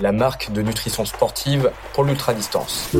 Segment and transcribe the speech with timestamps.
[0.00, 2.90] la marque de nutrition sportive pour l'ultra-distance.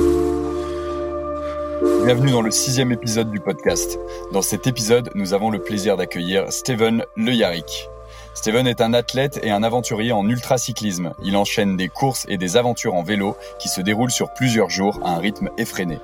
[2.05, 3.99] Bienvenue dans le sixième épisode du podcast.
[4.33, 7.89] Dans cet épisode, nous avons le plaisir d'accueillir Steven Le Yarrick.
[8.35, 11.15] Steven est un athlète et un aventurier en ultracyclisme.
[11.23, 15.01] Il enchaîne des courses et des aventures en vélo qui se déroulent sur plusieurs jours
[15.03, 15.99] à un rythme effréné.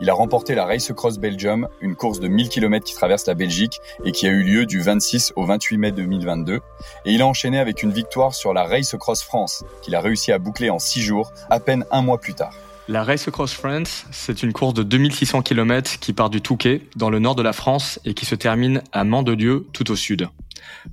[0.00, 3.34] Il a remporté la Race Across Belgium, une course de 1000 km qui traverse la
[3.34, 6.60] Belgique et qui a eu lieu du 26 au 28 mai 2022.
[7.04, 10.32] Et il a enchaîné avec une victoire sur la Race Across France, qu'il a réussi
[10.32, 12.54] à boucler en 6 jours, à peine un mois plus tard.
[12.88, 17.10] La Race Across France, c'est une course de 2600 km qui part du Touquet, dans
[17.10, 20.28] le nord de la France, et qui se termine à Mandelieu, tout au sud.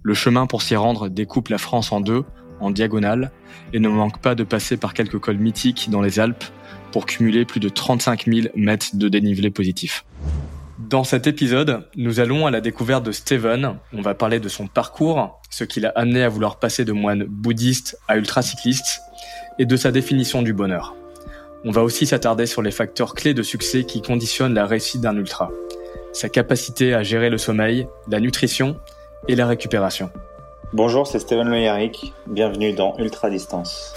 [0.04, 2.26] Le chemin pour s'y rendre découpe la France en deux,
[2.60, 3.32] en diagonale,
[3.74, 6.44] et ne manque pas de passer par quelques cols mythiques dans les Alpes,
[6.92, 10.06] pour cumuler plus de 35 000 mètres de dénivelé positif.
[10.90, 13.76] Dans cet épisode, nous allons à la découverte de Steven.
[13.94, 17.26] On va parler de son parcours, ce qui l'a amené à vouloir passer de moine
[17.26, 19.02] bouddhiste à ultracycliste,
[19.60, 20.96] et de sa définition du bonheur.
[21.66, 25.18] On va aussi s'attarder sur les facteurs clés de succès qui conditionnent la réussite d'un
[25.18, 25.52] ultra.
[26.14, 28.78] Sa capacité à gérer le sommeil, la nutrition
[29.28, 30.10] et la récupération.
[30.72, 31.90] Bonjour, c'est Steven Le
[32.28, 33.94] Bienvenue dans Ultra Distance.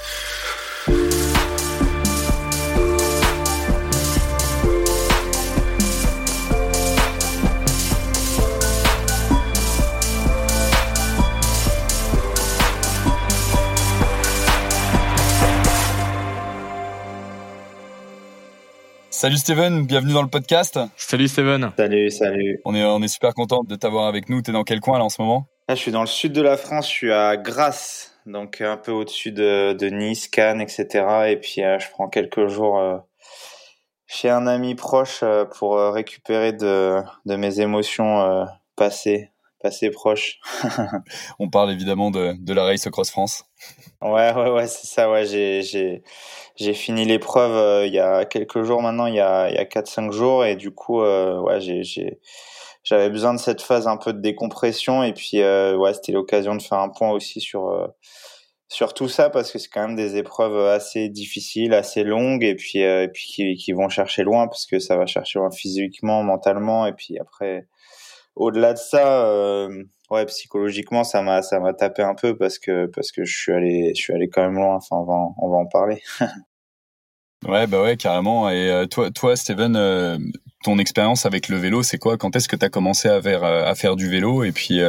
[19.23, 20.81] Salut Steven, bienvenue dans le podcast.
[20.97, 21.71] Salut Steven.
[21.77, 22.61] Salut, salut.
[22.65, 24.43] On est, on est super content de t'avoir avec nous.
[24.43, 25.47] T'es dans quel coin là en ce moment?
[25.69, 28.91] Je suis dans le sud de la France, je suis à Grasse, donc un peu
[28.91, 31.05] au-dessus de, Nice, Cannes, etc.
[31.29, 32.97] Et puis euh, je prends quelques jours euh,
[34.09, 39.31] chez un ami proche euh, pour récupérer de, de mes émotions passées,
[39.63, 40.41] passées proches.
[41.39, 43.45] On parle évidemment de, de la Race Cross France.
[44.03, 45.11] Ouais, ouais, ouais, c'est ça.
[45.11, 46.03] Ouais, j'ai, j'ai,
[46.57, 49.59] j'ai fini l'épreuve euh, il y a quelques jours maintenant, il y a, il y
[49.59, 52.21] a 4-5 jours, et du coup, euh, ouais, j'ai, j'ai,
[52.83, 56.57] j'avais besoin de cette phase un peu de décompression, et puis, euh, ouais, c'était l'occasion
[56.57, 57.93] de faire un point aussi sur,
[58.69, 62.57] sur tout ça, parce que c'est quand même des épreuves assez difficiles, assez longues, et
[62.57, 66.23] puis, et puis qui, qui vont chercher loin, parce que ça va chercher loin physiquement,
[66.25, 67.69] mentalement, et puis après,
[68.37, 72.87] au-delà de ça, euh, ouais, psychologiquement, ça m'a, ça m'a tapé un peu parce que,
[72.87, 74.77] parce que je suis allé, je suis allé quand même loin.
[74.77, 76.03] Enfin, on va, en, on va en parler.
[77.49, 78.51] ouais, bah ouais, carrément.
[78.51, 80.19] Et euh, toi, toi, Steven, euh,
[80.65, 82.17] ton expérience avec le vélo, c'est quoi?
[82.17, 84.45] Quand est-ce que tu as commencé à faire, à faire du vélo?
[84.45, 84.81] Et puis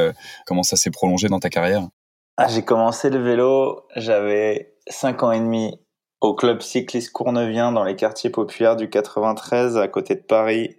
[0.46, 1.88] comment ça s'est prolongé dans ta carrière?
[2.36, 5.78] Ah, J'ai commencé le vélo, j'avais 5 ans et demi
[6.20, 10.76] au club cycliste Cournevien dans les quartiers populaires du 93 à côté de Paris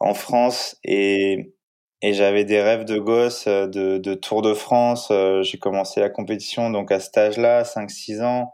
[0.00, 1.54] en France et
[2.02, 5.08] et j'avais des rêves de gosse euh, de, de Tour de France.
[5.10, 8.52] Euh, j'ai commencé la compétition donc à cet âge-là, 5-6 ans.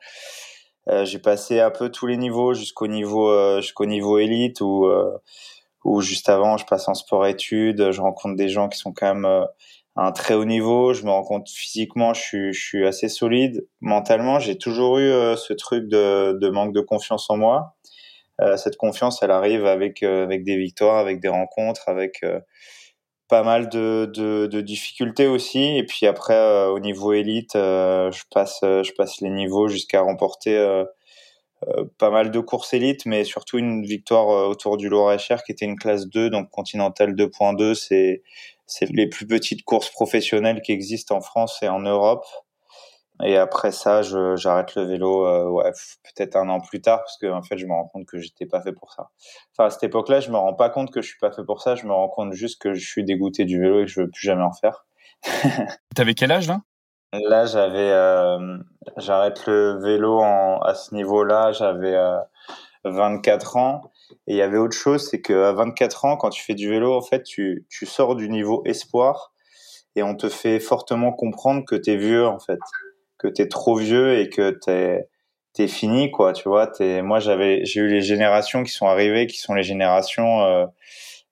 [0.89, 4.89] Euh, j'ai passé un peu tous les niveaux jusqu'au niveau jusqu'au niveau élite ou
[5.85, 7.91] ou juste avant je passe en sport études.
[7.91, 9.49] Je rencontre des gens qui sont quand même à
[9.97, 10.95] un très haut niveau.
[10.95, 13.67] Je me rends compte physiquement, je suis je suis assez solide.
[13.81, 17.77] Mentalement, j'ai toujours eu ce truc de, de manque de confiance en moi.
[18.57, 22.23] cette confiance, elle arrive avec avec des victoires, avec des rencontres, avec
[23.29, 25.77] pas mal de, de, difficultés aussi.
[25.77, 29.69] Et puis après, euh, au niveau élite, euh, je passe, euh, je passe les niveaux
[29.69, 30.57] jusqu'à remporter
[31.99, 35.77] pas mal de courses élites, mais surtout une victoire autour du Loracher qui était une
[35.77, 37.75] classe 2, donc Continental 2.2.
[37.75, 38.23] C'est,
[38.67, 42.25] c'est les plus petites courses professionnelles qui existent en France et en Europe.
[43.25, 45.73] Et après ça, j'arrête le vélo, euh, ouais,
[46.05, 48.47] peut-être un an plus tard, parce que en fait, je me rends compte que j'étais
[48.47, 49.11] pas fait pour ça.
[49.53, 51.61] Enfin, à cette époque-là, je me rends pas compte que je suis pas fait pour
[51.61, 51.75] ça.
[51.75, 54.09] Je me rends compte juste que je suis dégoûté du vélo et que je veux
[54.09, 54.87] plus jamais en faire.
[55.97, 56.61] T'avais quel âge là?
[57.13, 58.59] Là, j'avais, euh,
[58.99, 62.19] j'arrête le vélo en, à ce niveau-là, j'avais euh,
[62.85, 63.91] 24 ans.
[64.29, 66.95] Et il y avait autre chose, c'est qu'à 24 ans, quand tu fais du vélo,
[66.95, 69.33] en fait, tu, tu sors du niveau espoir
[69.97, 72.61] et on te fait fortement comprendre que t'es vieux, en fait
[73.19, 75.09] que t'es trop vieux et que t'es
[75.55, 79.27] t'es fini quoi tu vois t'es moi j'avais j'ai eu les générations qui sont arrivées
[79.27, 80.67] qui sont les générations euh,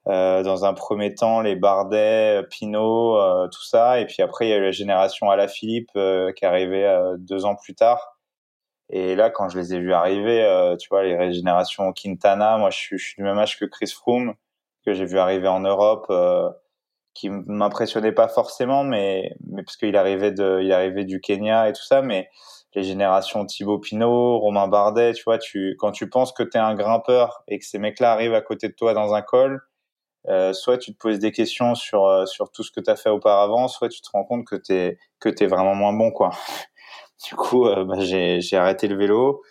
[0.08, 4.50] euh, dans un premier temps les Bardet Pinot euh, tout ça et puis après il
[4.50, 8.16] y a eu la génération Alaphilippe euh, qui est arrivée euh, deux ans plus tard.
[8.88, 12.70] Et là, quand je les ai vus arriver, euh, tu vois, les générations Quintana, moi,
[12.70, 14.34] je suis, je suis, du même âge que Chris Froome,
[14.84, 16.48] que j'ai vu arriver en Europe, euh,
[17.16, 21.72] qui m'impressionnait pas forcément, mais, mais parce qu'il arrivait de, il arrivait du Kenya et
[21.72, 22.28] tout ça, mais
[22.74, 26.60] les générations Thibaut Pinot, Romain Bardet, tu vois, tu, quand tu penses que tu es
[26.60, 29.62] un grimpeur et que ces mecs-là arrivent à côté de toi dans un col,
[30.28, 32.96] euh, soit tu te poses des questions sur, euh, sur tout ce que tu as
[32.96, 36.10] fait auparavant, soit tu te rends compte que tu es, que es vraiment moins bon,
[36.10, 36.30] quoi.
[37.26, 39.42] Du coup, euh, bah, j'ai arrêté le vélo.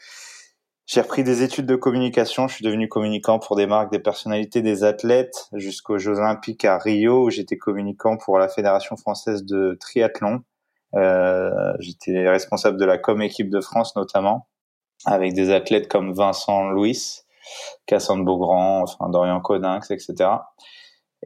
[0.88, 2.48] J'ai repris des études de communication.
[2.48, 6.78] Je suis devenu communicant pour des marques, des personnalités, des athlètes, jusqu'aux Jeux Olympiques à
[6.78, 10.42] Rio, où j'étais communicant pour la Fédération française de triathlon.
[10.94, 14.48] Euh, j'étais responsable de la com équipe de France notamment,
[15.06, 17.22] avec des athlètes comme Vincent Louis,
[17.88, 20.30] Cassandre Beaugrand, enfin Dorian Codinx, etc.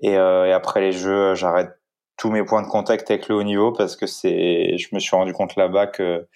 [0.01, 1.71] Et, euh, et après les Jeux, j'arrête
[2.15, 5.15] tous mes points de contact avec le haut niveau parce que c'est, je me suis
[5.15, 6.27] rendu compte là-bas que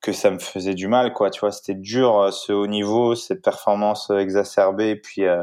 [0.00, 1.30] que ça me faisait du mal, quoi.
[1.30, 5.42] Tu vois, c'était dur euh, ce haut niveau, cette performance exacerbée, et puis euh,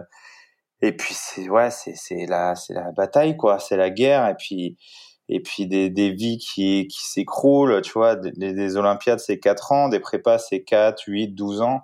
[0.82, 3.60] et puis c'est ouais, c'est c'est la c'est la bataille, quoi.
[3.60, 4.78] C'est la guerre, et puis
[5.30, 9.72] et puis des, des vies qui, qui s'écroulent, tu vois, des, des Olympiades c'est 4
[9.72, 11.82] ans, des prépas c'est 4, 8, 12 ans.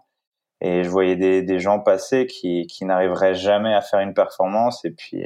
[0.62, 4.86] Et je voyais des, des gens passer qui, qui n'arriveraient jamais à faire une performance
[4.86, 5.24] et puis,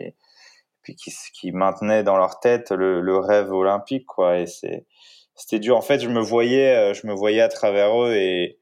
[0.82, 4.40] puis qui, qui maintenaient dans leur tête le, le rêve olympique, quoi.
[4.40, 4.86] Et c'est,
[5.36, 5.78] c'était dur.
[5.78, 8.60] En fait, je me voyais, je me voyais à travers eux et,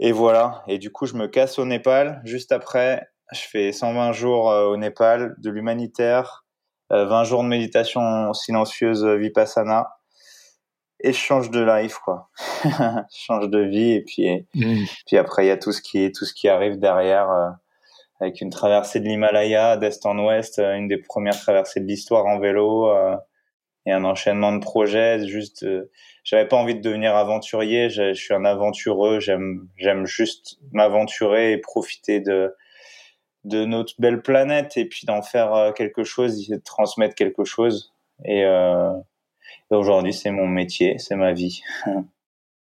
[0.00, 0.62] et voilà.
[0.66, 2.20] Et du coup, je me casse au Népal.
[2.24, 6.44] Juste après, je fais 120 jours euh, au Népal de l'humanitaire
[6.90, 9.88] 20 euh, jours de méditation silencieuse euh, vipassana
[11.00, 12.28] et je change de life quoi
[12.64, 12.68] je
[13.10, 14.84] change de vie et puis mmh.
[15.06, 17.50] puis après il y a tout ce qui tout ce qui arrive derrière euh,
[18.20, 22.38] avec une traversée de l'Himalaya d'est en ouest une des premières traversées de l'histoire en
[22.38, 22.90] vélo
[23.86, 25.66] et un enchaînement de projets juste
[26.22, 31.52] j'avais pas envie de devenir aventurier je, je suis un aventureux j'aime j'aime juste m'aventurer
[31.52, 32.54] et profiter de
[33.44, 37.92] de notre belle planète et puis d'en faire euh, quelque chose, de transmettre quelque chose.
[38.26, 38.92] Euh,
[39.70, 41.62] et, aujourd'hui, c'est mon métier, c'est ma vie.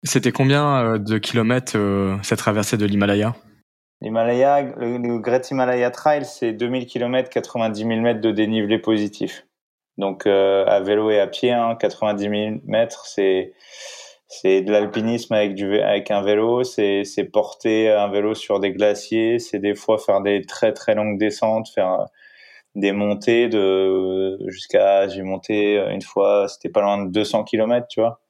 [0.03, 1.77] C'était combien euh, de kilomètres
[2.21, 3.35] cette traversée de l'Himalaya?
[3.99, 9.46] L'Himalaya, le, Great Himalaya Trail, c'est 2000 km, 90 000 mètres de dénivelé positif.
[9.97, 12.33] Donc à vélo et à pied, hein, 90 000
[12.65, 13.53] mètres, c'est
[14.29, 18.71] c'est de l'alpinisme avec du avec un vélo, c'est c'est porter un vélo sur des
[18.71, 22.05] glaciers, c'est des fois faire des très très longues descentes, faire
[22.77, 27.99] des montées de jusqu'à j'ai monté une fois, c'était pas loin de 200 km, tu
[27.99, 28.21] vois.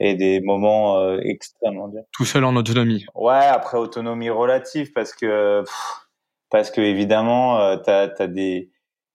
[0.00, 2.04] Et des moments euh, extrêmement durs.
[2.12, 3.04] Tout seul en autonomie.
[3.16, 5.64] Ouais, après autonomie relative parce que
[6.50, 8.70] parce que évidemment euh, tu as, des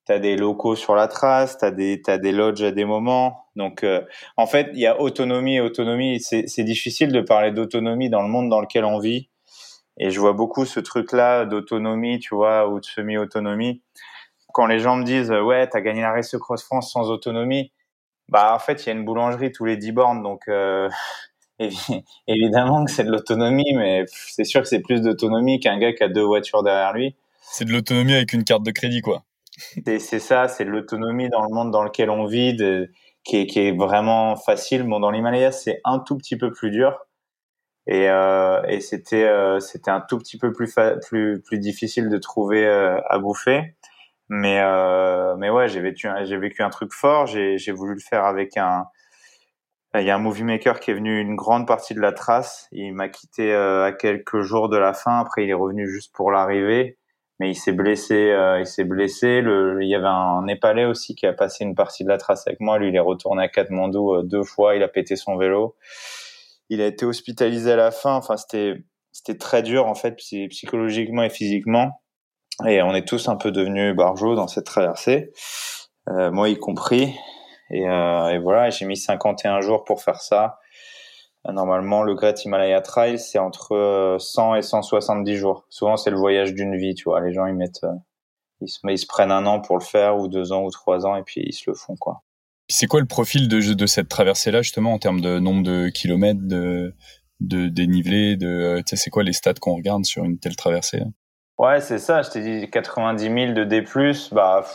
[0.05, 3.47] t'as des locaux sur la trace, t'as des t'as des lodges à des moments.
[3.55, 4.01] Donc euh,
[4.37, 6.19] en fait, il y a autonomie et autonomie.
[6.19, 9.29] C'est difficile de parler d'autonomie dans le monde dans lequel on vit.
[9.97, 13.83] Et je vois beaucoup ce truc-là d'autonomie, tu vois, ou de semi-autonomie.
[14.53, 17.71] Quand les gens me disent ouais, t'as gagné la Race Cross France sans autonomie,
[18.29, 20.89] bah en fait, il y a une boulangerie tous les 10 bornes, donc euh,
[22.27, 26.03] évidemment que c'est de l'autonomie, mais c'est sûr que c'est plus d'autonomie qu'un gars qui
[26.03, 27.15] a deux voitures derrière lui.
[27.41, 29.23] C'est de l'autonomie avec une carte de crédit, quoi.
[29.57, 32.57] C'est ça, c'est l'autonomie dans le monde dans lequel on vit,
[33.23, 34.83] qui, est, qui, est, vraiment facile.
[34.83, 36.97] Bon, dans l'Himalaya, c'est un tout petit peu plus dur.
[37.85, 40.73] Et, euh, et c'était euh, c'était un tout petit peu plus
[41.05, 43.75] plus plus difficile de trouver euh, à bouffer.
[44.29, 47.27] Mais euh, mais ouais j'ai vécu j'ai vécu un truc fort.
[47.27, 48.85] J'ai j'ai voulu le faire avec un
[49.95, 52.67] il y a un movie maker qui est venu une grande partie de la trace.
[52.71, 55.19] Il m'a quitté à quelques jours de la fin.
[55.19, 56.97] Après il est revenu juste pour l'arrivée
[57.43, 58.31] mais il s'est blessé.
[58.31, 59.41] Euh, il s'est blessé.
[59.41, 62.47] Le, il y avait un Népalais aussi qui a passé une partie de la trace
[62.47, 62.77] avec moi.
[62.77, 64.77] Lui, il est retourné à Katmandou euh, deux fois.
[64.77, 65.75] Il a pété son vélo.
[66.69, 68.15] Il a été hospitalisé à la fin.
[68.15, 72.01] Enfin, c'était c'était très dur en fait, psychologiquement et physiquement.
[72.65, 75.33] Et on est tous un peu devenus barjots dans cette traversée,
[76.09, 77.13] euh, moi y compris.
[77.69, 80.59] Et voilà, j'ai mis 51 jours pour faire ça.
[81.51, 85.65] Normalement, le Great Himalaya Trail, c'est entre 100 euh, et 170 jours.
[85.69, 87.19] Souvent, c'est le voyage d'une vie, tu vois.
[87.19, 87.91] Les gens, ils mettent, euh,
[88.61, 91.05] ils se, ils se prennent un an pour le faire, ou deux ans, ou trois
[91.05, 92.23] ans, et puis ils se le font, quoi.
[92.69, 96.39] C'est quoi le profil de, de cette traversée-là, justement, en termes de nombre de kilomètres,
[96.41, 96.95] de,
[97.41, 100.55] de dénivelé, de, euh, tu sais, c'est quoi les stats qu'on regarde sur une telle
[100.55, 101.01] traversée?
[101.57, 102.21] Ouais, c'est ça.
[102.21, 103.83] Je t'ai dit 90 000 de D+,
[104.31, 104.65] bah,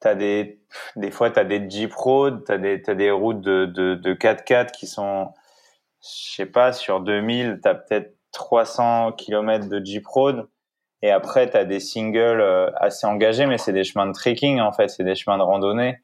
[0.00, 0.60] t'as des,
[0.96, 4.72] des fois, t'as des Jeep Road, t'as des, t'as des routes de, de, de 4x4
[4.72, 5.28] qui sont,
[6.06, 10.48] je sais pas, sur 2000, tu as peut-être 300 km de Jeep Road.
[11.02, 14.60] Et après, tu as des singles euh, assez engagés, mais c'est des chemins de trekking,
[14.60, 14.88] en fait.
[14.88, 15.98] C'est des chemins de randonnée.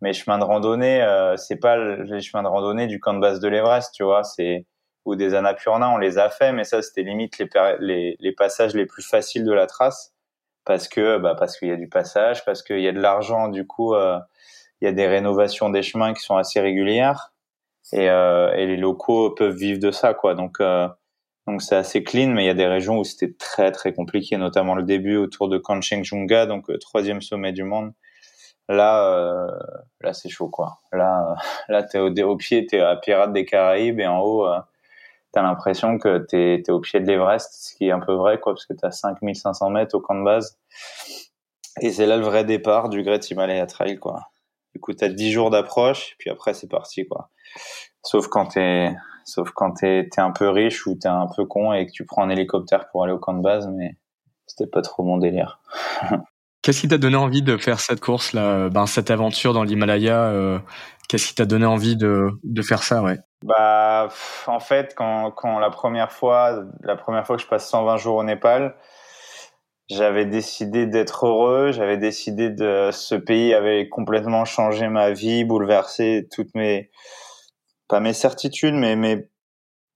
[0.00, 3.40] Mais chemins de randonnée, euh, c'est pas les chemins de randonnée du camp de base
[3.40, 4.24] de l'Everest, tu vois.
[4.24, 4.66] C'est
[5.06, 9.02] ou des Annapurna, on les a fait, mais ça c'était limite les, passages les plus
[9.02, 10.12] faciles de la trace
[10.64, 13.48] parce que bah, parce qu'il y a du passage, parce qu'il y a de l'argent,
[13.48, 14.18] du coup euh,
[14.80, 17.32] il y a des rénovations des chemins qui sont assez régulières
[17.92, 20.34] et, euh, et les locaux peuvent vivre de ça quoi.
[20.34, 20.88] Donc euh,
[21.46, 24.36] donc c'est assez clean, mais il y a des régions où c'était très très compliqué,
[24.36, 27.92] notamment le début autour de Kanchenjunga, donc euh, troisième sommet du monde.
[28.68, 29.50] Là, euh,
[30.00, 30.80] là c'est chaud quoi.
[30.92, 31.36] Là,
[31.68, 34.58] là t'es au, au pied, t'es à Pirate des Caraïbes et en haut, euh,
[35.32, 38.40] t'as l'impression que t'es es au pied de l'Everest, ce qui est un peu vrai
[38.40, 40.58] quoi, parce que t'as 5500 mètres au camp de base.
[41.80, 44.22] Et c'est là le vrai départ du Great Himalaya Trail quoi.
[44.76, 47.30] Du coup, t'as 10 jours d'approche, puis après c'est parti quoi.
[48.02, 51.72] Sauf quand t'es Sauf quand t'es es un peu riche ou t'es un peu con
[51.72, 53.96] et que tu prends un hélicoptère pour aller au camp de base, mais
[54.46, 55.60] c'était pas trop mon délire.
[56.62, 60.26] Qu'est-ce qui t'a donné envie de faire cette course là, ben cette aventure dans l'Himalaya
[60.26, 60.58] euh,
[61.08, 63.18] Qu'est-ce qui t'a donné envie de, de faire ça, ouais?
[63.44, 64.08] Bah,
[64.46, 68.16] en fait, quand, quand la première fois, la première fois que je passe 120 jours
[68.16, 68.76] au Népal,
[69.88, 71.72] j'avais décidé d'être heureux.
[71.72, 76.90] J'avais décidé de ce pays avait complètement changé ma vie, bouleversé toutes mes
[77.88, 79.28] pas mes certitudes, mais mes,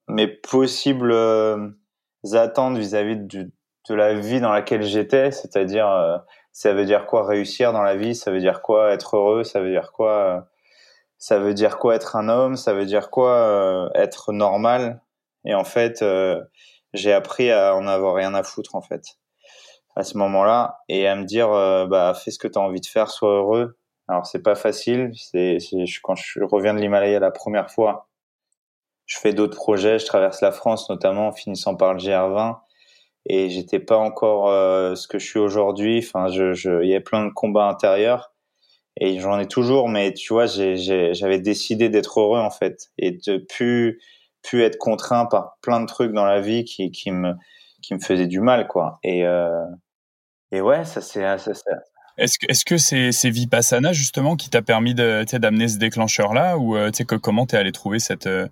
[0.08, 1.70] mes possibles euh,
[2.32, 3.50] attentes vis-à-vis de,
[3.88, 6.16] de la vie dans laquelle j'étais, c'est-à-dire euh,
[6.52, 9.60] ça veut dire quoi réussir dans la vie, ça veut dire quoi être heureux, ça
[9.60, 10.40] veut dire quoi euh,
[11.18, 15.02] ça veut dire quoi être un homme, ça veut dire quoi être normal?
[15.44, 16.04] Et en fait,
[16.94, 19.19] j'ai appris à en avoir rien à foutre en fait
[20.00, 21.48] à ce moment-là et à me dire
[21.88, 23.76] bah fais ce que tu as envie de faire, sois heureux
[24.10, 25.12] alors c'est pas facile.
[25.14, 25.58] C'est
[26.02, 28.08] quand je reviens de l'Himalaya la première fois,
[29.06, 30.00] je fais d'autres projets.
[30.00, 32.58] Je traverse la France notamment, en finissant par le GR20,
[33.26, 35.98] et j'étais pas encore euh, ce que je suis aujourd'hui.
[36.04, 38.32] Enfin, je, je, il y a plein de combats intérieurs
[38.96, 39.88] et j'en ai toujours.
[39.88, 44.00] Mais tu vois, j'avais décidé d'être heureux en fait et de plus
[44.42, 47.34] plus être contraint par plein de trucs dans la vie qui qui me
[47.80, 48.98] qui me faisaient du mal quoi.
[49.04, 49.64] Et euh,
[50.52, 51.54] et ouais, ça c'est ça,
[52.20, 56.34] est-ce que est-ce que c'est c'est Vipassana justement qui t'a permis de d'amener ce déclencheur
[56.34, 58.46] là ou euh, tu sais que comment t'es allé trouver cette euh,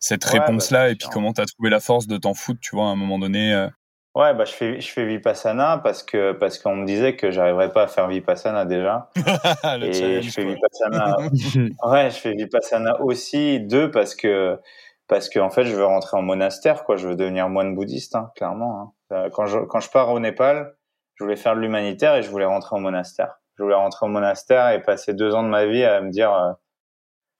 [0.00, 2.74] cette réponse là bah, et puis comment t'as trouvé la force de t'en foutre tu
[2.74, 3.68] vois à un moment donné euh?
[4.14, 7.72] Ouais bah je fais je fais Vipassana parce que parce qu'on me disait que j'arriverais
[7.72, 9.10] pas à faire Vipassana déjà.
[9.82, 11.16] Et je fais Vipassana
[11.84, 14.58] ouais je fais Vipassana aussi deux parce que
[15.06, 16.96] parce que en fait je veux rentrer en monastère quoi.
[16.96, 19.28] Je veux devenir moine bouddhiste hein, clairement hein.
[19.32, 20.74] quand je quand je pars au Népal
[21.14, 23.38] je voulais faire de l'humanitaire et je voulais rentrer au monastère.
[23.56, 26.32] Je voulais rentrer au monastère et passer deux ans de ma vie à me dire
[26.32, 26.52] euh,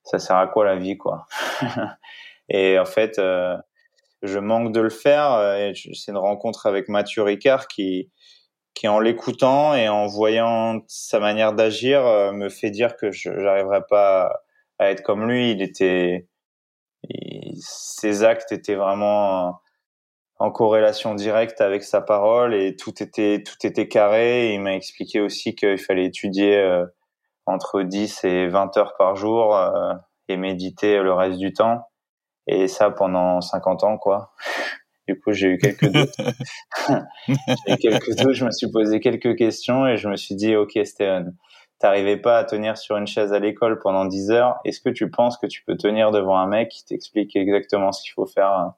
[0.04, 1.26] ça sert à quoi la vie quoi?
[2.48, 3.56] et en fait, euh,
[4.22, 5.32] je manque de le faire.
[5.32, 8.10] Euh, c'est une rencontre avec Mathieu Ricard qui,
[8.74, 12.02] qui en l'écoutant et en voyant sa manière d'agir,
[12.32, 14.42] me fait dire que je n'arriverais pas
[14.78, 15.52] à être comme lui.
[15.52, 16.28] Il était,
[17.58, 19.61] ses actes étaient vraiment
[20.42, 24.52] en corrélation directe avec sa parole et tout était tout était carré.
[24.52, 26.84] il m'a expliqué aussi qu'il fallait étudier euh,
[27.46, 29.94] entre 10 et 20 heures par jour euh,
[30.26, 31.86] et méditer le reste du temps.
[32.48, 34.32] Et ça pendant 50 ans, quoi.
[35.08, 36.14] Du coup, j'ai eu quelques doutes.
[37.28, 38.34] j'ai eu quelques doutes.
[38.34, 41.36] Je me suis posé quelques questions et je me suis dit, OK, Steven,
[41.80, 44.60] t'arrivais pas à tenir sur une chaise à l'école pendant 10 heures.
[44.64, 48.02] Est-ce que tu penses que tu peux tenir devant un mec qui t'explique exactement ce
[48.02, 48.74] qu'il faut faire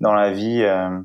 [0.00, 0.62] dans la vie.
[0.62, 1.00] Euh,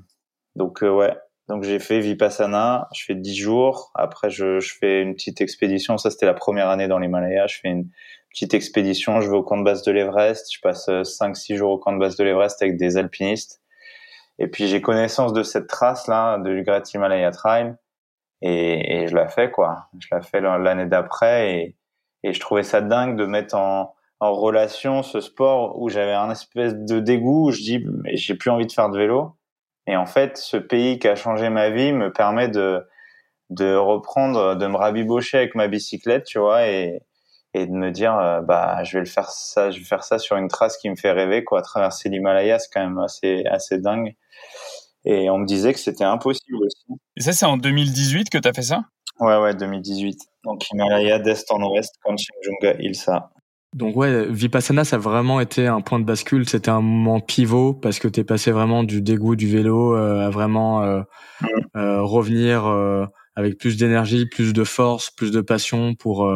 [0.56, 1.16] donc euh, ouais,
[1.50, 3.92] donc j'ai fait Vipassana, je fais 10 jours.
[3.96, 5.98] Après je, je fais une petite expédition.
[5.98, 7.48] Ça c'était la première année dans l'Himalaya.
[7.48, 7.90] Je fais une
[8.30, 9.22] petite expédition.
[9.22, 10.54] Je vais au camp de base de l'Everest.
[10.54, 13.62] Je passe 5-6 euh, jours au camp de base de l'Everest avec des alpinistes.
[14.40, 17.76] Et puis j'ai connaissance de cette trace là, du Great Himalaya Trail.
[18.42, 19.88] Et, et je la fais quoi.
[20.00, 21.78] Je la fais l'année d'après et,
[22.24, 26.32] et je trouvais ça dingue de mettre en en relation ce sport où j'avais un
[26.32, 29.36] espèce de dégoût où je dis mais j'ai plus envie de faire de vélo.
[29.88, 32.82] Et en fait ce pays qui a changé ma vie me permet de
[33.50, 37.02] de reprendre de me rabibocher avec ma bicyclette tu vois et
[37.54, 40.20] et de me dire euh, bah je vais le faire ça je vais faire ça
[40.20, 43.80] sur une trace qui me fait rêver quoi traverser l'Himalaya c'est quand même assez assez
[43.80, 44.16] dingue.
[45.06, 46.86] Et on me disait que c'était impossible aussi.
[47.18, 48.86] Et ça c'est en 2018 que tu as fait ça?
[49.20, 53.33] Ouais ouais 2018 donc Himalaya d'est en ouest Kanchenjunga Ilsa
[53.74, 56.48] donc ouais, Vipassana, ça a vraiment été un point de bascule.
[56.48, 60.30] C'était un moment pivot parce que t'es passé vraiment du dégoût du vélo euh, à
[60.30, 61.02] vraiment euh,
[61.76, 62.66] euh, revenir
[63.36, 66.30] avec plus d'énergie, plus de force, plus de passion pour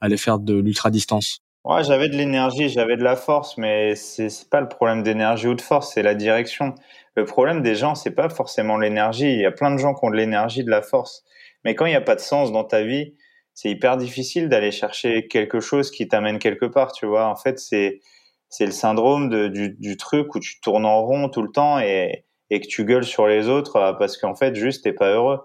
[0.00, 1.38] aller faire de l'ultra distance.
[1.64, 5.54] Ouais, j'avais de l'énergie, j'avais de la force, mais c'est pas le problème d'énergie ou
[5.54, 6.74] de force, c'est la direction.
[7.14, 9.32] Le problème des gens, c'est pas forcément l'énergie.
[9.32, 11.22] Il y a plein de gens qui ont de l'énergie, de la force,
[11.64, 13.14] mais quand il n'y a pas de sens dans ta vie,
[13.54, 17.26] c'est hyper difficile d'aller chercher quelque chose qui t'amène quelque part, tu vois.
[17.26, 18.00] En fait, c'est
[18.48, 21.80] c'est le syndrome de, du, du, truc où tu tournes en rond tout le temps
[21.80, 25.10] et, et que tu gueules sur les autres euh, parce qu'en fait juste t'es pas
[25.10, 25.40] heureux.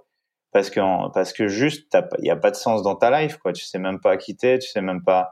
[0.52, 0.82] Parce que
[1.14, 3.54] parce que juste il y a pas de sens dans ta life quoi.
[3.54, 5.32] Tu sais même pas quitter tu sais même pas.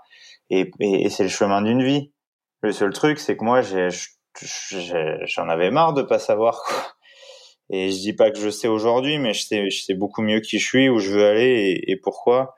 [0.49, 2.13] Et, et, c'est le chemin d'une vie.
[2.61, 6.77] Le seul truc c'est que moi j'en avais marre de pas savoir quoi.
[7.71, 10.39] Et je dis pas que je sais aujourd'hui mais je sais je sais beaucoup mieux
[10.39, 12.55] qui je suis où je veux aller et pourquoi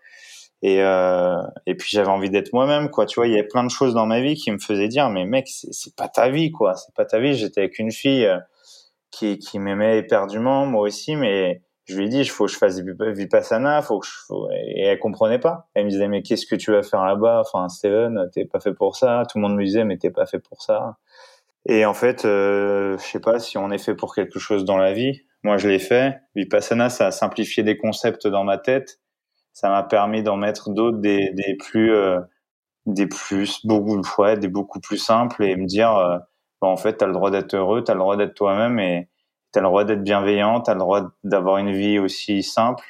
[0.61, 3.05] et euh, et puis j'avais envie d'être moi-même quoi.
[3.05, 5.09] Tu vois il y avait plein de choses dans ma vie qui me faisaient dire
[5.09, 6.75] mais mec c'est pas ta vie quoi.
[6.75, 7.35] C'est pas ta vie.
[7.35, 8.39] J'étais avec une fille euh,
[9.11, 12.57] qui qui m'aimait éperdument moi aussi mais je lui ai dit il faut que je
[12.57, 14.11] fasse vipassana faut que je
[14.75, 15.69] et elle comprenait pas.
[15.75, 17.41] Elle me disait mais qu'est-ce que tu vas faire là-bas?
[17.45, 19.23] Enfin Steven t'es pas fait pour ça.
[19.31, 20.97] Tout le monde me disait mais t'es pas fait pour ça.
[21.67, 24.77] Et en fait euh, je sais pas si on est fait pour quelque chose dans
[24.77, 25.21] la vie.
[25.43, 26.17] Moi je l'ai fait.
[26.35, 28.99] Vipassana ça a simplifié des concepts dans ma tête
[29.57, 32.19] ça m'a permis d'en mettre d'autres des, plus euh,
[32.85, 36.19] des plus beaucoup ouais, des beaucoup plus simples et me dire euh,
[36.61, 38.77] bah, en fait tu as le droit d'être heureux tu as le droit d'être toi-même
[38.77, 39.09] et
[39.51, 42.85] tu as le droit d'être bienveillant tu as le droit d'avoir une vie aussi simple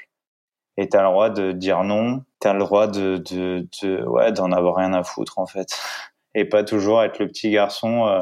[0.75, 4.03] et tu as le droit de dire non tu as le droit de, de, de
[4.03, 5.69] ouais d'en avoir rien à foutre en fait.
[6.35, 8.19] Et pas toujours être le petit garçon euh,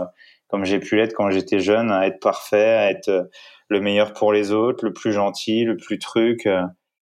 [0.49, 3.27] comme j'ai pu l'être quand j'étais jeune à être parfait à être
[3.69, 6.47] le meilleur pour les autres le plus gentil le plus truc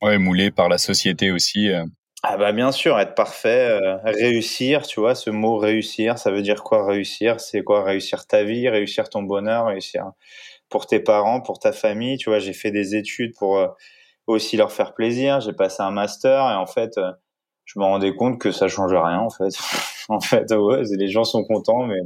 [0.02, 1.70] Ouais, moulé par la société aussi.
[1.70, 1.84] Euh.
[2.24, 6.42] Ah bah bien sûr, être parfait, euh, réussir, tu vois, ce mot réussir, ça veut
[6.42, 7.38] dire quoi réussir?
[7.40, 10.10] C'est quoi réussir ta vie, réussir ton bonheur, réussir
[10.68, 13.68] pour tes parents, pour ta famille, tu vois, j'ai fait des études pour euh,
[14.26, 16.98] aussi leur faire plaisir, j'ai passé un master et en fait,
[17.64, 19.50] je me rendais compte que ça change rien en fait.
[20.08, 22.00] en fait, ouais, les gens sont contents mais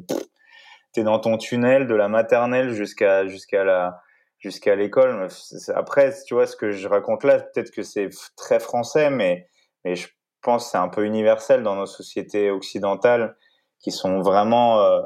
[0.93, 4.01] tu es dans ton tunnel de la maternelle jusqu'à jusqu'à la
[4.47, 5.29] jusqu'à l'école.
[5.75, 9.49] Après, tu vois, ce que je raconte là, peut-être que c'est très français, mais,
[9.85, 10.07] mais je
[10.41, 13.37] pense que c'est un peu universel dans nos sociétés occidentales
[13.81, 15.03] qui sont vraiment, euh,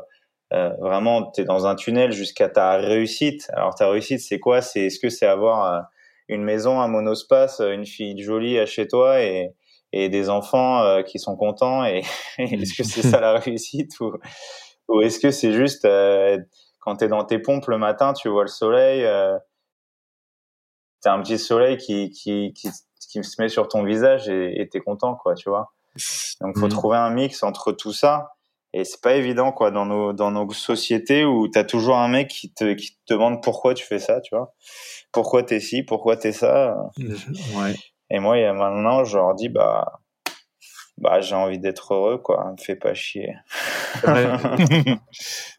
[0.52, 3.50] euh, vraiment, tu es dans un tunnel jusqu'à ta réussite.
[3.54, 4.60] Alors, ta réussite, c'est quoi?
[4.60, 5.80] C'est Est-ce que c'est avoir euh,
[6.28, 9.54] une maison, un monospace, une fille jolie à chez toi et,
[9.92, 12.02] et des enfants qui sont contents et
[12.38, 14.12] est-ce que c'est ça la réussite ou,
[14.88, 15.84] ou est-ce que c'est juste
[16.80, 19.38] quand tu es dans tes pompes le matin, tu vois le soleil, euh,
[21.02, 22.68] tu as un petit soleil qui, qui, qui,
[23.00, 25.72] qui, se met sur ton visage et tu es content, quoi, tu vois.
[26.40, 26.70] Donc, faut mmh.
[26.70, 28.32] trouver un mix entre tout ça.
[28.72, 32.08] Et c'est pas évident, quoi, dans nos, dans nos sociétés où tu as toujours un
[32.08, 34.54] mec qui te, qui te demande pourquoi tu fais ça, tu vois.
[35.10, 36.76] Pourquoi t'es ci, pourquoi t'es ça.
[36.98, 37.74] Ouais.
[38.10, 39.99] Et moi, maintenant, je leur dis, bah,
[41.00, 42.52] bah j'ai envie d'être heureux quoi.
[42.52, 43.34] Me fais pas chier.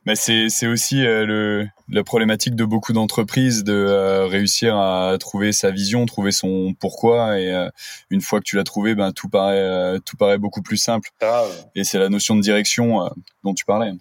[0.05, 5.51] Mais c'est aussi euh, le la problématique de beaucoup d'entreprises de euh, réussir à trouver
[5.51, 7.39] sa vision trouver son pourquoi.
[7.39, 7.69] Et euh,
[8.11, 11.09] une fois que tu l'as trouvé ben tout paraît tout paraît beaucoup plus simple.
[11.75, 13.09] Et c'est la notion de direction
[13.43, 13.91] dont tu parlais.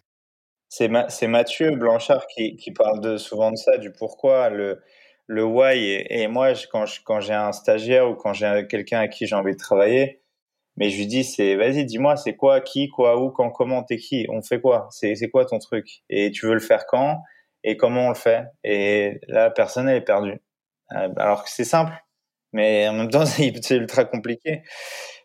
[0.69, 4.51] C'est c'est Mathieu Blanchard qui qui parle de souvent de ça du pourquoi.
[4.51, 4.83] Le
[5.27, 5.79] le why.
[5.79, 9.37] Et, et moi quand quand j'ai un stagiaire ou quand j'ai quelqu'un à qui j'ai
[9.37, 10.20] envie de travailler
[10.77, 13.97] mais je lui dis, c'est, vas-y, dis-moi, c'est quoi, qui, quoi, où, quand, comment, t'es
[13.97, 17.23] qui, on fait quoi, c'est, quoi ton truc, et tu veux le faire quand,
[17.65, 18.47] et comment on le fait.
[18.65, 20.41] Et la personne, elle est perdue.
[20.93, 21.93] Euh, alors que c'est simple,
[22.53, 24.63] mais en même temps, c'est ultra compliqué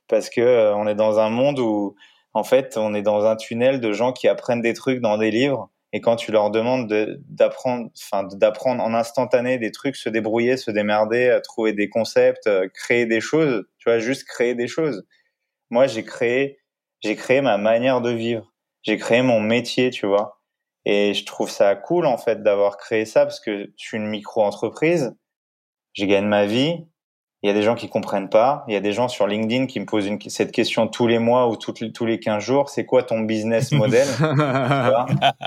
[0.07, 1.95] parce que euh, on est dans un monde où,
[2.33, 5.31] en fait, on est dans un tunnel de gens qui apprennent des trucs dans des
[5.31, 5.69] livres.
[5.93, 6.93] Et quand tu leur demandes
[7.29, 12.67] d'apprendre, enfin, d'apprendre en instantané des trucs, se débrouiller, se démerder, trouver des concepts, euh,
[12.73, 15.05] créer des choses, tu vois, juste créer des choses
[15.75, 16.57] moi, j'ai créé,
[17.01, 18.53] j'ai créé ma manière de vivre.
[18.81, 20.39] J'ai créé mon métier, tu vois.
[20.85, 24.07] Et je trouve ça cool, en fait, d'avoir créé ça parce que je suis une
[24.07, 25.13] micro-entreprise.
[25.93, 26.85] J'ai gagné ma vie.
[27.43, 28.63] Il y a des gens qui comprennent pas.
[28.69, 31.19] Il y a des gens sur LinkedIn qui me posent une, cette question tous les
[31.19, 32.69] mois ou tous les 15 jours.
[32.69, 34.07] C'est quoi ton business model?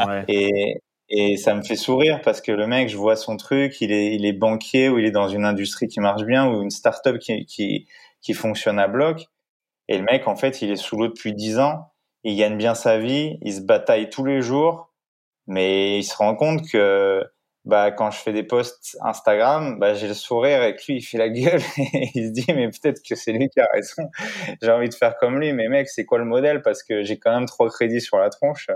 [0.07, 0.25] ouais.
[0.29, 3.93] Et, et ça me fait sourire parce que le mec, je vois son truc, il
[3.93, 6.71] est, il est banquier ou il est dans une industrie qui marche bien ou une
[6.71, 7.87] startup qui, qui,
[8.21, 9.27] qui fonctionne à bloc.
[9.89, 11.93] Et le mec, en fait, il est sous l'eau depuis 10 ans.
[12.25, 13.39] Il gagne bien sa vie.
[13.43, 14.93] Il se bataille tous les jours.
[15.47, 17.25] Mais il se rend compte que
[17.65, 21.03] bah, quand je fais des posts Instagram, bah, j'ai le sourire et que lui, il
[21.03, 21.61] fait la gueule.
[21.95, 24.09] Et il se dit, mais peut-être que c'est lui qui a raison.
[24.63, 25.53] j'ai envie de faire comme lui.
[25.53, 26.63] Mais mec, c'est quoi le modèle?
[26.63, 28.69] Parce que j'ai quand même trois crédits sur la tronche.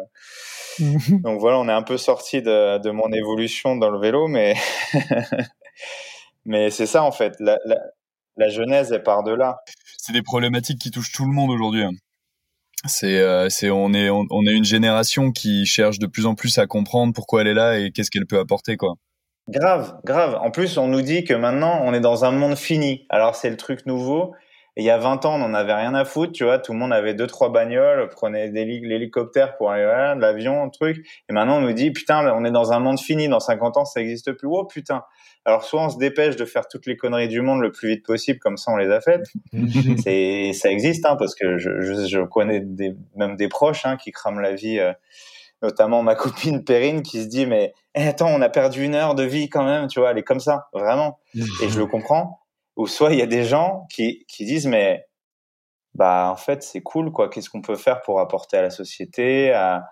[0.78, 4.28] Donc voilà, on est un peu sorti de, de mon évolution dans le vélo.
[4.28, 4.54] Mais,
[6.44, 7.34] mais c'est ça, en fait.
[7.40, 7.76] La, la,
[8.36, 9.58] la genèse, elle part de là
[10.02, 11.84] c'est des problématiques qui touchent tout le monde aujourd'hui.
[11.84, 11.92] Hein.
[12.86, 16.58] C'est, euh, c'est, on est, on, est une génération qui cherche de plus en plus
[16.58, 18.94] à comprendre pourquoi elle est là et qu'est-ce qu'elle peut apporter, quoi.
[19.48, 20.36] Grave, grave.
[20.40, 23.06] En plus, on nous dit que maintenant, on est dans un monde fini.
[23.10, 24.34] Alors, c'est le truc nouveau.
[24.76, 26.58] Et il y a 20 ans, on n'en avait rien à foutre, tu vois.
[26.58, 31.06] Tout le monde avait deux, trois bagnoles, prenait l'hélicoptère pour aller, voilà, l'avion, truc.
[31.28, 33.28] Et maintenant, on nous dit, putain, on est dans un monde fini.
[33.28, 34.48] Dans 50 ans, ça existe plus.
[34.50, 35.04] Oh, putain.
[35.44, 38.04] Alors, soit on se dépêche de faire toutes les conneries du monde le plus vite
[38.04, 39.26] possible, comme ça, on les a faites.
[40.02, 43.96] c'est, ça existe, hein, parce que je, je, je connais des, même des proches, hein,
[43.96, 44.92] qui crament la vie, euh,
[45.60, 49.14] notamment ma copine Perrine qui se dit, mais, eh, attends, on a perdu une heure
[49.14, 51.18] de vie quand même, tu vois, elle est comme ça, vraiment.
[51.34, 52.42] Et je le comprends
[52.76, 55.06] ou soit il y a des gens qui, qui disent mais
[55.94, 59.52] bah en fait c'est cool quoi qu'est-ce qu'on peut faire pour apporter à la société
[59.52, 59.84] à,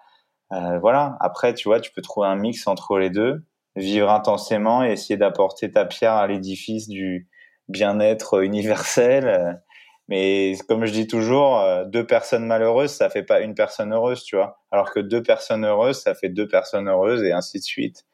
[0.80, 3.44] voilà après tu vois tu peux trouver un mix entre les deux
[3.76, 7.28] vivre intensément et essayer d'apporter ta pierre à l'édifice du
[7.68, 9.62] bien-être universel
[10.08, 14.36] mais comme je dis toujours deux personnes malheureuses ça fait pas une personne heureuse tu
[14.36, 18.04] vois alors que deux personnes heureuses ça fait deux personnes heureuses et ainsi de suite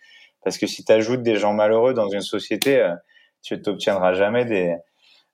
[0.44, 2.86] parce que si tu ajoutes des gens malheureux dans une société
[3.42, 4.76] tu t'obtiendras jamais des,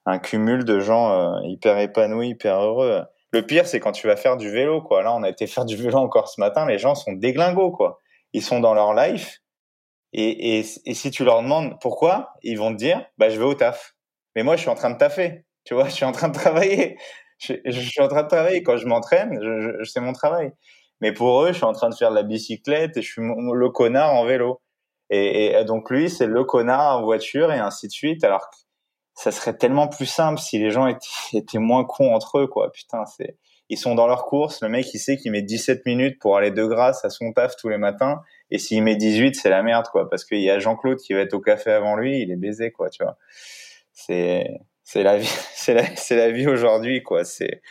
[0.06, 3.02] un cumul de gens euh, hyper épanouis, hyper heureux.
[3.30, 5.02] Le pire, c'est quand tu vas faire du vélo, quoi.
[5.02, 6.66] Là, on a été faire du vélo encore ce matin.
[6.66, 7.98] Les gens sont déglingos, quoi.
[8.32, 9.41] Ils sont dans leur life.
[10.12, 13.44] Et, et, et si tu leur demandes pourquoi, ils vont te dire, bah, je vais
[13.44, 13.94] au taf.
[14.36, 15.44] Mais moi, je suis en train de taffer.
[15.64, 16.98] Tu vois, je suis en train de travailler.
[17.38, 18.62] Je, suis en train de travailler.
[18.62, 20.52] Quand je m'entraîne, je, je, c'est mon travail.
[21.00, 23.22] Mais pour eux, je suis en train de faire de la bicyclette et je suis
[23.22, 24.60] le connard en vélo.
[25.10, 28.24] Et, donc lui, c'est le connard en voiture et ainsi de suite.
[28.24, 28.48] Alors
[29.14, 32.70] ça serait tellement plus simple si les gens étaient, étaient moins cons entre eux, quoi.
[32.70, 33.36] Putain, c'est
[33.68, 34.62] ils sont dans leur course.
[34.62, 37.56] Le mec, il sait qu'il met 17 minutes pour aller de grâce à son taf
[37.56, 38.20] tous les matins.
[38.54, 40.10] Et s'il met 18, c'est la merde, quoi.
[40.10, 42.70] Parce qu'il y a Jean-Claude qui va être au café avant lui, il est baisé,
[42.70, 43.16] quoi, tu vois.
[43.94, 47.24] C'est, c'est la vie, c'est la, c'est la vie aujourd'hui, quoi.
[47.24, 47.62] C'est,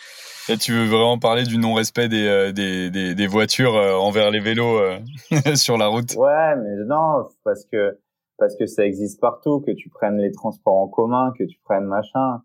[0.49, 4.31] et tu veux vraiment parler du non-respect des, euh, des, des, des, voitures euh, envers
[4.31, 4.97] les vélos euh,
[5.55, 6.15] sur la route?
[6.15, 7.99] Ouais, mais non, parce que
[8.39, 11.85] parce que ça existe partout, que tu prennes les transports en commun, que tu prennes
[11.85, 12.41] machin,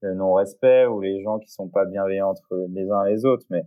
[0.00, 3.46] le non-respect ou les gens qui sont pas bienveillants entre les uns et les autres.
[3.48, 3.62] Mais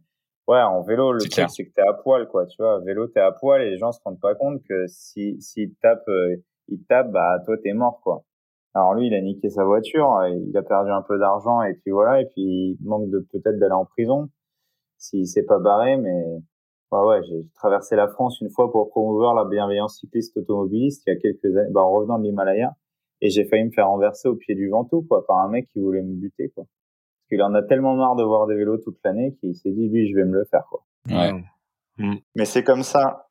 [0.47, 2.45] ouais, en vélo, le truc c'est que t'es à poil, quoi.
[2.45, 5.41] Tu vois, vélo t'es à poil et les gens se rendent pas compte que si
[5.41, 6.10] s'ils tapent,
[6.67, 8.23] ils tapent, bah toi t'es mort, quoi.
[8.75, 11.75] Alors lui, il a niqué sa voiture, euh, il a perdu un peu d'argent et
[11.75, 14.29] puis voilà, et puis il manque de peut-être d'aller en prison
[14.97, 16.23] s'il s'est pas barré, mais
[16.91, 21.13] ouais, ouais j'ai traversé la France une fois pour promouvoir la bienveillance cycliste automobiliste il
[21.13, 22.75] y a quelques années, bah, en revenant de l'Himalaya,
[23.21, 25.79] et j'ai failli me faire renverser au pied du Ventoux, quoi, par un mec qui
[25.79, 26.65] voulait me buter, quoi.
[27.34, 30.08] Qu'il en a tellement marre de voir des vélos toute l'année qu'il s'est dit, lui,
[30.08, 30.84] je vais me le faire, quoi.
[31.10, 31.32] Ouais.
[32.36, 33.28] Mais c'est comme ça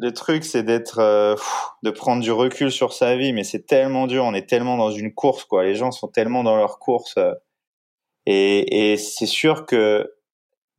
[0.00, 1.36] le truc, c'est d'être, euh,
[1.82, 4.24] de prendre du recul sur sa vie, mais c'est tellement dur.
[4.24, 5.64] On est tellement dans une course, quoi.
[5.64, 7.32] Les gens sont tellement dans leur course, euh,
[8.26, 10.12] et, et c'est sûr que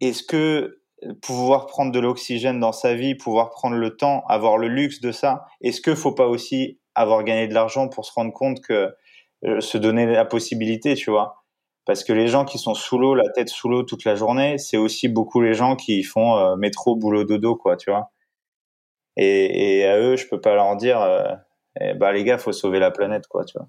[0.02, 0.82] est-ce que
[1.22, 5.12] pouvoir prendre de l'oxygène dans sa vie, pouvoir prendre le temps, avoir le luxe de
[5.12, 8.94] ça, est-ce que faut pas aussi avoir gagné de l'argent pour se rendre compte que
[9.46, 11.43] euh, se donner la possibilité, tu vois?
[11.86, 14.58] Parce que les gens qui sont sous l'eau, la tête sous l'eau toute la journée,
[14.58, 18.12] c'est aussi beaucoup les gens qui font métro, boulot, dodo, quoi, tu vois
[19.18, 21.34] et, et à eux, je peux pas leur dire, euh,
[21.80, 23.68] eh, bah les gars, faut sauver la planète, quoi, tu vois.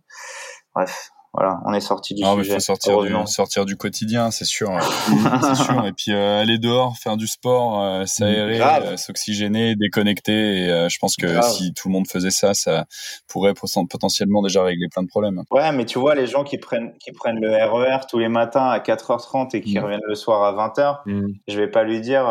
[0.74, 2.50] Bref, voilà, on est sorti du non, sujet.
[2.50, 4.70] Mais faut sortir du, sortir du quotidien, c'est sûr.
[5.42, 5.84] c'est sûr.
[5.84, 10.32] Et puis euh, aller dehors, faire du sport, euh, s'aérer, euh, s'oxygéner, déconnecter.
[10.32, 12.86] Et je pense que si tout le monde faisait ça, ça
[13.26, 15.42] pourrait potentiellement déjà régler plein de problèmes.
[15.50, 18.28] Ouais, mais tu vois, les gens qui prennent qui prennent le RER e tous les
[18.28, 19.82] matins à 4h30 et qui mm.
[19.82, 21.32] reviennent le soir à 20h, mm.
[21.48, 22.26] je vais pas lui dire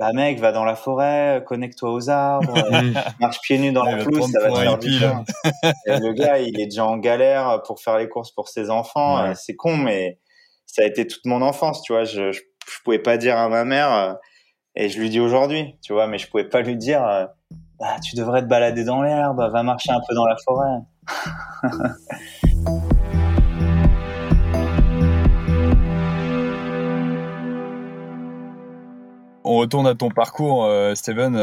[0.00, 4.02] bah mec, va dans la forêt, connecte-toi aux arbres, euh, marche pieds nus dans la
[4.02, 5.24] pelouse, ça va te faire du bien.
[5.86, 9.22] le gars, il est déjà en galère pour faire les courses pour ses enfants.
[9.22, 10.18] Euh, c'est con, mais
[10.64, 12.04] ça a été toute mon enfance, tu vois.
[12.04, 12.40] Je, je,
[12.82, 14.14] pouvais pas dire à ma mère, euh,
[14.74, 17.02] et je lui dis aujourd'hui, tu vois, mais je pouvais pas lui dire,
[17.78, 20.78] bah, tu devrais te balader dans l'herbe, va marcher un peu dans la forêt.
[29.50, 31.34] on retourne à ton parcours, euh, Steven.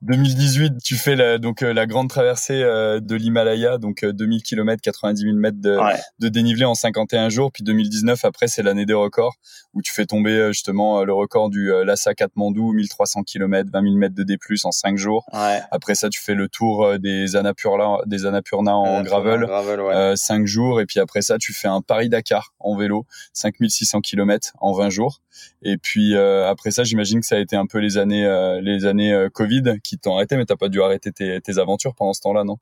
[0.00, 4.80] 2018, euh, tu fais la, donc euh, la grande traversée de l'Himalaya, donc 2000 km,
[4.80, 5.78] 90 000 mètres de,
[6.20, 7.52] de, dénivelé en 51 jours.
[7.52, 9.34] Puis 2019, après, c'est l'année des records
[9.74, 14.14] où tu fais tomber justement le record du Lhasa Katmandou, 1300 km, 20 000 mètres
[14.14, 15.26] de D+ en 5 jours.
[15.70, 20.80] Après ça, tu fais le tour des Annapurna, des Annapurna en gravel, gravel 5 jours.
[20.80, 23.04] Et puis après ça, tu fais un Paris-Dakar en vélo,
[23.34, 25.20] 5600 km en 20 jours.
[25.62, 28.86] Et puis après ça, j'imagine que ça a été un peu les années, euh, les
[28.86, 32.20] années euh, Covid qui t'ont arrêté, mais t'as pas dû arrêter tes, aventures pendant ce
[32.20, 32.58] temps-là, non?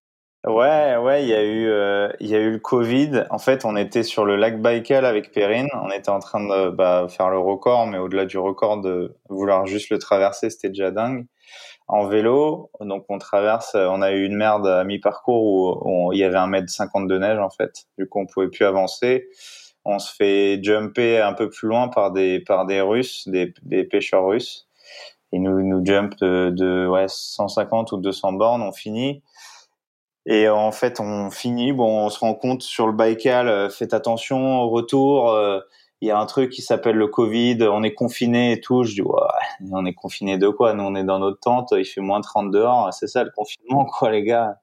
[0.46, 3.24] Ouais, ouais, il y a eu, euh, il y a eu le Covid.
[3.28, 5.68] En fait, on était sur le lac Baïkal avec Perrine.
[5.74, 9.66] On était en train de bah, faire le record, mais au-delà du record, de vouloir
[9.66, 11.26] juste le traverser, c'était déjà dingue.
[11.86, 13.74] En vélo, donc on traverse.
[13.74, 17.18] On a eu une merde à mi-parcours où, il y avait un mètre cinquante de
[17.18, 17.84] neige en fait.
[17.98, 19.28] Du coup, on pouvait plus avancer.
[19.84, 23.84] On se fait jumper un peu plus loin par des par des Russes, des, des
[23.84, 24.68] pêcheurs russes.
[25.32, 29.22] Ils nous nous jump de, de ouais 150 ou 200 bornes, on finit.
[30.26, 33.92] Et en fait, on finit, bon, on se rend compte sur le Baïkal, euh, faites
[33.92, 35.30] attention au retour.
[35.30, 35.60] Euh,
[36.00, 38.84] il y a un truc qui s'appelle le Covid, on est confiné et tout.
[38.84, 39.20] Je dis, ouais,
[39.72, 40.74] on est confiné de quoi?
[40.74, 43.84] Nous, on est dans notre tente, il fait moins 30 dehors, c'est ça le confinement,
[43.84, 44.56] quoi, les gars.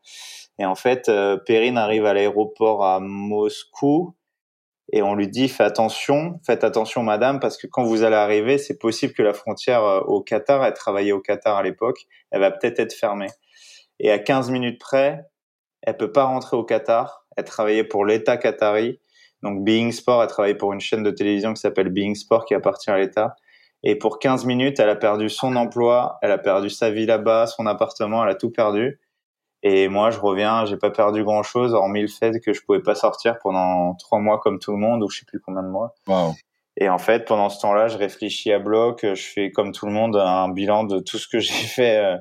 [0.60, 4.16] Et en fait, euh, Perrine arrive à l'aéroport à Moscou
[4.92, 8.58] et on lui dit, faites attention, faites attention, madame, parce que quand vous allez arriver,
[8.58, 12.52] c'est possible que la frontière au Qatar, elle travaillait au Qatar à l'époque, elle va
[12.52, 13.30] peut-être être fermée.
[14.00, 15.26] Et à 15 minutes près,
[15.82, 17.26] elle peut pas rentrer au Qatar.
[17.36, 19.00] Elle travaillait pour l'État qatari.
[19.44, 22.54] Donc Being Sport, elle travaillait pour une chaîne de télévision qui s'appelle Being Sport qui
[22.54, 23.36] appartient à l'État.
[23.84, 27.48] Et pour 15 minutes, elle a perdu son emploi, elle a perdu sa vie là-bas,
[27.48, 29.00] son appartement, elle a tout perdu.
[29.62, 32.96] Et moi, je reviens, j'ai pas perdu grand-chose, hormis le fait que je pouvais pas
[32.96, 35.94] sortir pendant trois mois comme tout le monde, ou je sais plus combien de mois.
[36.78, 39.92] Et en fait, pendant ce temps-là, je réfléchis à bloc, je fais comme tout le
[39.92, 42.18] monde un bilan de tout ce que j'ai fait euh,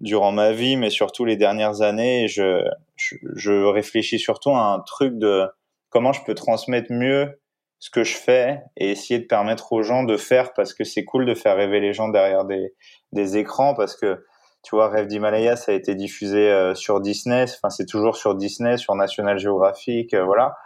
[0.00, 2.26] durant ma vie, mais surtout les dernières années.
[2.26, 2.64] je,
[2.96, 5.46] je, réfléchis surtout à un truc de
[5.90, 7.40] comment je peux transmettre mieux
[7.78, 11.04] ce que je fais et essayer de permettre aux gens de faire parce que c'est
[11.04, 12.72] cool de faire rêver les gens derrière des,
[13.12, 14.24] des écrans parce que
[14.64, 18.34] tu vois Rêve d'Himalaya ça a été diffusé euh, sur Disney enfin c'est toujours sur
[18.34, 20.56] Disney sur National Geographic euh, voilà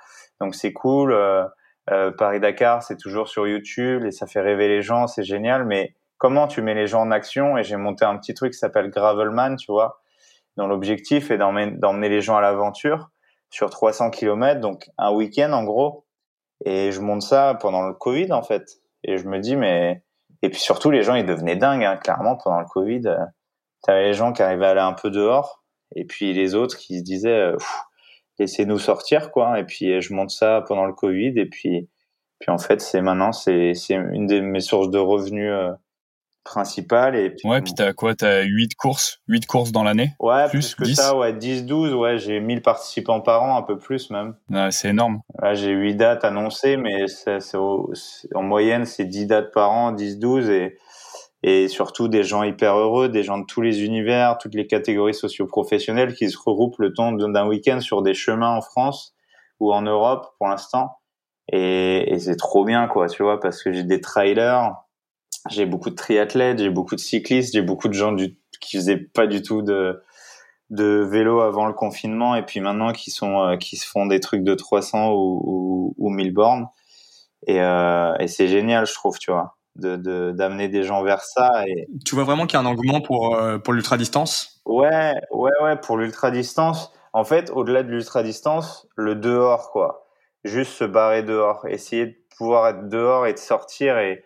[0.41, 1.45] donc c'est cool euh,
[2.17, 5.95] Paris Dakar c'est toujours sur YouTube et ça fait rêver les gens c'est génial mais
[6.19, 7.57] comment tu mets les gens en action?
[7.57, 10.01] Et j'ai monté un petit truc qui s'appelle Gravelman tu vois
[10.57, 13.11] dont l'objectif est d'emmener les gens à l'aventure
[13.49, 16.05] sur 300 km, donc un week-end en gros.
[16.65, 18.67] Et je monte ça pendant le Covid en fait.
[19.05, 20.03] Et je me dis mais
[20.43, 23.03] et puis surtout les gens ils devenaient dingues hein, clairement pendant le Covid.
[23.79, 25.63] Euh, T'avais les gens qui arrivaient à aller un peu dehors
[25.95, 27.57] et puis les autres qui se disaient euh,
[28.39, 29.59] laissez-nous sortir quoi.
[29.59, 31.89] Et puis je monte ça pendant le Covid et puis
[32.39, 35.73] puis en fait c'est maintenant c'est c'est une de mes sources de revenus euh,
[36.49, 37.15] principale.
[37.17, 38.15] Et puis, ouais, puis t'as quoi?
[38.15, 40.13] T'as 8 courses 8 courses dans l'année?
[40.19, 43.79] Ouais, plus, que ça, ouais, 10, 12, ouais, j'ai 1000 participants par an, un peu
[43.79, 44.35] plus même.
[44.51, 45.21] Ouais, c'est énorme.
[45.53, 47.39] J'ai 8 dates annoncées, mais c'est,
[48.35, 50.79] en moyenne, c'est 10 dates par an, 10, 12, et,
[51.43, 55.15] et surtout des gens hyper heureux, des gens de tous les univers, toutes les catégories
[55.15, 59.15] socio-professionnelles qui se regroupent le temps d'un week-end sur des chemins en France
[59.61, 60.99] ou en Europe pour l'instant.
[61.51, 64.75] Et, c'est trop bien, quoi, tu vois, parce que j'ai des trailers,
[65.49, 68.15] j'ai beaucoup de triathlètes, j'ai beaucoup de cyclistes, j'ai beaucoup de gens
[68.61, 70.03] qui faisaient pas du tout de,
[70.71, 74.45] vélo avant le confinement et puis maintenant qui sont euh, qui se font des trucs
[74.45, 76.69] de 300 ou, ou, ou 1000 bornes
[77.49, 81.87] euh, et c'est génial je trouve tu vois de d'amener des gens vers ça et
[82.05, 85.53] tu vois vraiment qu'il y a un engouement pour euh, pour l'ultra distance ouais ouais
[85.63, 90.05] ouais pour l'ultra distance en fait au-delà de l'ultra distance le dehors quoi.
[90.45, 94.25] Juste se barrer dehors essayer de pouvoir être dehors et de sortir et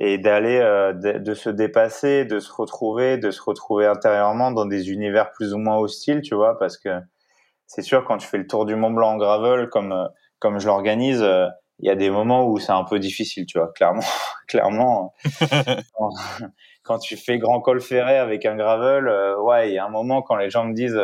[0.00, 4.90] et d'aller euh, de, se dépasser, de se retrouver, de se retrouver intérieurement dans des
[4.92, 7.00] univers plus ou moins hostiles, tu vois, parce que
[7.66, 10.06] c'est sûr quand tu fais le tour du Mont Blanc en gravel comme euh,
[10.38, 11.26] comme je l'organise,
[11.80, 14.02] il y a des moments où c'est un peu difficile, tu vois, clairement,
[14.48, 15.14] clairement.
[16.82, 19.08] quand, tu fais grand col ferré avec un gravel,
[19.42, 21.00] ouais, il y a un moment quand les gens me disent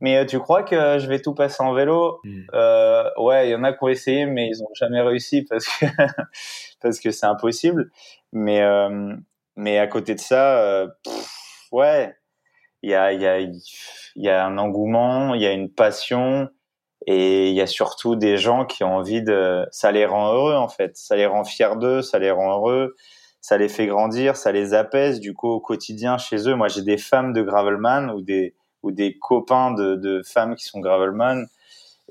[0.00, 2.20] mais tu crois que je vais tout passer en vélo?
[2.22, 2.42] Hmm.
[2.54, 5.66] euh, Ouais, il y en a qui ont essayé, mais ils ont jamais réussi parce
[5.66, 5.86] que
[6.80, 7.90] parce que c'est impossible.
[8.32, 9.16] Mais, euh,
[9.56, 10.88] mais à côté de ça, euh,
[11.72, 12.14] ouais,
[12.82, 16.48] il y a, y, a, y a un engouement, il y a une passion
[17.10, 19.66] et il y a surtout des gens qui ont envie de...
[19.70, 22.96] Ça les rend heureux en fait, ça les rend fiers d'eux, ça les rend heureux,
[23.40, 26.54] ça les fait grandir, ça les apaise du coup au quotidien chez eux.
[26.54, 30.64] Moi j'ai des femmes de Gravelman ou des, ou des copains de, de femmes qui
[30.64, 31.46] sont Gravelman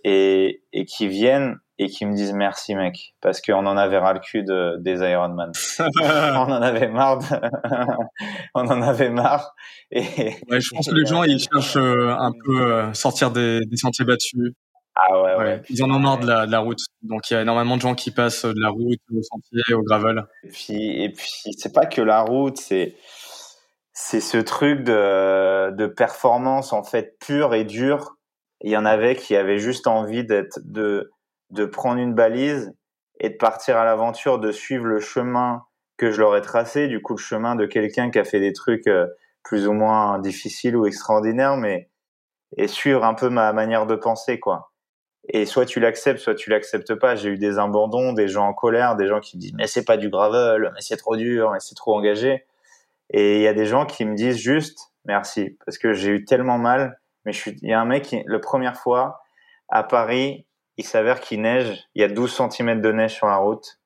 [0.03, 4.13] et, et qui viennent et qui me disent merci mec parce qu'on en avait ras
[4.13, 5.51] le cul de, des Ironman.
[5.79, 7.19] on en avait marre.
[8.55, 9.53] on en avait marre.
[9.91, 13.59] Et ouais, je pense que les gens ils cherchent euh, un peu euh, sortir des,
[13.67, 14.53] des, sentiers battus.
[14.99, 15.61] Ah ouais, ouais.
[15.69, 16.79] Ils en ont marre de la, de la route.
[17.03, 19.83] Donc il y a énormément de gens qui passent de la route au sentier, au
[19.83, 20.25] gravel.
[20.43, 22.95] Et puis et puis c'est pas que la route, c'est
[23.93, 28.15] c'est ce truc de, de performance en fait pure et dure.
[28.61, 31.11] Il y en avait qui avaient juste envie d'être de
[31.51, 32.73] de prendre une balise
[33.19, 35.63] et de partir à l'aventure, de suivre le chemin
[35.97, 38.53] que je leur ai tracé, du coup le chemin de quelqu'un qui a fait des
[38.53, 39.07] trucs euh,
[39.43, 41.89] plus ou moins difficiles ou extraordinaires, mais
[42.55, 44.71] et suivre un peu ma manière de penser, quoi.
[45.29, 47.15] Et soit tu l'acceptes, soit tu l'acceptes pas.
[47.15, 49.85] J'ai eu des abandons, des gens en colère, des gens qui me disent mais c'est
[49.85, 52.45] pas du gravel, mais c'est trop dur, mais c'est trop engagé.
[53.09, 56.25] Et il y a des gens qui me disent juste merci parce que j'ai eu
[56.25, 56.99] tellement mal.
[57.25, 59.21] Mais je suis, il y a un mec qui, la première fois
[59.67, 60.45] à Paris,
[60.77, 63.79] il s'avère qu'il neige, il y a 12 cm de neige sur la route,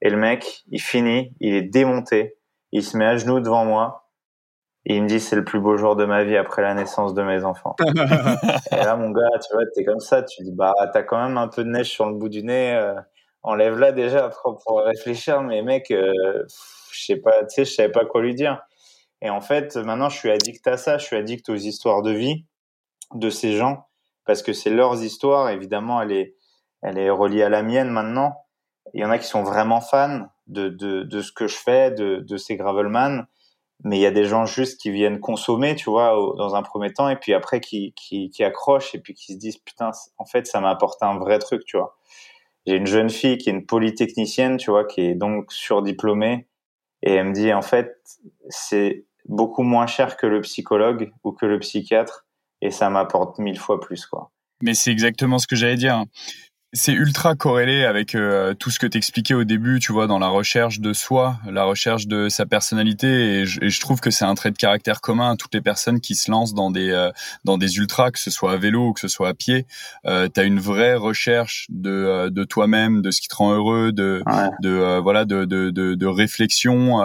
[0.00, 2.38] et le mec, il finit, il est démonté,
[2.72, 4.07] il se met à genoux devant moi,
[4.88, 7.12] et il me dit c'est le plus beau jour de ma vie après la naissance
[7.12, 7.76] de mes enfants.
[8.72, 11.36] et là, mon gars, tu vois, t'es comme ça, tu dis bah t'as quand même
[11.36, 12.94] un peu de neige sur le bout du nez, euh,
[13.42, 16.12] enlève-la déjà pour, pour réfléchir, mais mec, euh,
[16.90, 18.62] je sais pas, tu sais, je savais pas quoi lui dire.
[19.20, 22.12] Et en fait, maintenant, je suis addict à ça, je suis addict aux histoires de
[22.12, 22.46] vie
[23.14, 23.86] de ces gens
[24.24, 25.50] parce que c'est leurs histoires.
[25.50, 26.34] Évidemment, elle est,
[26.82, 28.44] elle est reliée à la mienne maintenant.
[28.94, 31.90] Il y en a qui sont vraiment fans de, de, de ce que je fais,
[31.90, 33.26] de, de ces Gravelman.
[33.84, 36.92] Mais il y a des gens juste qui viennent consommer, tu vois, dans un premier
[36.92, 40.24] temps, et puis après qui, qui, qui accrochent et puis qui se disent, putain, en
[40.24, 41.96] fait, ça m'a apporté un vrai truc, tu vois.
[42.66, 46.48] J'ai une jeune fille qui est une polytechnicienne, tu vois, qui est donc surdiplômée,
[47.02, 47.96] et elle me dit, en fait,
[48.48, 52.26] c'est beaucoup moins cher que le psychologue ou que le psychiatre,
[52.60, 54.32] et ça m'apporte mille fois plus, quoi.
[54.60, 56.04] Mais c'est exactement ce que j'allais dire
[56.74, 60.28] c'est ultra corrélé avec euh, tout ce que t'expliquais au début, tu vois, dans la
[60.28, 64.50] recherche de soi, la recherche de sa personnalité, et je, trouve que c'est un trait
[64.50, 67.10] de caractère commun à toutes les personnes qui se lancent dans des euh,
[67.44, 69.66] dans des ultras, que ce soit à vélo ou que ce soit à pied.
[70.04, 73.92] Euh, T'as une vraie recherche de euh, de toi-même, de ce qui te rend heureux,
[73.92, 74.22] de
[74.60, 77.00] de voilà de de de, de réflexion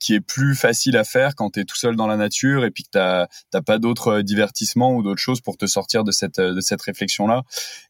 [0.00, 2.84] qui est plus facile à faire quand t'es tout seul dans la nature et puis
[2.84, 6.60] que t'as t'as pas d'autres divertissements ou d'autres choses pour te sortir de cette de
[6.62, 7.42] cette réflexion là.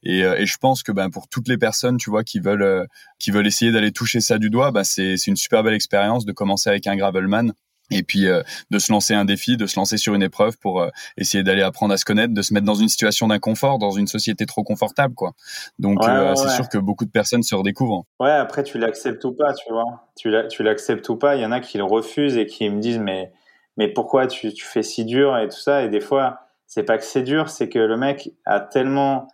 [0.03, 2.63] Et, et je pense que bah, ben, pour toutes les personnes, tu vois, qui veulent
[2.63, 2.85] euh,
[3.19, 6.25] qui veulent essayer d'aller toucher ça du doigt, bah c'est c'est une super belle expérience
[6.25, 7.53] de commencer avec un gravelman
[7.91, 10.81] et puis euh, de se lancer un défi, de se lancer sur une épreuve pour
[10.81, 10.89] euh,
[11.19, 14.07] essayer d'aller apprendre à se connaître, de se mettre dans une situation d'inconfort, dans une
[14.07, 15.33] société trop confortable, quoi.
[15.79, 18.07] Donc c'est sûr que beaucoup de personnes se redécouvrent.
[18.19, 20.11] Ouais, après tu l'acceptes ou pas, tu vois.
[20.17, 21.37] Tu l'acceptes ou pas.
[21.37, 23.31] Il y en a qui le refusent et qui me disent mais
[23.77, 25.83] mais pourquoi tu, tu fais si dur et tout ça?
[25.83, 29.29] Et des fois c'est pas que c'est dur, c'est que le mec a tellement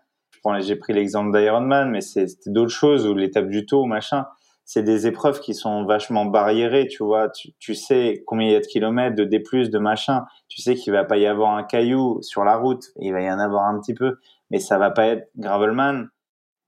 [0.61, 4.27] j'ai pris l'exemple d'Ironman, mais c'est d'autres choses ou l'étape du tour, machin.
[4.65, 7.29] C'est des épreuves qui sont vachement barriérées, tu vois.
[7.59, 10.25] Tu, sais combien il y a de kilomètres, de D+, de machin.
[10.49, 12.85] Tu sais qu'il va pas y avoir un caillou sur la route.
[13.01, 14.19] Il va y en avoir un petit peu,
[14.51, 16.07] mais ça va pas être gravelman.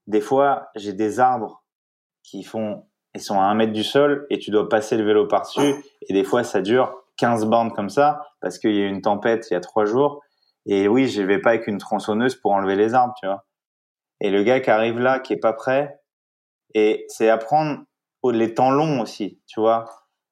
[0.07, 1.63] Des fois, j'ai des arbres
[2.23, 2.83] qui font,
[3.15, 5.75] ils sont à un mètre du sol et tu dois passer le vélo par-dessus.
[6.09, 9.01] Et des fois, ça dure 15 bandes comme ça parce qu'il y a eu une
[9.01, 10.21] tempête il y a trois jours.
[10.65, 13.45] Et oui, je vais pas avec une tronçonneuse pour enlever les arbres, tu vois.
[14.23, 15.99] Et le gars qui arrive là, qui est pas prêt,
[16.73, 17.83] et c'est apprendre
[18.31, 19.85] les temps longs aussi, tu vois.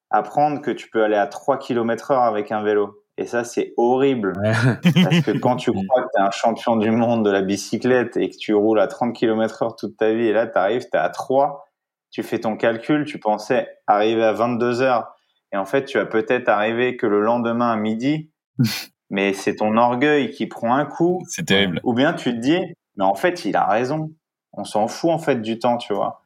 [0.09, 3.03] Apprendre que tu peux aller à 3 km heure avec un vélo.
[3.17, 4.33] Et ça, c'est horrible.
[4.33, 8.17] Parce que quand tu crois que tu es un champion du monde de la bicyclette
[8.17, 10.83] et que tu roules à 30 km heure toute ta vie, et là, tu arrives,
[10.89, 11.65] tu es à 3,
[12.09, 15.13] tu fais ton calcul, tu pensais arriver à 22 heures.
[15.53, 18.31] Et en fait, tu vas peut-être arriver que le lendemain à midi.
[19.11, 21.21] mais c'est ton orgueil qui prend un coup.
[21.27, 21.81] C'est terrible.
[21.83, 22.59] Ou bien tu te dis,
[22.95, 24.11] mais en fait, il a raison.
[24.53, 26.23] On s'en fout en fait du temps, tu vois,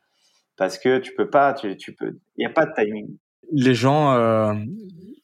[0.58, 3.18] parce que tu peux pas, tu, peux, il y a pas de timing.
[3.52, 4.54] Les gens, euh,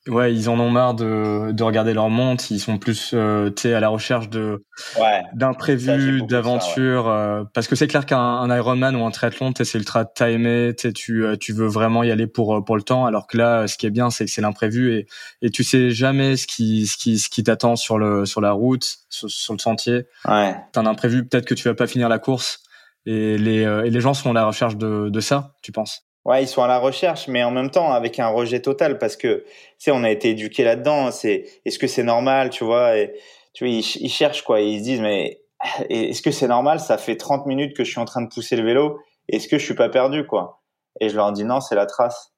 [0.07, 2.45] ouais, ils en ont marre de, de regarder leur montre.
[2.51, 4.63] Ils sont plus, euh, à la recherche de
[4.99, 7.07] ouais, d'imprévus, d'aventures.
[7.07, 10.73] Euh, parce que c'est clair qu'un Ironman ou un triathlon, c'est ultra timé.
[10.95, 13.05] Tu euh, tu veux vraiment y aller pour euh, pour le temps.
[13.05, 15.07] Alors que là, ce qui est bien, c'est que c'est l'imprévu et
[15.41, 18.51] et tu sais jamais ce qui ce qui ce qui t'attend sur le sur la
[18.51, 20.05] route, sur, le sentier.
[20.27, 20.55] Ouais.
[20.71, 22.63] T'as un imprévu, peut-être que tu vas pas finir la course.
[23.05, 26.10] Et les et les gens sont à la recherche de de ça, tu penses?
[26.25, 29.15] Ouais, ils sont à la recherche, mais en même temps avec un rejet total parce
[29.15, 29.45] que tu
[29.79, 31.11] sais, on a été éduqué là-dedans.
[31.11, 33.13] C'est est-ce que c'est normal, tu vois et,
[33.53, 35.41] Tu vois, ils, cherchent quoi, ils se disent mais
[35.89, 38.55] est-ce que c'est normal Ça fait 30 minutes que je suis en train de pousser
[38.55, 38.99] le vélo.
[39.29, 40.61] Est-ce que je suis pas perdu quoi?
[40.99, 42.33] Et je leur dis non, c'est la trace.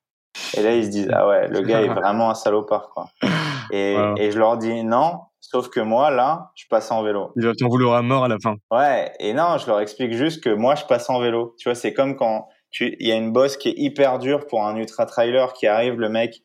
[0.58, 3.10] Et là ils se disent ah ouais, le gars est vraiment un salopard quoi.
[3.72, 7.32] Et, et je leur dis non, sauf que moi là, je passe en vélo.
[7.36, 8.56] Ils vont t'en vouloir à mort à la fin.
[8.72, 11.56] Ouais, et non, je leur explique juste que moi je passe en vélo.
[11.58, 12.48] Tu vois, c'est comme quand
[12.82, 15.96] il y a une bosse qui est hyper dure pour un ultra trailer qui arrive,
[15.96, 16.42] le mec,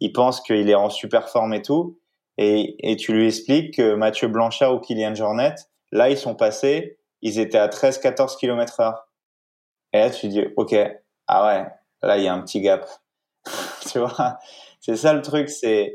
[0.00, 1.98] il pense qu'il est en super forme et tout,
[2.38, 5.54] et, et tu lui expliques que Mathieu Blanchard ou Kylian Jornet,
[5.92, 9.08] là, ils sont passés, ils étaient à 13-14 km heure.
[9.92, 10.74] Et là, tu dis, OK,
[11.26, 11.66] ah ouais,
[12.02, 12.86] là, il y a un petit gap.
[13.90, 14.38] tu vois,
[14.80, 15.94] c'est ça le truc, c'est,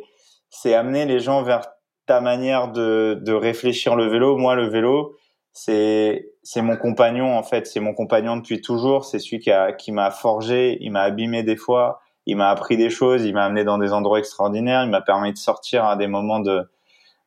[0.50, 1.62] c'est amener les gens vers
[2.08, 4.38] ta manière de, de réfléchir le vélo.
[4.38, 5.16] Moi, le vélo,
[5.54, 9.74] c'est c'est mon compagnon en fait, c'est mon compagnon depuis toujours, c'est celui qui a
[9.74, 13.46] qui m'a forgé, il m'a abîmé des fois, il m'a appris des choses, il m'a
[13.46, 16.70] amené dans des endroits extraordinaires, il m'a permis de sortir à des moments de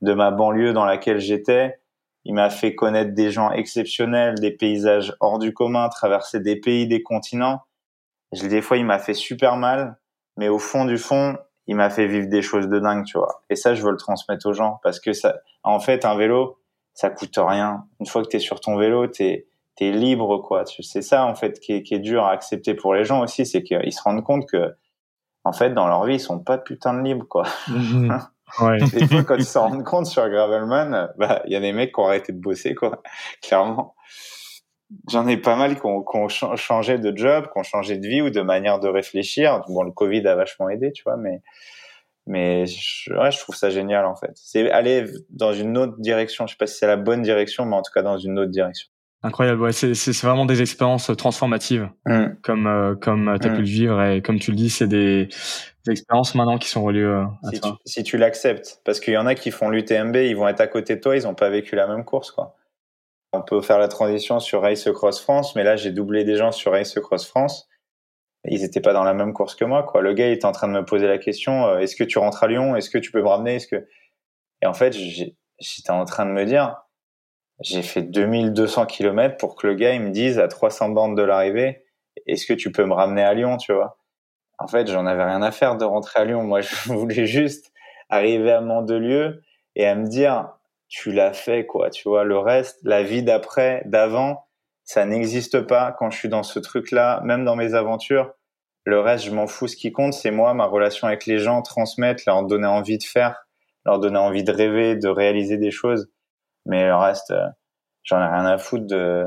[0.02, 1.78] de ma banlieue dans laquelle j'étais,
[2.24, 6.86] il m'a fait connaître des gens exceptionnels, des paysages hors du commun, traverser des pays,
[6.86, 7.62] des continents.
[8.32, 9.98] Je, des fois, il m'a fait super mal,
[10.36, 13.42] mais au fond du fond, il m'a fait vivre des choses de dingue, tu vois.
[13.50, 16.58] Et ça, je veux le transmettre aux gens parce que ça, en fait, un vélo,
[16.94, 17.84] ça coûte rien.
[18.00, 19.44] Une fois que tu es sur ton vélo, tu
[19.76, 20.64] t'es libre, quoi.
[20.80, 23.44] C'est ça, en fait, qui est, qui est dur à accepter pour les gens aussi,
[23.44, 24.74] c'est qu'ils se rendent compte que,
[25.42, 27.44] en fait, dans leur vie, ils sont pas putain de libres, quoi.
[27.68, 28.18] Mhm.
[28.60, 28.78] Ouais.
[28.78, 31.92] Des fois, quand ils s'en rendent compte sur Gravelman, bah, il y a des mecs
[31.92, 33.02] qui ont arrêté de bosser, quoi.
[33.42, 33.96] Clairement.
[35.10, 37.96] J'en ai pas mal qui ont, qui ont cha- changé de job, qui ont changé
[37.98, 39.62] de vie ou de manière de réfléchir.
[39.68, 41.42] Bon, le Covid a vachement aidé, tu vois, mais,
[42.26, 44.30] mais je, ouais, je trouve ça génial, en fait.
[44.34, 46.46] C'est aller dans une autre direction.
[46.46, 48.50] Je sais pas si c'est la bonne direction, mais en tout cas dans une autre
[48.50, 48.88] direction.
[49.22, 49.62] Incroyable.
[49.62, 52.24] Ouais, c'est vraiment des expériences transformatives Mm.
[52.42, 53.54] comme euh, comme tu as Mm.
[53.54, 55.26] pu le vivre et comme tu le dis, c'est des,
[55.86, 57.78] des expériences maintenant qui sont reliées euh, à si tu, toi.
[57.86, 58.80] si tu l'acceptes.
[58.84, 61.16] Parce qu'il y en a qui font l'UTMB, ils vont être à côté de toi,
[61.16, 62.54] ils n'ont pas vécu la même course, quoi.
[63.32, 66.52] On peut faire la transition sur Race Cross France, mais là, j'ai doublé des gens
[66.52, 67.66] sur Race Cross France.
[68.46, 70.02] Ils n'étaient pas dans la même course que moi, quoi.
[70.02, 72.18] Le gars, il était en train de me poser la question, euh, est-ce que tu
[72.18, 72.76] rentres à Lyon?
[72.76, 73.56] Est-ce que tu peux me ramener?
[73.56, 73.86] Est-ce que,
[74.62, 76.76] et en fait, j'étais en train de me dire,
[77.60, 81.22] j'ai fait 2200 km pour que le gars, il me dise à 300 bandes de
[81.22, 81.84] l'arrivée,
[82.26, 83.98] est-ce que tu peux me ramener à Lyon, tu vois?
[84.58, 86.42] En fait, j'en avais rien à faire de rentrer à Lyon.
[86.42, 87.72] Moi, je voulais juste
[88.08, 89.42] arriver à Mandelieu
[89.76, 90.50] et à me dire,
[90.88, 91.90] tu l'as fait, quoi.
[91.90, 94.46] Tu vois, le reste, la vie d'après, d'avant,
[94.84, 98.32] ça n'existe pas quand je suis dans ce truc-là, même dans mes aventures.
[98.84, 99.66] Le reste, je m'en fous.
[99.66, 103.04] Ce qui compte, c'est moi, ma relation avec les gens, transmettre, leur donner envie de
[103.04, 103.46] faire,
[103.86, 106.10] leur donner envie de rêver, de réaliser des choses.
[106.66, 107.46] Mais le reste, euh,
[108.02, 109.24] j'en ai rien à foutre de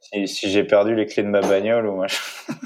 [0.00, 2.06] si, si j'ai perdu les clés de ma bagnole ou moi.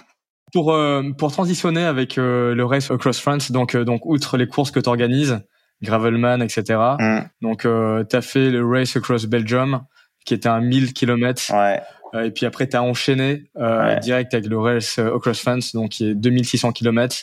[0.52, 4.72] Pour euh, pour transitionner avec euh, le race across France, donc donc outre les courses
[4.72, 5.38] que tu organises,
[5.80, 6.76] Gravelman, etc.
[6.98, 7.20] Mm.
[7.40, 9.86] Donc tu as fait le race across Belgium
[10.26, 11.80] qui était un 1000 km Ouais.
[12.14, 14.00] Euh, et puis après, tu as enchaîné euh, Ouais.
[14.00, 17.16] direct avec le Race euh, Across France, donc qui est 2600 km.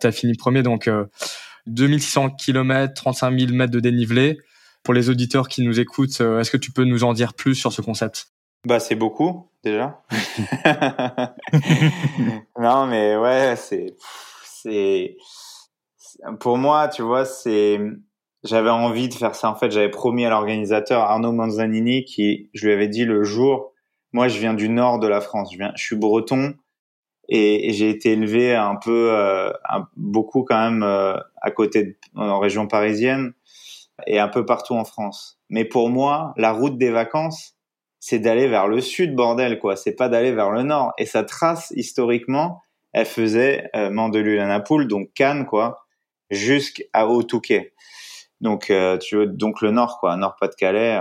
[0.00, 1.04] Tu as fini premier, donc euh,
[1.66, 4.38] 2600 km, 35 000 mètres de dénivelé.
[4.84, 7.54] Pour les auditeurs qui nous écoutent, euh, est-ce que tu peux nous en dire plus
[7.56, 8.28] sur ce concept?
[8.64, 10.02] Bah c'est beaucoup déjà.
[12.58, 13.94] non mais ouais c'est
[14.44, 15.16] c'est
[15.96, 17.78] c'est- pour moi tu vois c'est
[18.44, 22.66] j'avais envie de faire ça en fait j'avais promis à l'organisateur Arnaud Manzanini qui je
[22.66, 23.72] lui avais dit le jour
[24.12, 26.54] moi je viens du nord de la France je viens je suis breton
[27.30, 29.50] et, j'ai été élevé un peu euh,
[29.96, 33.32] beaucoup quand même euh, à côté de, en région parisienne
[34.06, 37.58] et un peu partout en France mais pour moi la route des vacances
[38.00, 39.76] c'est d'aller vers le sud, bordel, quoi.
[39.76, 40.92] C'est pas d'aller vers le nord.
[40.98, 45.86] Et sa trace, historiquement, elle faisait euh, Mandelieu-la-Napoule, donc Cannes, quoi,
[46.30, 47.74] jusqu'à Haut-Touquet.
[48.40, 51.00] Donc, euh, tu veux, donc le nord, quoi, Nord-Pas-de-Calais.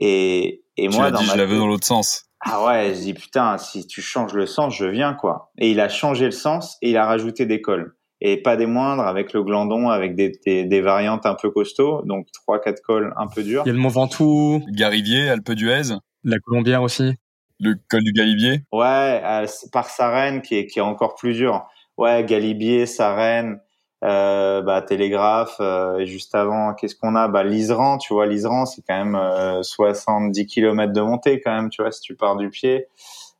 [0.00, 2.24] Et, et Tu moi, dans dit, ma je la veux tête- dans l'autre sens.
[2.40, 5.50] ah ouais, je dis putain, si tu changes le sens, je viens quoi.
[5.58, 7.94] Et il a changé le sens et il a rajouté des cols.
[8.22, 12.02] Et pas des moindres, avec le glandon, avec des, des, des variantes un peu costauds,
[12.04, 13.62] donc trois, quatre cols un peu durs.
[13.64, 15.94] Il y a le Mont Ventoux, Garivier, Alpe d'Huez,
[16.24, 17.14] la Colombière aussi.
[17.60, 18.62] le col du Galibier.
[18.72, 21.62] Ouais, euh, par Sarenne qui est, qui est encore plus dur.
[21.96, 23.60] Ouais, Galibier, Sarenne,
[24.02, 27.28] euh, bah, Télégraphe, euh, et juste avant, qu'est-ce qu'on a?
[27.28, 31.70] Bah, Liseran, tu vois, Liseran, c'est quand même euh, 70 km de montée quand même,
[31.70, 32.88] tu vois, si tu pars du pied.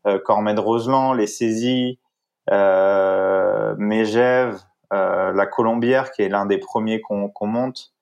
[0.07, 1.99] Euh, Cormet-Roseland, les saisies,
[2.51, 4.61] euh, Mégève,
[4.93, 7.93] euh, la Colombière, qui est l'un des premiers qu'on monte.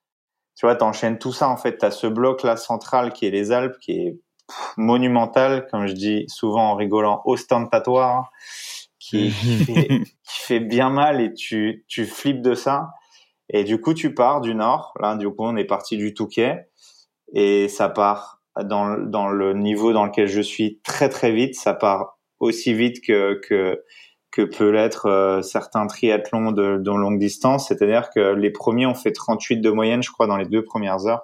[0.57, 3.79] Tu vois, t'enchaînes tout ça, en fait, t'as ce bloc-là central qui est les Alpes,
[3.81, 4.19] qui est
[4.77, 8.33] monumental, comme je dis souvent en rigolant, ostentatoire,
[9.09, 12.91] qui, qui, fait, qui fait bien mal et tu, tu flippes de ça.
[13.51, 14.93] Et du coup, tu pars du nord.
[15.01, 16.69] Là, du coup, on est parti du Touquet
[17.35, 21.55] et ça part dans, le- dans le niveau dans lequel je suis très très vite.
[21.55, 23.83] Ça part aussi vite que que
[24.31, 27.69] que peut l'être euh, certains triathlons de, de longue distance.
[27.69, 31.07] C'est-à-dire que les premiers ont fait 38 de moyenne, je crois, dans les deux premières
[31.07, 31.23] heures.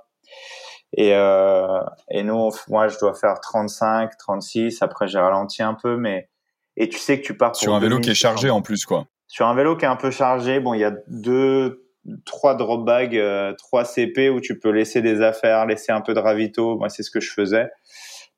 [0.96, 1.80] Et, euh,
[2.10, 4.80] et nous, on moi, je dois faire 35, 36.
[4.80, 6.28] Après, j'ai ralenti un peu, mais
[6.76, 8.28] et tu sais que tu pars pour Sur un vélo qui est 2600.
[8.28, 9.06] chargé en plus, quoi.
[9.26, 11.86] Sur un vélo qui est un peu chargé, bon, il y a deux,
[12.24, 16.14] trois drop bags, euh, trois CP où tu peux laisser des affaires, laisser un peu
[16.14, 16.76] de ravito.
[16.78, 17.68] Moi, c'est ce que je faisais.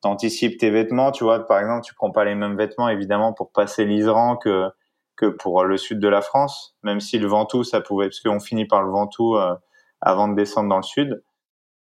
[0.01, 1.47] T'anticipes tes vêtements, tu vois.
[1.47, 4.69] Par exemple, tu prends pas les mêmes vêtements, évidemment, pour passer l'Iseran que,
[5.17, 6.77] que pour le sud de la France.
[6.83, 9.55] Même si le Ventoux, ça pouvait, parce qu'on finit par le Ventoux euh,
[10.01, 11.23] avant de descendre dans le sud.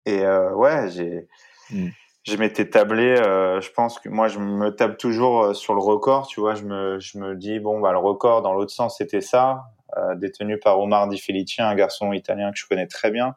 [0.05, 1.27] Et euh, ouais, j'ai,
[1.69, 1.89] Mm.
[2.23, 3.15] Je m'étais tablé.
[3.19, 6.27] euh, je pense que moi, je me table toujours euh, sur le record.
[6.27, 9.21] Tu vois, je me, je me dis bon, bah le record dans l'autre sens, c'était
[9.21, 9.65] ça,
[9.97, 13.35] euh, détenu par Omar Di Felice, un garçon italien que je connais très bien.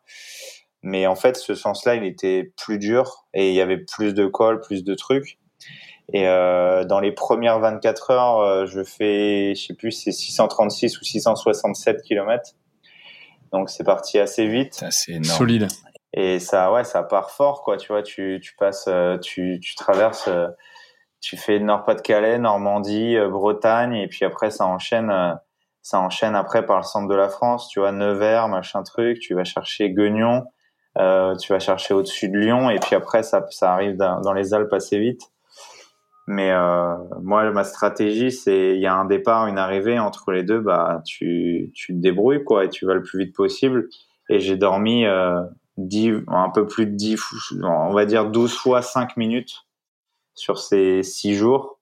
[0.82, 4.26] Mais en fait, ce sens-là, il était plus dur et il y avait plus de
[4.26, 5.38] cols, plus de trucs.
[6.12, 11.00] Et euh, dans les premières 24 heures, euh, je fais, je sais plus, c'est 636
[11.00, 12.52] ou 667 kilomètres.
[13.52, 14.74] Donc c'est parti assez vite.
[14.74, 15.38] Ça, c'est énorme.
[15.38, 15.68] Solide.
[16.16, 17.76] Et ça, ouais, ça part fort, quoi.
[17.76, 20.48] Tu vois, tu, tu passes, euh, tu, tu traverses, euh,
[21.20, 25.12] tu fais Nord-Pas-de-Calais, Normandie, Bretagne, et puis après ça enchaîne,
[25.82, 29.34] ça enchaîne après par le centre de la France, tu vois, Nevers, machin truc, tu
[29.34, 30.44] vas chercher Guignon,
[30.96, 34.72] tu vas chercher au-dessus de Lyon, et puis après ça, ça arrive dans les Alpes
[34.72, 35.22] assez vite.
[36.26, 40.42] Mais euh, moi, ma stratégie, c'est il y a un départ, une arrivée entre les
[40.42, 43.88] deux, bah tu tu te débrouilles quoi et tu vas le plus vite possible.
[44.28, 45.40] Et j'ai dormi euh,
[45.76, 47.20] 10, un peu plus de 10,
[47.62, 49.66] on va dire 12 fois 5 minutes
[50.34, 51.76] sur ces 6 jours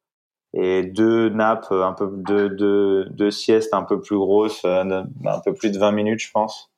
[0.57, 5.41] et deux nappes, un peu deux, deux, deux siestes un peu plus grosses, euh, un
[5.45, 6.71] peu plus de 20 minutes, je pense.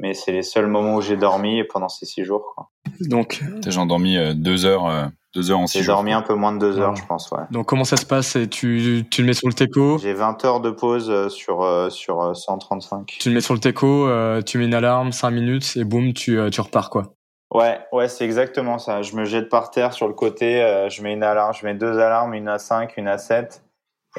[0.00, 2.52] Mais c'est les seuls moments où j'ai dormi pendant ces 6 jours.
[2.54, 2.70] Quoi.
[3.00, 6.34] Donc, j'ai dormi 2 euh, heures euh, deux heures en six J'ai dormi un peu
[6.34, 7.42] moins de deux heures, je pense, ouais.
[7.50, 8.36] Donc, comment ça se passe?
[8.50, 9.98] Tu, tu le mets sur le teco?
[9.98, 12.96] J'ai 20 heures de pause euh, sur, euh, sur 135.
[12.96, 14.08] Euh, tu le mets sur le teco,
[14.44, 17.14] tu mets une alarme, 5 minutes, et boum, tu, tu repars, quoi.
[17.50, 19.02] Ouais, ouais, c'est exactement ça.
[19.02, 21.98] Je me jette par terre sur le côté, je mets une alarme, je mets deux
[21.98, 23.62] alarmes, une à 5, une à 7,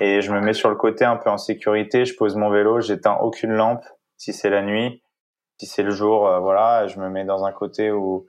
[0.01, 2.82] et je me mets sur le côté un peu en sécurité, je pose mon vélo,
[2.82, 3.84] j'éteins aucune lampe
[4.18, 5.01] si c'est la nuit.
[5.59, 8.26] Si c'est le jour, voilà, je me mets dans un côté où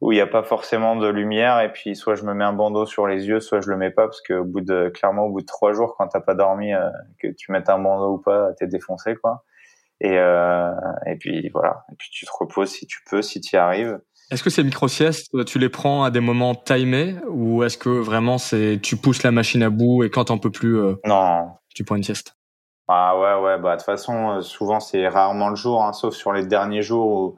[0.00, 2.52] où il n'y a pas forcément de lumière et puis soit je me mets un
[2.52, 5.24] bandeau sur les yeux, soit je le mets pas parce que au bout de clairement
[5.24, 8.14] au bout de trois jours quand t'as pas dormi, euh, que tu mettes un bandeau
[8.14, 9.44] ou pas, t'es défoncé quoi.
[10.00, 10.70] Et euh,
[11.06, 13.98] et puis voilà, et puis tu te reposes si tu peux, si tu y arrives.
[14.30, 18.38] Est-ce que ces micro-siestes, tu les prends à des moments timés ou est-ce que vraiment
[18.38, 21.84] c'est tu pousses la machine à bout et quand t'en peux plus, euh, non, tu
[21.84, 22.36] prends une sieste?
[22.88, 26.32] Ah ouais ouais bah de toute façon souvent c'est rarement le jour, hein, sauf sur
[26.32, 27.36] les derniers jours où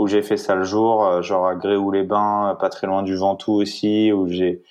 [0.00, 3.52] où j'ai fait ça le jour, euh, genre à Gréoux-les-Bains, pas très loin du Ventoux
[3.52, 4.62] aussi, où j'ai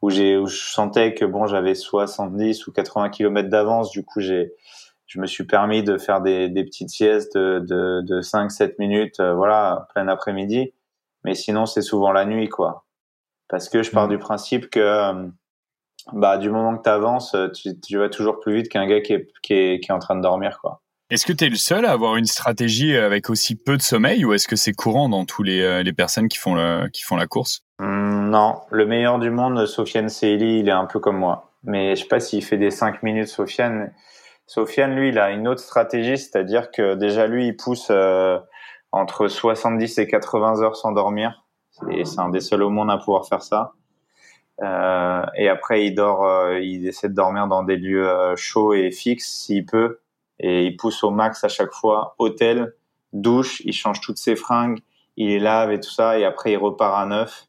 [0.00, 4.20] où j'ai où je sentais que bon j'avais 70 ou 80 km d'avance, du coup
[4.20, 4.54] j'ai
[5.06, 9.20] je me suis permis de faire des, des petites siestes de, de, de 5-7 minutes,
[9.20, 10.74] euh, voilà, plein après-midi.
[11.24, 12.84] Mais sinon, c'est souvent la nuit, quoi.
[13.48, 14.10] Parce que je pars mmh.
[14.10, 15.26] du principe que, euh,
[16.12, 19.14] bah, du moment que tu avances, tu, tu vas toujours plus vite qu'un gars qui
[19.14, 20.82] est, qui, est, qui est en train de dormir, quoi.
[21.10, 24.26] Est-ce que tu es le seul à avoir une stratégie avec aussi peu de sommeil
[24.26, 27.02] ou est-ce que c'est courant dans tous les, euh, les personnes qui font, le, qui
[27.02, 27.62] font la course?
[27.78, 31.50] Mmh, Non, le meilleur du monde, Sofiane Seili, il est un peu comme moi.
[31.64, 33.94] Mais je sais pas s'il fait des 5 minutes, Sofiane.
[34.46, 38.38] Sofiane, lui, il a une autre stratégie, c'est-à-dire que déjà, lui, il pousse euh,
[38.92, 41.42] entre 70 et 80 heures sans dormir.
[42.04, 43.72] C'est un des seuls au monde à pouvoir faire ça.
[44.62, 48.90] Euh, et après, il dort, euh, il essaie de dormir dans des lieux chauds et
[48.90, 50.00] fixes s'il peut
[50.40, 52.14] et il pousse au max à chaque fois.
[52.18, 52.74] Hôtel,
[53.12, 54.80] douche, il change toutes ses fringues,
[55.16, 57.48] il les lave et tout ça, et après il repart à neuf.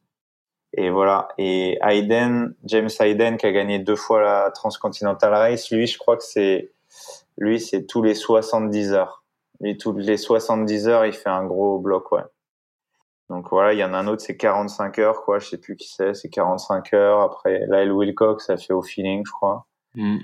[0.73, 1.29] Et voilà.
[1.37, 6.15] Et Hayden, James Hayden, qui a gagné deux fois la Transcontinental Race, lui, je crois
[6.17, 6.71] que c'est,
[7.37, 9.23] lui, c'est tous les 70 heures.
[9.61, 12.23] Lui, toutes les 70 heures, il fait un gros bloc, ouais.
[13.29, 15.39] Donc voilà, il y en a un autre, c'est 45 heures, quoi.
[15.39, 17.21] Je sais plus qui c'est, c'est 45 heures.
[17.21, 19.67] Après, Lyle Wilcox, ça fait au feeling, je crois.
[19.95, 20.17] Mm.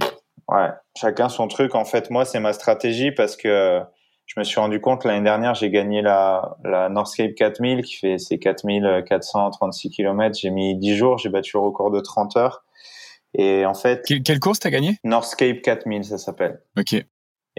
[0.48, 1.76] Ouais, chacun son truc.
[1.76, 3.82] En fait, moi, c'est ma stratégie parce que
[4.26, 8.18] je me suis rendu compte l'année dernière, j'ai gagné la, la Northscape 4000 qui fait
[8.18, 10.38] ses 4436 km.
[10.38, 12.64] J'ai mis 10 jours, j'ai battu le record de 30 heures.
[13.38, 14.04] Et en fait.
[14.24, 14.98] Quelle, course t'as gagné?
[15.04, 16.62] Northscape 4000, ça s'appelle.
[16.78, 16.96] Ok.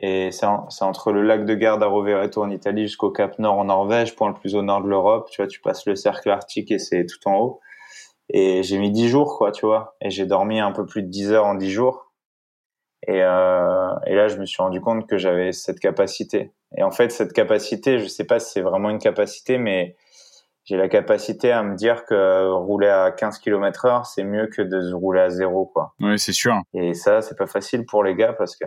[0.03, 0.45] Et c'est
[0.83, 4.29] entre le lac de Garde à Rovereto en Italie jusqu'au Cap Nord en Norvège, point
[4.29, 5.31] le plus au nord de l'Europe.
[5.31, 7.61] Tu vois, tu passes le cercle arctique et c'est tout en haut.
[8.29, 9.97] Et j'ai mis 10 jours, quoi, tu vois.
[10.03, 12.06] Et j'ai dormi un peu plus de 10 heures en 10 jours.
[13.07, 16.53] Et, euh, et là, je me suis rendu compte que j'avais cette capacité.
[16.77, 19.97] Et en fait, cette capacité, je sais pas si c'est vraiment une capacité, mais
[20.67, 24.63] j'ai la capacité à me dire que rouler à 15 km heure, c'est mieux que
[24.63, 25.95] de rouler à zéro, quoi.
[26.01, 26.61] Oui, c'est sûr.
[26.75, 28.65] Et ça, c'est pas facile pour les gars parce que.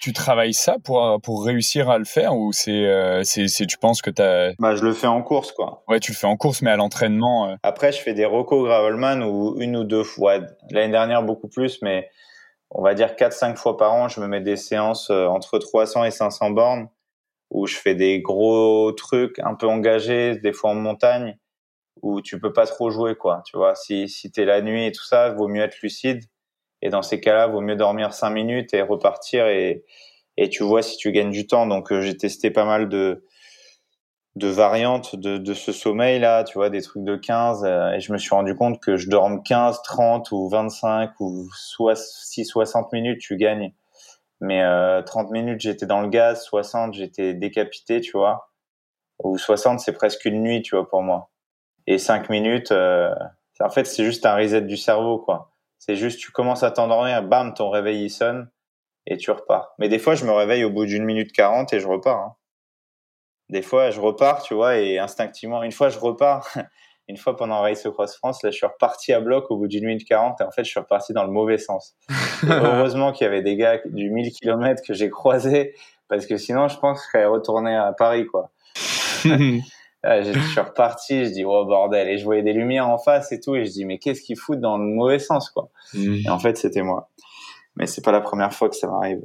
[0.00, 3.76] Tu travailles ça pour pour réussir à le faire ou c'est euh, c'est c'est tu
[3.76, 4.52] penses que t'as.
[4.58, 5.82] Bah, je le fais en course, quoi.
[5.88, 7.50] Ouais, tu le fais en course, mais à l'entraînement.
[7.50, 7.56] Euh...
[7.62, 10.38] Après, je fais des Rocco Gravelman ou une ou deux fois.
[10.70, 12.08] L'année dernière, beaucoup plus, mais
[12.70, 16.04] on va dire 4-5 fois par an, je me mets des séances euh, entre 300
[16.04, 16.88] et 500 bornes
[17.50, 21.36] où je fais des gros trucs un peu engagés, des fois en montagne,
[22.02, 23.42] où tu peux pas trop jouer, quoi.
[23.44, 26.24] Tu vois, si, si t'es la nuit et tout ça, vaut mieux être lucide.
[26.82, 29.84] Et dans ces cas-là, vaut mieux dormir 5 minutes et repartir et,
[30.36, 31.66] et tu vois si tu gagnes du temps.
[31.66, 33.24] Donc, euh, j'ai testé pas mal de,
[34.36, 38.12] de variantes de, de ce sommeil-là, tu vois, des trucs de 15, euh, et je
[38.12, 43.20] me suis rendu compte que je dorme 15, 30 ou 25 ou 6, 60 minutes,
[43.20, 43.72] tu gagnes.
[44.40, 48.50] Mais euh, 30 minutes, j'étais dans le gaz, 60, j'étais décapité, tu vois.
[49.22, 51.30] Ou 60, c'est presque une nuit, tu vois, pour moi.
[51.86, 53.14] Et 5 minutes, euh,
[53.60, 55.52] en fait, c'est juste un reset du cerveau, quoi.
[55.78, 58.48] C'est juste, tu commences à t'endormir, bam, ton réveil, il sonne,
[59.06, 59.74] et tu repars.
[59.78, 62.18] Mais des fois, je me réveille au bout d'une minute 40 et je repars.
[62.18, 62.34] Hein
[63.50, 66.48] des fois, je repars, tu vois, et instinctivement, une fois, je repars,
[67.08, 69.84] une fois pendant Race Cross France, là, je suis reparti à bloc au bout d'une
[69.84, 71.96] minute 40 et en fait, je suis reparti dans le mauvais sens.
[72.48, 75.74] heureusement qu'il y avait des gars du 1000 km que j'ai croisés
[76.08, 78.50] parce que sinon, je pense que je serais retourné à Paris, quoi.
[78.74, 83.40] je suis reparti, je dis, oh bordel, et je voyais des lumières en face et
[83.40, 85.68] tout, et je dis, mais qu'est-ce qu'ils foutent dans le mauvais sens, quoi.
[85.94, 86.22] Mhm.
[86.24, 87.10] Et en fait, c'était moi.
[87.76, 89.22] Mais c'est pas la première fois que ça m'arrive.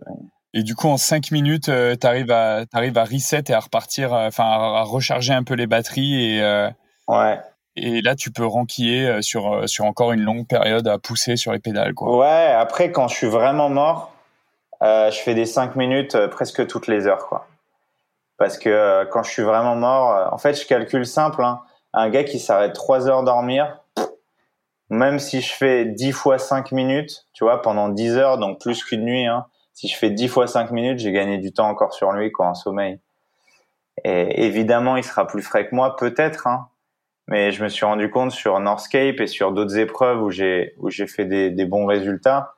[0.58, 4.14] Et du coup, en 5 minutes, euh, tu arrives à, à reset et à repartir,
[4.14, 6.70] euh, enfin, à, recharger un peu les batteries et, euh,
[7.10, 7.42] ouais.
[7.76, 11.60] Et là, tu peux ranquiller sur, sur encore une longue période à pousser sur les
[11.60, 12.18] pédales, quoi.
[12.18, 14.14] Ouais, après, quand je suis vraiment mort,
[14.82, 17.50] je fais des 5 minutes presque toutes les heures, quoi.
[18.38, 21.60] Parce que quand je suis vraiment mort, en fait, je calcule simple, hein.
[21.92, 23.82] Un gars qui s'arrête 3 heures dormir,
[24.90, 28.86] même si je fais 10 fois 5 minutes, tu vois, pendant 10 heures, donc plus
[28.86, 31.94] qu'une nuit, hein, si je fais 10 fois 5 minutes, j'ai gagné du temps encore
[31.94, 33.00] sur lui, quoi, en sommeil.
[34.06, 36.70] Et évidemment, il sera plus frais que moi, peut-être, hein.
[37.28, 40.92] Mais je me suis rendu compte sur Northscape et sur d'autres épreuves où j'ai où
[40.92, 42.54] j'ai fait des, des, bons résultats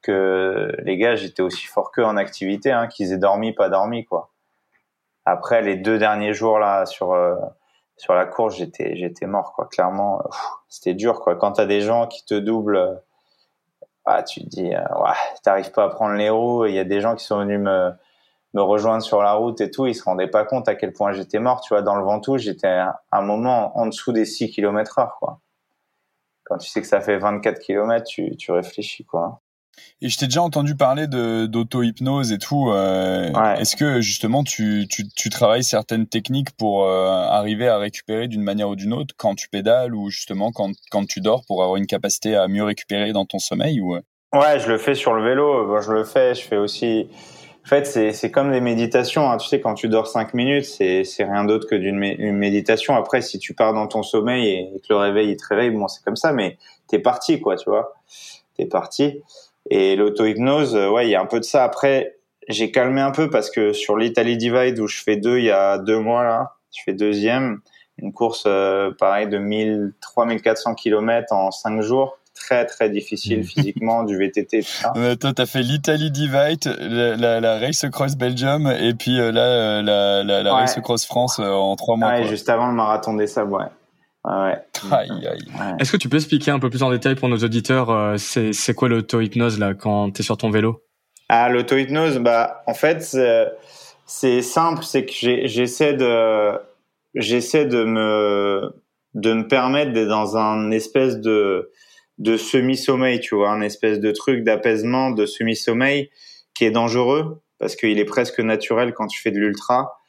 [0.00, 4.04] que les gars, j'étais aussi fort qu'eux en activité, hein, qu'ils aient dormi, pas dormi,
[4.04, 4.30] quoi.
[5.24, 7.34] Après les deux derniers jours là sur euh,
[7.96, 9.66] sur la course, j'étais j'étais mort, quoi.
[9.66, 10.22] Clairement,
[10.68, 11.36] c'était dur, quoi.
[11.36, 13.02] Quand t'as des gens qui te doublent
[14.04, 16.66] ah, tu te dis, euh, ouais, t'arrives pas à prendre les roues.
[16.66, 17.92] Il y a des gens qui sont venus me,
[18.54, 19.86] me rejoindre sur la route et tout.
[19.86, 21.60] Ils se rendaient pas compte à quel point j'étais mort.
[21.60, 25.16] Tu vois, dans le Ventoux, j'étais à un moment en dessous des 6 km heure,
[25.18, 25.40] quoi.
[26.44, 29.41] Quand tu sais que ça fait 24 km, tu, tu réfléchis, quoi.
[30.04, 32.70] Et je t'ai déjà entendu parler de d'auto-hypnose et tout.
[32.70, 38.26] Euh, Est-ce que justement tu, tu, tu, travailles certaines techniques pour euh, arriver à récupérer
[38.26, 41.62] d'une manière ou d'une autre quand tu pédales ou justement quand, quand tu dors pour
[41.62, 43.94] avoir une capacité à mieux récupérer dans ton sommeil ou...
[43.94, 44.00] Euh?
[44.34, 45.68] Ouais, je le fais sur le vélo.
[45.68, 46.34] Bon, je le fais.
[46.34, 47.08] Je fais aussi.
[47.64, 49.30] En fait, c'est comme des méditations.
[49.30, 49.36] Hein.
[49.36, 52.96] Tu sais, quand tu dors 5 minutes, c'est rien d'autre que d'une méditation.
[52.96, 55.86] Après, si tu pars dans ton sommeil et que le réveil il te réveille, bon,
[55.86, 57.94] c'est comme ça, mais t'es parti, quoi, tu vois.
[58.56, 59.22] T'es parti.
[59.70, 61.64] Et l'auto-hypnose, euh, ouais, il y a un peu de ça.
[61.64, 62.16] Après,
[62.48, 65.50] j'ai calmé un peu parce que sur l'Italy Divide où je fais deux il y
[65.50, 67.60] a deux mois là, je fais deuxième,
[67.98, 73.44] une course euh, pareil de 1000, 3400 km en cinq jours, très très difficile mmh.
[73.44, 74.92] physiquement, du VTT et tout ça.
[74.96, 80.24] Euh, toi, t'as fait l'Italy Divide, la, la, Race Cross Belgium et puis là la,
[80.24, 82.08] la, Race Cross France en trois mois.
[82.08, 83.66] Ouais, juste avant le marathon des sables, ouais.
[84.24, 84.54] Ouais.
[85.80, 88.74] Est-ce que tu peux expliquer un peu plus en détail pour nos auditeurs, euh, c'est
[88.74, 90.84] quoi l'auto-hypnose là quand tu es sur ton vélo?
[91.28, 93.02] Ah, l'auto-hypnose, bah, en fait,
[94.06, 96.52] c'est simple, c'est que j'essaie de,
[97.14, 98.72] j'essaie de me,
[99.14, 101.72] de me permettre d'être dans un espèce de,
[102.18, 106.10] de semi-sommeil, tu vois, un espèce de truc d'apaisement, de semi-sommeil
[106.54, 110.01] qui est dangereux parce qu'il est presque naturel quand tu fais de l'ultra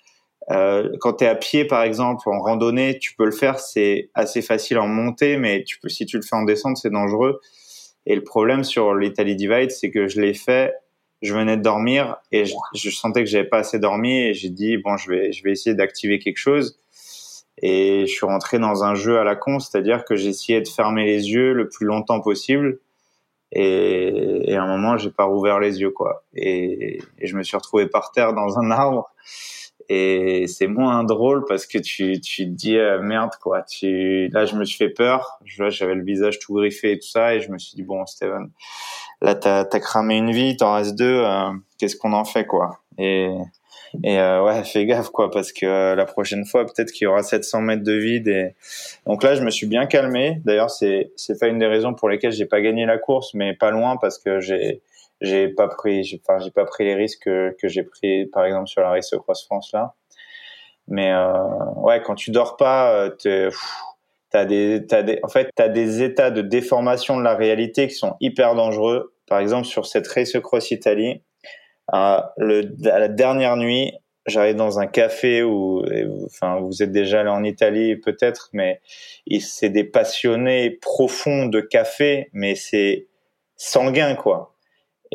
[0.51, 4.09] euh, quand tu es à pied, par exemple, en randonnée, tu peux le faire, c'est
[4.13, 7.39] assez facile en montée, mais tu peux, si tu le fais en descente, c'est dangereux.
[8.05, 10.73] Et le problème sur l'Italy Divide, c'est que je l'ai fait,
[11.21, 14.77] je venais de dormir et je, sentais que j'avais pas assez dormi et j'ai dit
[14.77, 16.79] bon, je vais, je vais essayer d'activer quelque chose.
[17.61, 21.05] Et je suis rentré dans un jeu à la con, c'est-à-dire que essayé de fermer
[21.05, 22.79] les yeux le plus longtemps possible.
[23.53, 26.25] Et, et à un moment, j'ai pas rouvert les yeux, quoi.
[26.33, 29.13] Et, et je me suis retrouvé par terre dans un arbre
[29.89, 33.63] et c'est moins drôle parce que tu, tu te dis euh, merde quoi.
[33.63, 35.39] Tu là je me suis fait peur.
[35.45, 37.83] Je vois j'avais le visage tout griffé et tout ça et je me suis dit
[37.83, 38.49] bon Steven
[39.21, 42.79] là t'as as cramé une vie t'en restes deux euh, qu'est-ce qu'on en fait quoi?
[42.97, 43.29] Et
[44.03, 47.21] et euh, ouais fais gaffe quoi parce que la prochaine fois peut-être qu'il y aura
[47.21, 48.55] 700 mètres de vide et
[49.05, 50.41] donc là je me suis bien calmé.
[50.45, 53.53] D'ailleurs c'est c'est pas une des raisons pour lesquelles j'ai pas gagné la course mais
[53.53, 54.81] pas loin parce que j'ai
[55.23, 58.67] j'ai pas pris, j'ai, enfin, j'ai pas pris les risques que, j'ai pris, par exemple,
[58.67, 59.95] sur la Race Cross France là.
[60.87, 61.33] Mais euh,
[61.77, 63.49] ouais, quand tu dors pas, euh,
[64.29, 67.95] t'as des, t'as des, en fait, t'as des états de déformation de la réalité qui
[67.95, 69.13] sont hyper dangereux.
[69.27, 71.21] Par exemple, sur cette Race Cross Italie,
[71.93, 73.93] euh, le, à la dernière nuit,
[74.25, 75.85] j'arrive dans un café où,
[76.25, 78.81] enfin, vous êtes déjà allé en Italie peut-être, mais
[79.39, 83.07] c'est des passionnés profonds de café, mais c'est
[83.55, 84.52] sanguin quoi.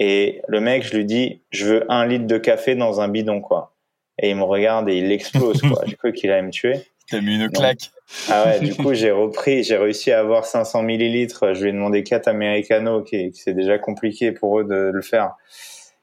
[0.00, 3.40] Et le mec, je lui dis, je veux un litre de café dans un bidon,
[3.40, 3.74] quoi.
[4.20, 5.82] Et il me regarde et il explose, quoi.
[5.86, 6.86] J'ai cru qu'il allait me tuer.
[7.10, 7.90] T'as mis une claque.
[8.30, 11.52] ah ouais, du coup, j'ai repris, j'ai réussi à avoir 500 millilitres.
[11.52, 15.02] Je lui ai demandé 4 americano, qui, qui c'est déjà compliqué pour eux de, le
[15.02, 15.34] faire.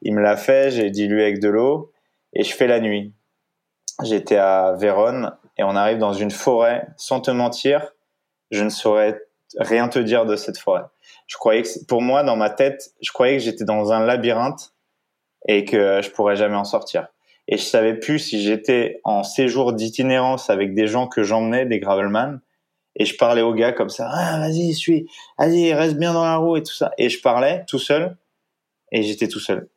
[0.01, 1.93] Il me l'a fait, j'ai dilué avec de l'eau
[2.33, 3.13] et je fais la nuit.
[4.03, 6.85] J'étais à Vérone et on arrive dans une forêt.
[6.97, 7.93] Sans te mentir,
[8.51, 9.21] je ne saurais
[9.57, 10.83] rien te dire de cette forêt
[11.27, 14.73] je croyais que pour moi dans ma tête, je croyais que j'étais dans un labyrinthe
[15.47, 17.07] et que je pourrais jamais en sortir.
[17.47, 21.79] Et je savais plus si j'étais en séjour d'itinérance avec des gens que j'emmenais, des
[21.79, 22.39] gravelman,
[22.95, 24.09] et je parlais au gars comme ça.
[24.11, 25.07] Ah, vas-y, suis,
[25.37, 26.91] vas-y, reste bien dans la roue et tout ça.
[26.97, 28.17] Et je parlais tout seul
[28.91, 29.67] et j'étais tout seul.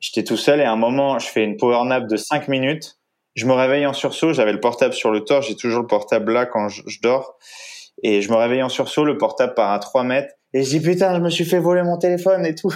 [0.00, 2.98] J'étais tout seul et à un moment, je fais une power nap de 5 minutes.
[3.34, 6.32] Je me réveille en sursaut, j'avais le portable sur le torse, j'ai toujours le portable
[6.32, 7.36] là quand je, dors.
[8.06, 10.34] Et je me réveille en sursaut, le portable part à 3 mètres.
[10.52, 12.72] Et je dis putain, je me suis fait voler mon téléphone et tout.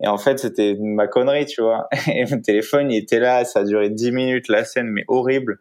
[0.00, 1.88] Et en fait, c'était ma connerie, tu vois.
[2.06, 5.58] Et mon téléphone, il était là, ça a duré 10 minutes, la scène, mais horrible.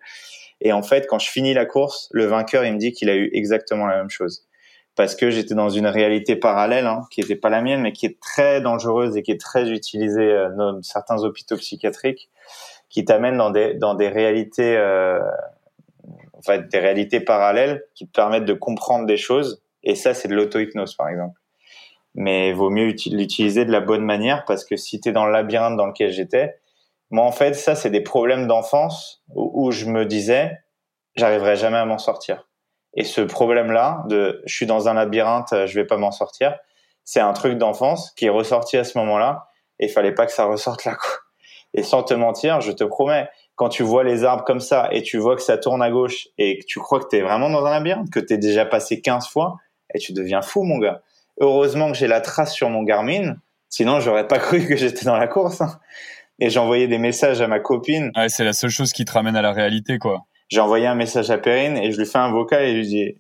[0.62, 3.16] Et en fait, quand je finis la course, le vainqueur, il me dit qu'il a
[3.16, 4.46] eu exactement la même chose.
[4.96, 8.06] Parce que j'étais dans une réalité parallèle, hein, qui n'était pas la mienne, mais qui
[8.06, 12.30] est très dangereuse et qui est très utilisée euh, dans certains hôpitaux psychiatriques,
[12.90, 15.20] qui t'amène dans des, dans des réalités, euh,
[16.40, 19.62] en fait, des réalités parallèles qui te permettent de comprendre des choses.
[19.84, 21.40] Et ça, c'est de l'auto-hypnose, par exemple.
[22.16, 25.26] Mais il vaut mieux l'utiliser de la bonne manière parce que si tu es dans
[25.26, 26.56] le labyrinthe dans lequel j'étais,
[27.12, 30.58] moi, en fait, ça, c'est des problèmes d'enfance où, je me disais,
[31.16, 32.48] j'arriverai jamais à m'en sortir.
[32.94, 36.58] Et ce problème-là, de je suis dans un labyrinthe, je vais pas m'en sortir,
[37.04, 39.48] c'est un truc d'enfance qui est ressorti à ce moment-là
[39.80, 40.96] et il fallait pas que ça ressorte là.
[40.96, 41.12] Quoi.
[41.74, 43.30] Et sans te mentir, je te promets,
[43.60, 46.30] quand tu vois les arbres comme ça et tu vois que ça tourne à gauche
[46.38, 48.66] et que tu crois que tu es vraiment dans un labyrinthe, que tu es déjà
[48.66, 49.58] passé 15 fois,
[49.94, 51.02] et tu deviens fou, mon gars.
[51.42, 53.36] Heureusement que j'ai la trace sur mon Garmin,
[53.68, 55.60] sinon j'aurais pas cru que j'étais dans la course.
[55.60, 55.78] Hein
[56.40, 58.14] et envoyé des messages à ma copine.
[58.16, 60.22] Ouais, c'est la seule chose qui te ramène à la réalité, quoi.
[60.48, 62.88] J'ai envoyé un message à Perrine et je lui fais un vocal et je lui
[62.88, 63.16] dis,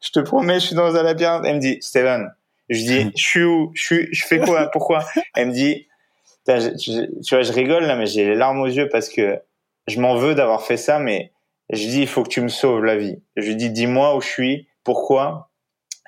[0.00, 1.42] je te promets, je suis dans un labyrinthe.
[1.44, 2.30] Elle me dit, Steven,
[2.68, 3.72] je dis, je suis où?
[3.74, 4.70] Je suis, je fais quoi?
[4.70, 5.04] Pourquoi?
[5.34, 5.88] Elle me dit,
[6.46, 9.40] tu vois, je rigole là, mais j'ai les larmes aux yeux parce que
[9.86, 11.32] je m'en veux d'avoir fait ça, mais
[11.70, 13.22] je dis, il faut que tu me sauves la vie.
[13.36, 15.50] Je lui dis, dis-moi où je suis, pourquoi?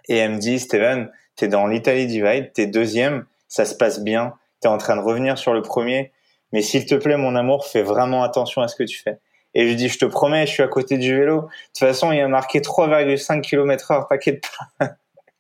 [0.09, 4.35] Et elle me dit, Steven, t'es dans l'Italie Divide, t'es deuxième, ça se passe bien,
[4.61, 6.13] t'es en train de revenir sur le premier,
[6.53, 9.19] mais s'il te plaît, mon amour, fais vraiment attention à ce que tu fais.
[9.55, 11.43] Et je lui dis, je te promets, je suis à côté du vélo.
[11.43, 14.43] De toute façon, il a marqué 3,5 km heure, t'inquiète
[14.79, 14.87] pas.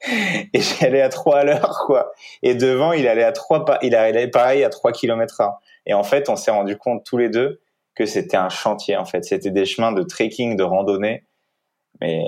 [0.52, 2.12] et j'allais à 3 à l'heure, quoi.
[2.42, 5.58] Et devant, il allait à 3, il allait pareil à 3 km heure.
[5.86, 7.60] Et en fait, on s'est rendu compte tous les deux
[7.94, 9.24] que c'était un chantier, en fait.
[9.24, 11.26] C'était des chemins de trekking, de randonnée.
[12.00, 12.24] Mais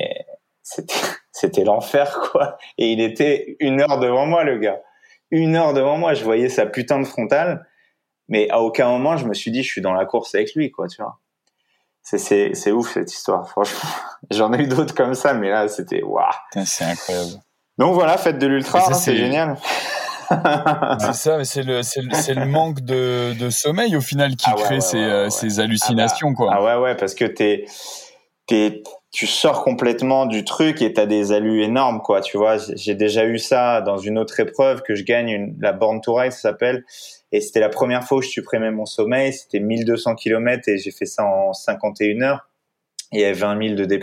[1.33, 2.59] c'était, l'enfer, quoi.
[2.79, 4.81] Et il était une heure devant moi, le gars.
[5.31, 6.15] Une heure devant moi.
[6.15, 7.67] Je voyais sa putain de frontale.
[8.29, 10.71] Mais à aucun moment, je me suis dit, je suis dans la course avec lui,
[10.71, 11.21] quoi, tu vois.
[12.03, 13.89] C'est, c'est, ouf, cette histoire, franchement.
[14.31, 16.25] J'en ai eu d'autres comme ça, mais là, c'était, waouh.
[16.65, 17.41] C'est incroyable.
[17.79, 19.57] Donc voilà, fête de l'ultra, hein, c'est génial.
[21.01, 24.99] C'est ça, mais c'est le, manque de, de sommeil au final qui ah crée ces,
[24.99, 26.53] euh, ces hallucinations, ah bah, quoi.
[26.55, 27.65] Ah ouais, ouais, parce que t'es,
[28.47, 32.21] t'es, tu sors complètement du truc et t'as des allus énormes, quoi.
[32.21, 35.73] Tu vois, j'ai déjà eu ça dans une autre épreuve que je gagne, une, la
[35.73, 36.85] Born to Ride, ça s'appelle.
[37.33, 39.33] Et c'était la première fois où je supprimais mon sommeil.
[39.33, 42.49] C'était 1200 km et j'ai fait ça en 51 heures.
[43.13, 44.01] il y avait 20 000 de D+.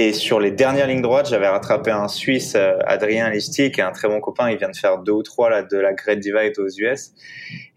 [0.00, 4.06] Et sur les dernières lignes droites, j'avais rattrapé un Suisse, euh, Adrien Listic, un très
[4.06, 4.48] bon copain.
[4.48, 7.10] Il vient de faire deux ou trois là, de la Great Divide aux US.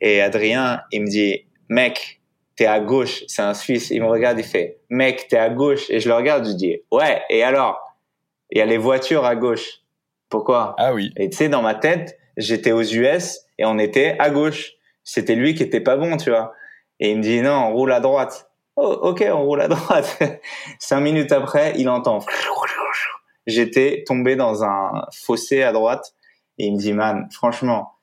[0.01, 2.21] Et Adrien, il me dit, mec,
[2.55, 3.23] t'es à gauche.
[3.25, 3.89] C'est un Suisse.
[3.89, 5.89] Il me regarde, il fait, mec, t'es à gauche.
[5.89, 7.79] Et je le regarde, je dis, ouais, et alors?
[8.51, 9.79] Il y a les voitures à gauche.
[10.29, 10.75] Pourquoi?
[10.77, 11.09] Ah oui.
[11.17, 14.73] Et tu sais, dans ma tête, j'étais aux US et on était à gauche.
[15.03, 16.53] C'était lui qui était pas bon, tu vois.
[16.99, 18.50] Et il me dit non, on roule à droite.
[18.77, 20.19] Oh, ok, on roule à droite.
[20.79, 22.19] Cinq minutes après, il entend.
[23.47, 26.13] J'étais tombé dans un fossé à droite
[26.57, 27.93] et il me dit man, franchement,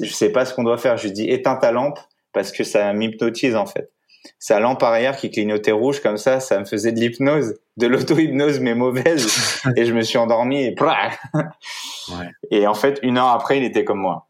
[0.00, 0.96] je sais pas ce qu'on doit faire.
[0.96, 1.98] Je lui dis éteins ta lampe
[2.32, 3.90] parce que ça m'hypnotise en fait.
[4.38, 8.60] Sa lampe arrière qui clignotait rouge comme ça, ça me faisait de l'hypnose, de l'auto-hypnose
[8.60, 9.62] mais mauvaise.
[9.76, 12.30] et je me suis endormi et ouais.
[12.50, 14.26] Et en fait, une heure après, il était comme moi.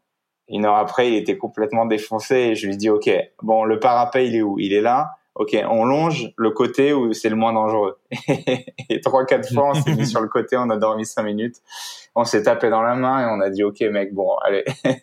[0.49, 3.09] Une heure après, il était complètement défoncé et je lui dis, OK,
[3.41, 4.59] bon, le parapet, il est où?
[4.59, 5.11] Il est là.
[5.37, 7.99] OK, on longe le côté où c'est le moins dangereux.
[8.89, 11.57] et trois, quatre fois, on s'est mis sur le côté, on a dormi cinq minutes.
[12.15, 14.65] On s'est tapé dans la main et on a dit, OK, mec, bon, allez.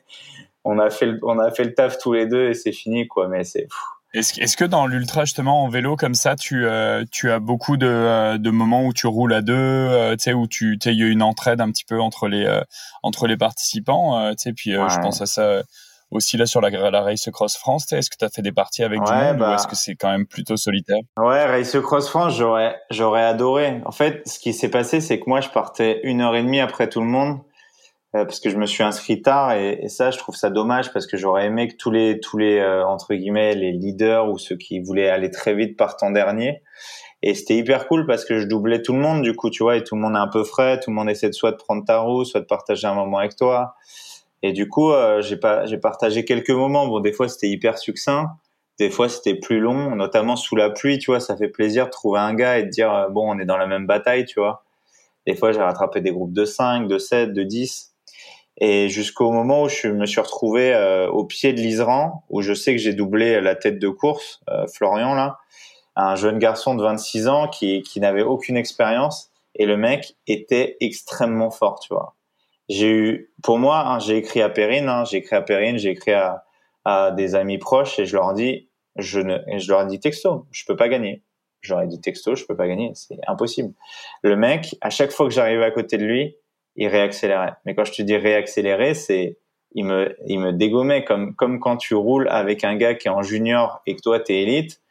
[0.65, 3.07] on a fait le, on a fait le taf tous les deux et c'est fini,
[3.07, 3.69] quoi, mais c'est,
[4.15, 7.87] est-ce, que dans l'ultra justement en vélo comme ça, tu, euh, tu as beaucoup de,
[7.89, 11.03] euh, de, moments où tu roules à deux, euh, tu sais, où tu il y
[11.03, 12.61] a une entraide un petit peu entre les
[13.03, 15.63] entre les participants, tu sais, puis je pense à ça
[16.11, 17.93] aussi là sur la, la Race Cross France.
[17.93, 19.95] Est-ce que tu as fait des parties avec du monde ou bah est-ce que c'est
[19.95, 21.01] quand même plutôt solitaire?
[21.19, 23.81] Ouais, Race Cross France, j'aurais j'aurais adoré.
[23.85, 26.61] En fait, ce qui s'est passé, c'est que moi, je partais une heure et demie
[26.61, 27.39] après tout le monde
[28.15, 30.93] euh, parce que je me suis inscrit tard et, et, ça je trouve ça dommage
[30.93, 34.39] parce que j'aurais aimé que tous les tous les euh, entre guillemets les leaders ou
[34.39, 36.63] ceux qui voulaient aller très vite partent en dernier
[37.23, 39.77] et c'était hyper cool parce que je doublais tout le monde du coup tu vois
[39.77, 41.57] et tout le monde est un peu frais tout le monde essaie de soit de
[41.57, 43.75] prendre ta roue soit de partager un moment avec toi
[44.47, 46.87] et du coup euh, j'ai partagé quelques moments.
[46.87, 48.37] Bon des fois c'était hyper succinct.
[48.79, 51.21] Des fois c'était plus long notamment sous la pluie tu vois.
[51.21, 53.67] Ça fait plaisir de trouver un gars et de dire bon on est dans la
[53.67, 54.65] même bataille tu vois.
[55.27, 57.93] Des fois, j'ai rattrapé des groupes de 5, de 7, de 10.
[58.59, 62.53] Et jusqu'au moment où je me suis retrouvé euh, au pied de l'Isran, où je
[62.53, 65.39] sais que j'ai doublé la tête de course, euh, Florian là,
[65.97, 70.77] un jeune garçon de 26 ans qui, qui n'avait aucune expérience, et le mec était
[70.81, 72.15] extrêmement fort, tu vois.
[72.69, 75.91] J'ai eu, pour moi, hein, j'ai écrit à Perrine, hein, j'ai écrit à Perrine, j'ai
[75.91, 76.45] écrit à,
[76.85, 80.47] à, des amis proches, et je leur dis, je ne, je leur ai dit texto,
[80.51, 81.23] je peux pas gagner.
[81.61, 83.73] J'aurais dit texto, je peux pas gagner, c'est impossible.
[84.23, 86.37] Le mec, à chaque fois que j'arrivais à côté de lui,
[86.77, 87.55] il réaccélérait.
[87.65, 89.39] Mais quand je te dis réaccélérer, c'est
[89.73, 93.11] il me il me dégommait comme comme quand tu roules avec un gars qui est
[93.11, 94.83] en junior et que toi t'es élite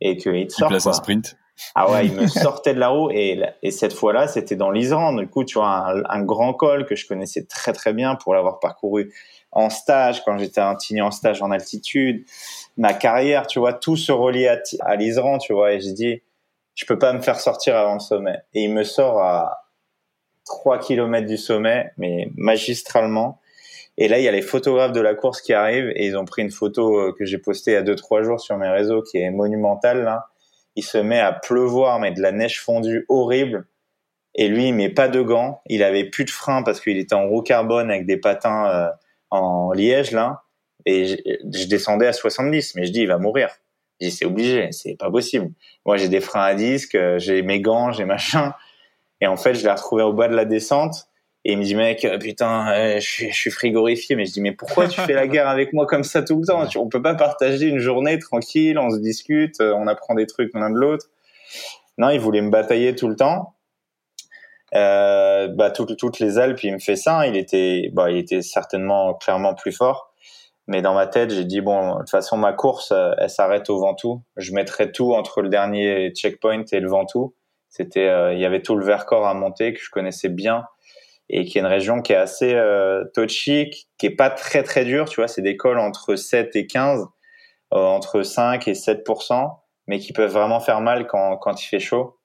[0.00, 0.92] et que il te sort place quoi.
[0.92, 1.37] un sprint.
[1.74, 5.12] Ah ouais, il me sortait de la roue et et cette fois-là, c'était dans l'Isran.
[5.12, 8.34] Du coup, tu vois un, un, grand col que je connaissais très très bien pour
[8.34, 9.12] l'avoir parcouru
[9.52, 12.24] en stage quand j'étais un tini en stage en altitude.
[12.76, 15.72] Ma carrière, tu vois, tout se relie à, à l'Isran, tu vois.
[15.72, 16.22] Et je dis,
[16.74, 18.38] je peux pas me faire sortir avant le sommet.
[18.54, 19.68] Et il me sort à
[20.46, 23.40] 3 km du sommet, mais magistralement.
[23.96, 26.24] Et là, il y a les photographes de la course qui arrivent et ils ont
[26.24, 29.02] pris une photo euh, que j'ai postée il y a 2-3 jours sur mes réseaux
[29.02, 30.04] qui est monumentale.
[30.04, 30.26] Là.
[30.78, 33.66] Il se met à pleuvoir, mais de la neige fondue horrible.
[34.36, 35.60] Et lui, il met pas de gants.
[35.66, 38.88] Il avait plus de frein parce qu'il était en roue carbone avec des patins euh,
[39.30, 40.44] en liège là.
[40.86, 43.50] Et je, descendais à 70, mais je dis il va mourir.
[44.00, 45.50] Dis c'est obligé, c'est pas possible.
[45.84, 48.54] Moi j'ai des freins à disque, euh, j'ai mes gants, j'ai machin.
[49.20, 51.07] Et en fait, je l'ai retrouvé au bas de la descente.
[51.48, 54.16] Et il me dit, mec, putain, je suis, je suis frigorifié.
[54.16, 56.46] Mais je dis, mais pourquoi tu fais la guerre avec moi comme ça tout le
[56.46, 60.52] temps On peut pas partager une journée tranquille, on se discute, on apprend des trucs
[60.52, 61.06] l'un de l'autre.
[61.96, 63.54] Non, il voulait me batailler tout le temps.
[64.74, 67.26] Euh, bah, toutes, toutes les Alpes, il me fait ça.
[67.26, 70.12] Il était, bah, il était certainement clairement plus fort.
[70.66, 73.80] Mais dans ma tête, j'ai dit, bon, de toute façon, ma course, elle s'arrête au
[73.80, 74.20] Ventoux.
[74.36, 77.34] Je mettrai tout entre le dernier checkpoint et le Ventoux.
[77.70, 80.66] C'était, euh, il y avait tout le Vercors à monter que je connaissais bien
[81.30, 84.84] et qui est une région qui est assez euh, touchy, qui est pas très très
[84.84, 87.06] dure, tu vois, c'est des cols entre 7 et 15,
[87.74, 89.58] euh, entre 5 et 7%
[89.88, 92.16] mais qui peuvent vraiment faire mal quand quand il fait chaud.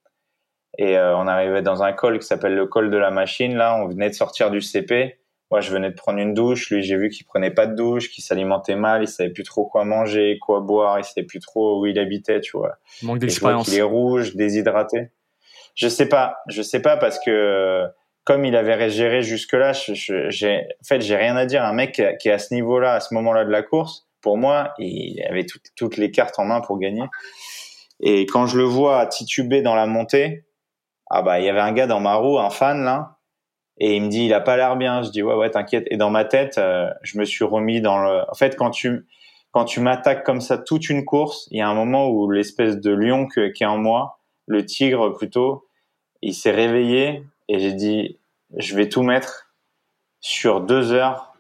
[0.78, 3.76] Et euh, on arrivait dans un col qui s'appelle le col de la machine là,
[3.82, 5.18] on venait de sortir du CP.
[5.52, 8.10] Moi, je venais de prendre une douche, lui, j'ai vu qu'il prenait pas de douche,
[8.10, 11.80] qu'il s'alimentait mal, il savait plus trop quoi manger, quoi boire, il savait plus trop
[11.80, 12.78] où il habitait, tu vois.
[13.04, 13.68] Manque d'expérience.
[13.68, 15.12] Il est rouge, déshydraté.
[15.76, 17.86] Je sais pas, je sais pas parce que
[18.24, 21.64] comme il avait géré jusque-là, j'ai, en fait, j'ai rien à dire.
[21.64, 24.74] Un mec qui est à ce niveau-là, à ce moment-là de la course, pour moi,
[24.80, 25.46] il avait
[25.76, 27.04] toutes, les cartes en main pour gagner.
[28.00, 30.46] Et quand je le vois tituber dans la montée,
[31.10, 33.18] ah bah, il y avait un gars dans ma roue, un fan là,
[33.78, 35.02] et il me dit, il a pas l'air bien.
[35.02, 35.86] Je dis, ouais, ouais, t'inquiète.
[35.90, 38.22] Et dans ma tête, euh, je me suis remis dans le.
[38.30, 39.06] En fait, quand tu
[39.52, 42.78] quand tu m'attaques comme ça toute une course, il y a un moment où l'espèce
[42.78, 45.68] de lion qui est en moi, le tigre plutôt,
[46.24, 48.18] il s'est réveillé et j'ai dit,
[48.58, 49.54] je vais tout mettre
[50.22, 51.36] sur deux heures,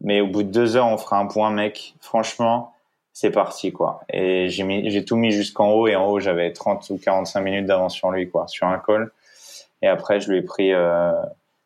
[0.00, 1.96] mais au bout de deux heures, on fera un point, mec.
[2.00, 2.72] Franchement,
[3.12, 3.98] c'est parti, quoi.
[4.12, 7.96] Et j'ai tout mis jusqu'en haut, et en haut, j'avais 30 ou 45 minutes d'avance
[7.96, 9.12] sur lui, quoi, sur un col.
[9.82, 11.10] Et après, je lui ai pris euh,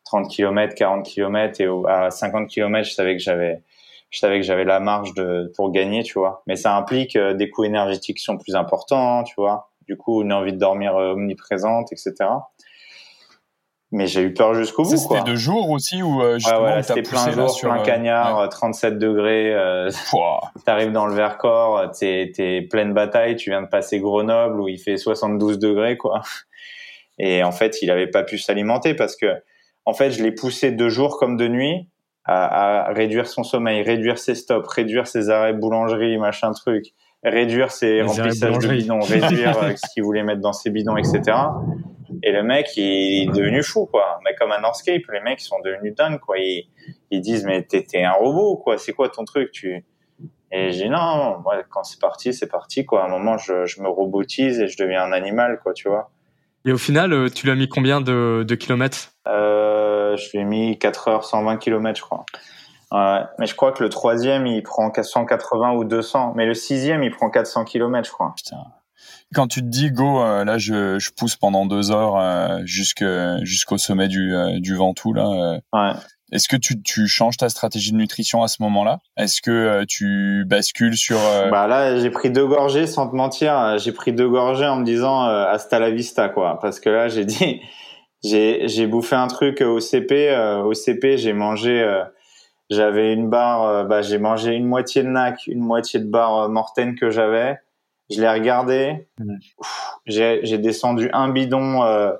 [0.05, 3.61] 30 km, 40 km, et à 50 km, je savais que j'avais,
[4.09, 5.13] je savais que j'avais la marge
[5.55, 6.41] pour gagner, tu vois.
[6.47, 9.69] Mais ça implique euh, des coûts énergétiques qui sont plus importants, tu vois.
[9.85, 12.29] Du coup, une envie de dormir euh, omniprésente, etc
[13.91, 14.95] mais j'ai eu peur jusqu'au bout.
[14.95, 18.39] C'était deux jours aussi ou euh, justement ouais, ouais, c'était plein jour, sur, plein cagnard,
[18.39, 18.49] ouais.
[18.49, 19.53] 37 degrés.
[19.53, 19.91] Euh,
[20.65, 23.35] T'arrives dans le Vercors, t'es es pleine bataille.
[23.35, 26.21] Tu viens de passer Grenoble où il fait 72 degrés quoi.
[27.19, 29.27] Et en fait, il avait pas pu s'alimenter parce que
[29.85, 31.87] en fait, je l'ai poussé deux jours comme de nuit
[32.25, 37.71] à, à, réduire son sommeil, réduire ses stops, réduire ses arrêts boulangerie, machin truc, réduire
[37.71, 41.37] ses Les remplissages de bidons, réduire euh, ce qu'il voulait mettre dans ses bidons, etc.
[42.23, 44.19] Et le mec, il est devenu fou, quoi.
[44.23, 46.37] Mais comme un Northscape, les mecs, ils sont devenus dingues, quoi.
[46.37, 46.69] Ils,
[47.09, 48.77] ils disent, mais t'es un robot, quoi.
[48.77, 49.85] C'est quoi ton truc, tu...
[50.53, 53.03] Et j'ai dit, non, moi, quand c'est parti, c'est parti, quoi.
[53.03, 56.11] À un moment, je, je me robotise et je deviens un animal, quoi, tu vois.
[56.65, 59.13] Et au final, tu l'as mis combien de, de kilomètres?
[59.27, 62.25] Euh, Je lui ai mis 4 heures 120 kilomètres, je crois.
[62.91, 66.33] Ouais, mais je crois que le troisième, il prend 180 ou 200.
[66.35, 68.33] Mais le sixième, il prend 400 kilomètres, je crois.
[68.35, 68.57] Putain
[69.33, 73.77] quand tu te dis go euh, là je, je pousse pendant deux heures euh, jusqu'au
[73.77, 75.91] sommet du euh, du Ventoux là ouais.
[76.31, 78.99] est-ce que tu tu changes ta stratégie de nutrition à ce moment-là?
[79.17, 81.17] Est-ce que tu bascules sur
[81.49, 83.77] bah là j'ai pris deux gorgées sans te mentir.
[83.77, 86.59] J'ai pris deux gorgées en me disant hasta la vista quoi.
[86.61, 87.61] Parce que là j'ai dit
[88.23, 92.01] j'ai bouffé un truc au CP au CP j'ai mangé
[92.69, 96.95] j'avais une barre bah j'ai mangé une moitié de nac une moitié de barre mortaine
[96.95, 97.57] que j'avais
[98.11, 99.07] je l'ai regardé.
[100.05, 102.11] J'ai descendu un bidon euh,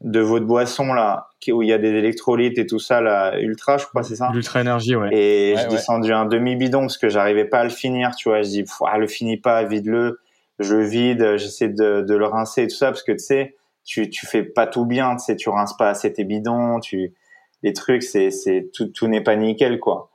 [0.00, 3.78] de votre boisson là, où il y a des électrolytes et tout ça, là, ultra,
[3.78, 4.30] je crois, c'est ça?
[4.32, 5.08] L'ultra énergie, ouais.
[5.12, 8.42] Et j'ai descendu un demi bidon parce que j'arrivais pas à le finir, tu vois.
[8.42, 10.20] Je dis, ah, le finis pas, vide-le.
[10.58, 14.10] Je vide, j'essaie de, de le rincer et tout ça parce que tu sais, tu
[14.10, 17.14] tu fais pas tout bien, tu sais, tu rinces pas assez tes bidons, tu
[17.62, 20.10] les trucs, c'est c'est tout tout n'est pas nickel quoi.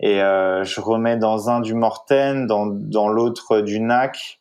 [0.00, 4.40] Et euh, je remets dans un du Morten, dans dans l'autre du NAC.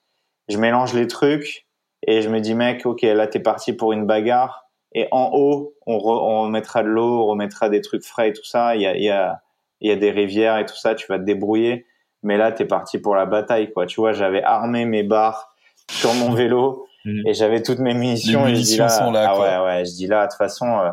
[0.50, 1.66] Je mélange les trucs
[2.08, 4.66] et je me dis mec, ok, là t'es parti pour une bagarre
[4.96, 8.46] et en haut, on, on mettra de l'eau, on remettra des trucs frais et tout
[8.46, 8.78] ça.
[8.78, 9.42] Il y a, il y, a,
[9.82, 10.96] il y a des rivières et tout ça.
[10.96, 11.86] Tu vas te débrouiller.
[12.24, 13.86] Mais là, t'es parti pour la bataille, quoi.
[13.86, 15.54] Tu vois, j'avais armé mes barres
[15.92, 17.28] sur mon vélo mhm.
[17.28, 18.46] et j'avais toutes mes munitions.
[18.46, 19.34] Les munitions et sont là.
[19.34, 19.86] Ah ouais, ouais.
[19.86, 20.80] Je dis là, de toute façon.
[20.80, 20.92] Euh,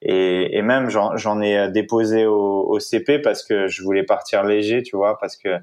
[0.00, 4.82] et, et, même, j'en ai déposé au, au, CP parce que je voulais partir léger,
[4.82, 5.58] tu vois, parce que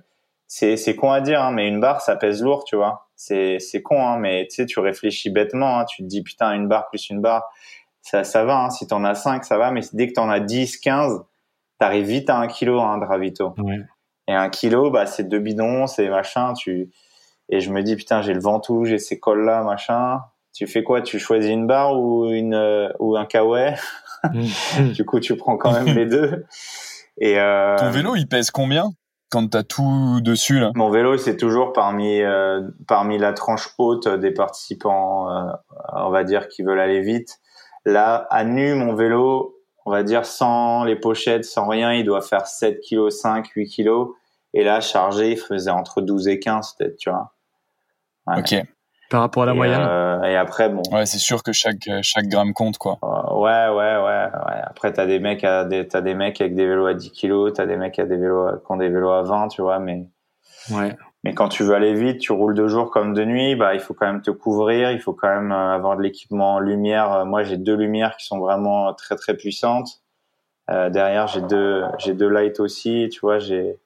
[0.53, 3.07] c'est c'est con à dire, hein, mais une barre, ça pèse lourd, tu vois.
[3.15, 5.79] C'est c'est con, hein, mais tu sais, tu réfléchis bêtement.
[5.79, 7.49] Hein, tu te dis putain, une barre plus une barre
[8.01, 8.65] ça, ça va.
[8.65, 8.69] Hein.
[8.69, 9.71] Si t'en as 5, ça va.
[9.71, 11.21] Mais dès que t'en as 10, 15,
[11.79, 13.55] t'arrives vite à un kilo hein, de ravito.
[14.27, 16.53] Et un kilo, bah, c'est deux bidons, c'est machin.
[16.53, 16.91] Tu...
[17.49, 20.19] Et je me dis, putain, j'ai le ventoux, j'ai ces cols-là, machin.
[20.53, 21.01] Tu fais quoi?
[21.01, 23.75] Tu choisis une barre ou, une, euh, ou un kawaii
[24.33, 24.91] mm.
[24.93, 26.45] Du coup, tu prends quand même les deux.
[27.17, 27.77] Et euh...
[27.77, 28.91] Ton vélo, il pèse combien?
[29.31, 34.07] Quand t'as tout dessus là Mon vélo, c'est toujours parmi euh, parmi la tranche haute
[34.07, 35.51] des participants, euh,
[35.93, 37.39] on va dire, qui veulent aller vite.
[37.85, 42.21] Là, à nu, mon vélo, on va dire sans les pochettes, sans rien, il doit
[42.21, 43.89] faire 7 kg 5, 8 kg.
[44.53, 47.33] Et là, chargé, il faisait entre 12 et 15 peut-être, tu vois.
[48.27, 48.55] Ok.
[49.11, 49.85] Par rapport à la moyenne.
[49.85, 50.81] Euh, et après, bon.
[50.91, 52.97] Ouais, c'est sûr que chaque chaque gramme compte, quoi.
[53.03, 54.61] Euh, ouais, ouais, ouais, ouais.
[54.63, 57.51] Après, t'as des mecs à des t'as des mecs avec des vélos à 10 kg,
[57.53, 60.07] t'as des mecs à des vélos qui ont des vélos à 20, tu vois, mais.
[60.71, 60.95] Ouais.
[61.23, 63.79] Mais quand tu veux aller vite, tu roules de jour comme de nuit, bah il
[63.79, 67.13] faut quand même te couvrir, il faut quand même euh, avoir de l'équipement lumière.
[67.13, 70.01] Euh, moi, j'ai deux lumières qui sont vraiment très très puissantes.
[70.71, 73.77] Euh, derrière, j'ai deux j'ai deux lights aussi, tu vois, j'ai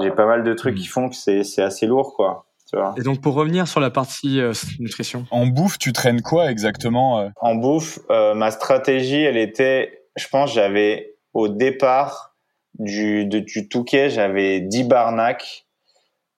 [0.00, 2.46] j'ai pas mal de trucs qui font que c'est c'est assez lourd quoi.
[2.74, 2.94] Tu vois.
[2.98, 4.40] Et donc pour revenir sur la partie
[4.80, 5.26] nutrition.
[5.30, 11.14] En bouffe, tu traînes quoi exactement En bouffe, ma stratégie, elle était, je pense, j'avais
[11.34, 12.34] au départ
[12.78, 15.64] du de, du Touquet, j'avais 10 barnacs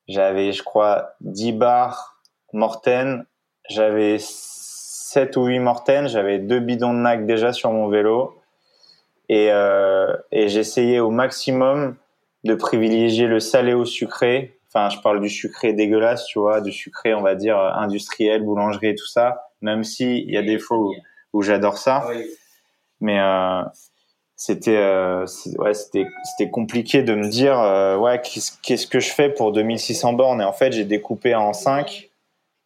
[0.08, 2.20] j'avais, je crois, 10 bars
[2.52, 3.26] Morten.
[3.68, 6.08] J'avais 7 ou 8 Morten.
[6.08, 8.40] J'avais deux bidons de NAC déjà sur mon vélo.
[9.28, 11.96] Et, euh, et j'essayais au maximum
[12.44, 14.55] de privilégier le salé au sucré.
[14.76, 18.88] Enfin, je parle du sucré dégueulasse, tu vois, du sucré, on va dire, industriel, boulangerie
[18.88, 19.46] et tout ça.
[19.62, 20.94] Même si il y a des fois où,
[21.32, 22.06] où j'adore ça.
[23.00, 23.62] Mais euh,
[24.36, 25.26] c'était euh,
[25.58, 30.12] ouais c'était c'était compliqué de me dire euh, ouais qu'est-ce que je fais pour 2600
[30.12, 30.42] bornes?
[30.42, 32.10] Et en fait j'ai découpé en 5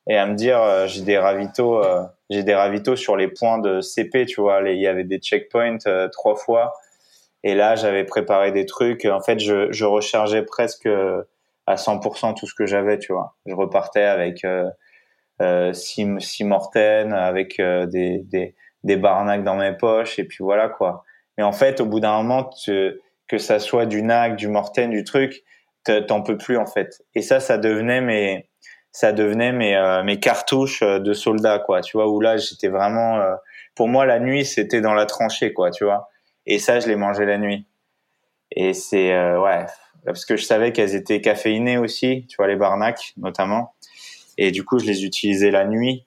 [0.08, 1.80] et à me dire euh, j'ai des ravitaux
[2.28, 4.68] j'ai des ravitaux sur les points de CP tu vois.
[4.68, 5.78] Il y avait des checkpoints
[6.10, 6.74] trois fois.
[7.44, 9.04] Et là j'avais préparé des trucs.
[9.04, 10.88] En fait je je rechargeais presque
[11.66, 17.12] à 100% tout ce que j'avais tu vois je repartais avec euh, six, six mortaines
[17.12, 21.04] avec des des des barnacs dans mes poches et puis voilà quoi
[21.40, 25.04] mais en fait, au bout d'un moment, que ça soit du NAC, du Morten, du
[25.04, 25.42] truc,
[25.84, 27.02] t'en peux plus en fait.
[27.14, 28.50] Et ça, ça devenait mes,
[28.92, 31.80] ça devenait mes, euh, mes cartouches euh, de soldats, quoi.
[31.80, 33.34] Tu vois, où là, j'étais vraiment, euh,
[33.74, 35.70] pour moi, la nuit, c'était dans la tranchée, quoi.
[35.70, 36.10] Tu vois.
[36.44, 37.66] Et ça, je les mangeais la nuit.
[38.50, 39.64] Et c'est, ouais,
[40.04, 43.74] parce que je savais qu'elles étaient caféinées aussi, tu vois, les barnacs notamment.
[44.38, 46.06] Et du coup, je les utilisais la nuit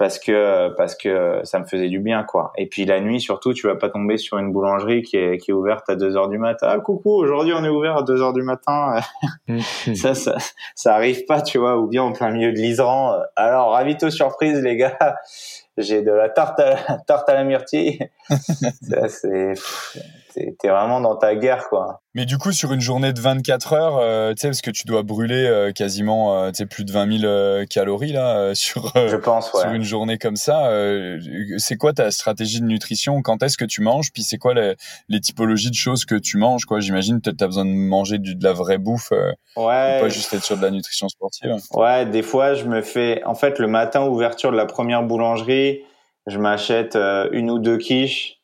[0.00, 2.54] parce que parce que ça me faisait du bien quoi.
[2.56, 5.50] Et puis la nuit surtout, tu vas pas tomber sur une boulangerie qui est qui
[5.50, 6.68] est ouverte à 2 heures du matin.
[6.70, 8.94] Ah coucou, aujourd'hui on est ouvert à 2 heures du matin.
[9.94, 10.36] ça, ça
[10.74, 13.14] ça arrive pas, tu vois, ou bien en plein milieu de l'Iseran.
[13.36, 14.96] Alors ravito surprise les gars,
[15.76, 17.98] j'ai de la tarte à la, tarte à la myrtille.
[19.08, 19.52] c'est
[20.32, 22.00] t'es vraiment dans ta guerre quoi.
[22.14, 24.84] Mais du coup sur une journée de 24 heures, euh, tu sais parce que tu
[24.86, 28.92] dois brûler euh, quasiment euh, tu sais plus de 20 000 euh, calories là sur
[28.94, 29.60] Je pense, ouais.
[29.60, 30.70] sur une journée comme ça.
[31.58, 33.22] c'est quoi ta stratégie de nutrition?
[33.22, 34.12] Quand est-ce que tu manges?
[34.12, 34.74] Puis c'est quoi les,
[35.08, 36.80] les, typologies de choses que tu manges quoi?
[36.80, 39.12] J'imagine peut-être t'as besoin de manger du, de la vraie bouffe.
[39.56, 40.00] ouais.
[40.00, 41.54] Pas juste être sur de la nutrition sportive.
[41.74, 45.82] Ouais, des fois je me fais en fait le matin ouverture de la première boulangerie,
[46.26, 46.96] je m'achète
[47.30, 48.39] une ou deux quiches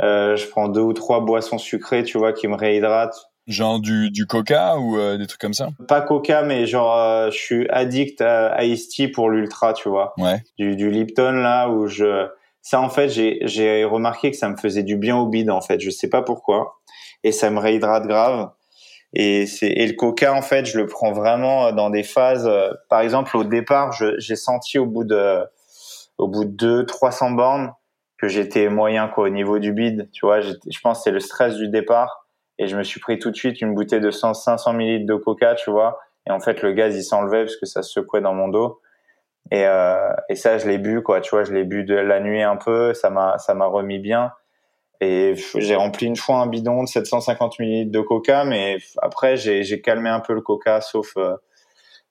[0.00, 3.32] je prends deux ou trois boissons sucrées, tu vois, qui me réhydratent.
[3.48, 5.70] Genre du, du coca ou euh, des trucs comme ça?
[5.88, 10.14] Pas coca, mais genre euh, je suis addict à Ice Tea pour l'ultra, tu vois.
[10.16, 10.44] Ouais.
[10.58, 12.28] Du, du Lipton là où je
[12.64, 15.60] ça en fait j'ai j'ai remarqué que ça me faisait du bien au bide en
[15.60, 16.76] fait, je sais pas pourquoi
[17.24, 18.50] et ça me réhydrate grave.
[19.12, 22.48] Et c'est et le coca en fait, je le prends vraiment dans des phases
[22.88, 25.40] par exemple au départ, j'ai senti au bout de
[26.16, 27.72] au bout de deux 300 bornes
[28.22, 30.08] que j'étais moyen quoi au niveau du bide.
[30.12, 32.24] Tu vois, je pense c'est le stress du départ
[32.56, 35.16] et je me suis pris tout de suite une bouteille de 100, 500 millilitres de
[35.16, 35.98] coca, tu vois.
[36.28, 38.80] Et en fait, le gaz il s'enlevait parce que ça se secouait dans mon dos.
[39.50, 41.20] Et, euh, et ça, je l'ai bu quoi.
[41.20, 42.94] Tu vois, je l'ai bu de la nuit un peu.
[42.94, 44.30] Ça m'a ça m'a remis bien.
[45.00, 49.80] Et j'ai rempli une fois un bidon de 750 millilitres de coca, mais après j'ai
[49.80, 51.34] calmé un peu le coca, sauf euh,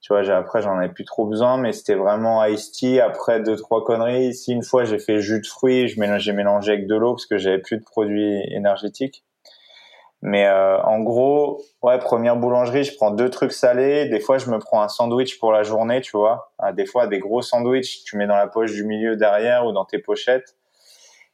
[0.01, 2.99] tu vois, après j'en avais plus trop besoin, mais c'était vraiment iced tea.
[2.99, 6.71] Après deux trois conneries, ici une fois j'ai fait jus de fruits, je j'ai mélangé
[6.73, 9.23] avec de l'eau parce que j'avais plus de produits énergétiques.
[10.23, 14.07] Mais euh, en gros, ouais, première boulangerie, je prends deux trucs salés.
[14.07, 16.51] Des fois, je me prends un sandwich pour la journée, tu vois.
[16.59, 19.71] Ah, des fois, des gros sandwichs, tu mets dans la poche du milieu derrière ou
[19.71, 20.55] dans tes pochettes.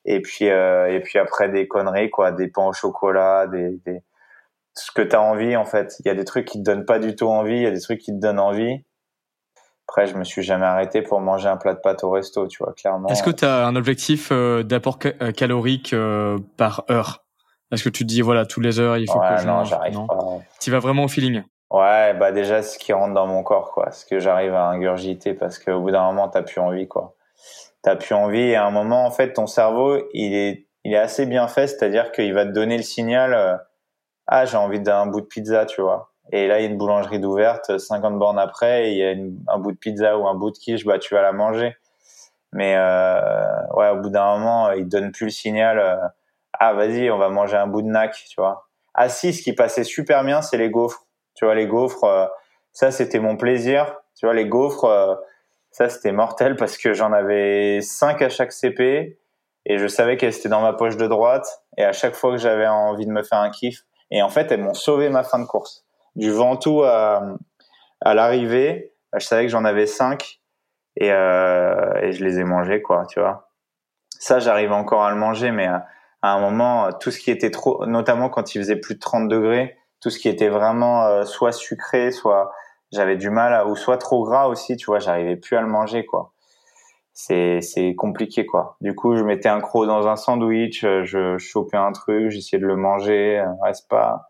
[0.06, 4.02] Et puis, euh, et puis après des conneries, quoi, des pains au chocolat, des, des
[4.78, 5.96] ce que tu as envie en fait.
[6.00, 7.72] Il y a des trucs qui te donnent pas du tout envie, il y a
[7.72, 8.84] des trucs qui te donnent envie.
[9.90, 12.62] Après, je me suis jamais arrêté pour manger un plat de pâtes au resto, tu
[12.62, 13.08] vois, clairement.
[13.08, 17.24] Est-ce que tu as un objectif euh, d'apport euh, calorique euh, par heure?
[17.72, 20.06] Est-ce que tu te dis, voilà, tous les heures, il faut que je non, j'arrive
[20.06, 20.18] pas.
[20.60, 21.44] Tu vas vraiment au feeling?
[21.72, 23.92] Ouais, bah déjà, ce qui rentre dans mon corps, quoi.
[23.92, 27.16] Ce que j'arrive à ingurgiter parce qu'au bout d'un moment, t'as plus envie, quoi.
[27.82, 30.98] T'as plus envie et à un moment, en fait, ton cerveau, il est, il est
[30.98, 33.62] assez bien fait, c'est-à-dire qu'il va te donner le signal
[34.28, 36.12] ah j'ai envie d'un bout de pizza, tu vois.
[36.32, 39.16] Et là il y a une boulangerie d'ouverte, 50 bornes après, il y a
[39.54, 41.76] un bout de pizza ou un bout de quiche, bah tu vas la manger.
[42.54, 45.80] Mais euh, ouais, au bout d'un moment, il donne plus le signal.
[45.80, 45.98] Euh,
[46.54, 48.68] ah vas-y, on va manger un bout de nac, tu vois.
[48.94, 51.06] Ah si, ce qui passait super bien, c'est les gaufres.
[51.36, 52.26] Tu vois, les gaufres, euh,
[52.74, 53.96] ça c'était mon plaisir.
[54.16, 55.16] Tu vois, les gaufres, euh,
[55.72, 59.20] ça c'était mortel parce que j'en avais 5 à chaque CP
[59.66, 61.46] et je savais qu'elles étaient dans ma poche de droite.
[61.78, 64.52] Et à chaque fois que j'avais envie de me faire un kiff, et en fait,
[64.52, 65.86] elles m'ont sauvé ma fin de course.
[66.16, 67.22] Du Ventoux à,
[68.02, 70.40] à l'arrivée, je savais que j'en avais cinq
[70.96, 73.50] et, euh, et je les ai mangés, quoi, tu vois.
[74.20, 75.86] Ça, j'arrive encore à le manger, mais à,
[76.22, 79.78] un moment, tout ce qui était trop, notamment quand il faisait plus de 30 degrés,
[80.02, 82.52] tout ce qui était vraiment euh, soit sucré, soit
[82.92, 85.68] j'avais du mal à, ou soit trop gras aussi, tu vois, j'arrivais plus à le
[85.68, 86.34] manger, quoi
[87.20, 88.78] c'est c'est compliqué quoi.
[88.80, 92.62] Du coup, je mettais un croc dans un sandwich, euh, je chopais un truc, j'essayais
[92.62, 93.40] de le manger.
[93.40, 94.30] Euh, ouais, c'est pas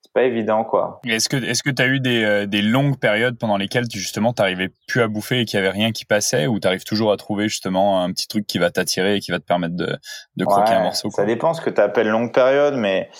[0.00, 1.02] c'est pas évident quoi.
[1.06, 3.98] Est-ce que est-ce que tu as eu des, euh, des longues périodes pendant lesquelles tu
[3.98, 6.84] justement t'arrivais plus à bouffer et qu'il y avait rien qui passait ou tu arrives
[6.84, 9.76] toujours à trouver justement un petit truc qui va t'attirer et qui va te permettre
[9.76, 9.94] de
[10.36, 13.10] de croquer un morceau Ça dépend ce que tu appelles longue période mais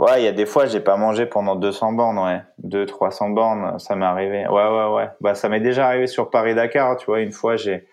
[0.00, 2.42] Ouais, il y a des fois, j'ai pas mangé pendant 200 bornes, ouais.
[2.58, 4.46] 2 300 bornes, ça m'est arrivé.
[4.46, 5.08] Ouais, ouais, ouais.
[5.22, 7.20] Bah, ça m'est déjà arrivé sur Paris-Dakar, tu vois.
[7.20, 7.86] Une fois, j'ai,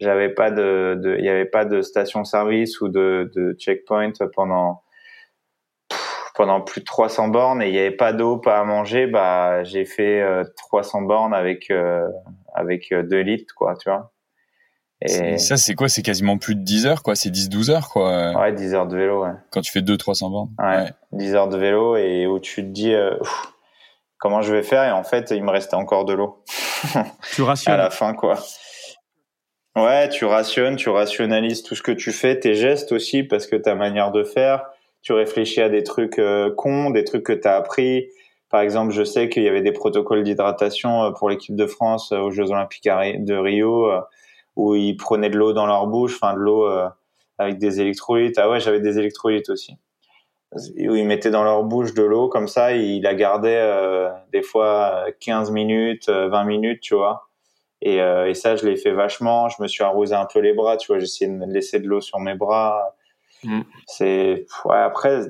[0.00, 4.82] j'avais pas de, il n'y avait pas de station-service ou de, de checkpoint pendant
[6.34, 9.62] pendant plus de 300 bornes et il n'y avait pas d'eau, pas à manger, bah
[9.62, 10.22] j'ai fait
[10.56, 12.08] 300 euh, bornes avec euh,
[12.52, 14.10] avec 2 euh, litres quoi, tu vois.
[15.00, 15.88] Et ça c'est quoi?
[15.88, 18.32] C'est quasiment plus de 10 heures quoi, c'est 10 12 heures quoi.
[18.32, 19.32] Ouais, 10 heures de vélo, ouais.
[19.50, 20.50] Quand tu fais 2 300 bornes.
[20.58, 22.94] Ouais, 10 heures de vélo et où tu te dis
[24.18, 24.82] comment je vais faire?
[24.84, 26.42] Et en fait, il me restait encore de l'eau.
[27.32, 28.38] Tu rationnes à la fin quoi.
[29.76, 33.56] Ouais, tu rationnes, tu rationalises tout ce que tu fais, tes gestes aussi, parce que
[33.56, 34.66] ta manière de faire,
[35.02, 38.08] tu réfléchis à des trucs euh, cons, des trucs que tu as appris.
[38.50, 42.12] Par exemple, je sais qu'il y avait des protocoles d'hydratation euh, pour l'équipe de France
[42.12, 43.90] euh, aux Jeux Olympiques de Rio,
[44.54, 46.68] où ils prenaient de l'eau dans leur bouche, enfin de l'eau
[47.38, 48.38] avec des électrolytes.
[48.38, 49.76] Ah ouais, j'avais des électrolytes aussi.
[50.52, 55.06] Où ils mettaient dans leur bouche de l'eau comme ça, ils la gardaient des fois
[55.20, 57.28] 15 minutes, 20 minutes, tu vois
[57.84, 59.50] et, euh, et ça, je l'ai fait vachement.
[59.50, 60.98] Je me suis arrosé un peu les bras, tu vois.
[60.98, 62.94] J'ai essayé de laisser de l'eau sur mes bras.
[63.44, 63.60] Mm.
[63.86, 65.20] C'est ouais, après,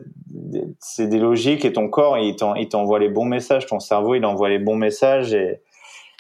[0.79, 3.67] c'est des logiques et ton corps, il t'envoie les bons messages.
[3.67, 5.61] Ton cerveau, il envoie les bons messages et,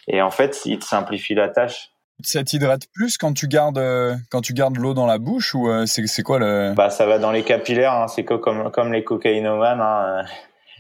[0.09, 1.93] et en fait, il te simplifie la tâche.
[2.23, 5.69] Ça t'hydrate plus quand tu gardes euh, quand tu gardes l'eau dans la bouche ou
[5.69, 8.09] euh, c'est quoi le Bah ça va dans les capillaires, hein.
[8.09, 9.81] c'est comme comme les cocaïnomanes.
[9.81, 10.25] Hein.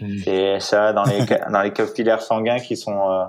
[0.00, 0.18] Mm.
[0.24, 3.26] C'est ça va dans les dans les capillaires sanguins qui sont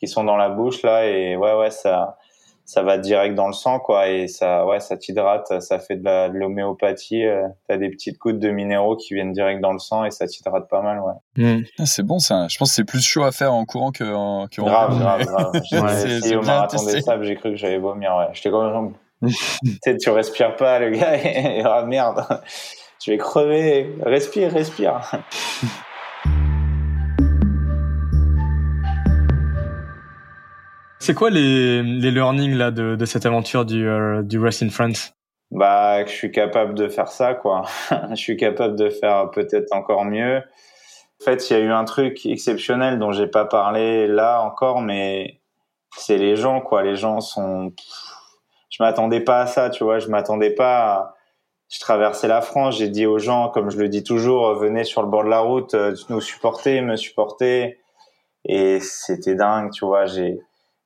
[0.00, 2.16] qui sont dans la bouche là et ouais ouais ça
[2.66, 6.32] ça va direct dans le sang quoi et ça ouais ça t'hydrate ça fait de
[6.32, 10.10] l'homéopathie euh, t'as des petites gouttes de minéraux qui viennent direct dans le sang et
[10.10, 11.12] ça t'hydrate pas mal ouais.
[11.36, 11.64] Mm.
[11.78, 12.46] ah, c'est bon ça.
[12.48, 15.24] Je pense que c'est plus chaud à faire en courant que en, que grave, grave
[15.24, 15.52] grave.
[15.70, 18.28] J'ai essayé au marathon des sables j'ai cru que j'allais vomir ouais.
[18.32, 18.94] J'étais comme
[19.26, 19.32] tu
[19.82, 22.24] sais tu respires pas le gars et ah merde.
[23.04, 23.94] Je vais crever.
[24.02, 25.02] Respire respire
[31.04, 34.70] C'est quoi les, les learnings là de, de cette aventure du, euh, du Race in
[34.70, 35.12] France?
[35.50, 37.64] Bah, que je suis capable de faire ça, quoi.
[38.08, 40.38] je suis capable de faire peut-être encore mieux.
[40.38, 44.80] En fait, il y a eu un truc exceptionnel dont j'ai pas parlé là encore,
[44.80, 45.42] mais
[45.94, 46.82] c'est les gens, quoi.
[46.82, 47.74] Les gens sont.
[48.70, 49.98] Je m'attendais pas à ça, tu vois.
[49.98, 50.86] Je m'attendais pas.
[50.86, 51.14] À...
[51.68, 55.02] je traversais la France, j'ai dit aux gens, comme je le dis toujours, venez sur
[55.02, 55.76] le bord de la route,
[56.08, 57.78] nous supporter, me supporter.
[58.46, 60.06] Et c'était dingue, tu vois.
[60.06, 60.40] J'ai,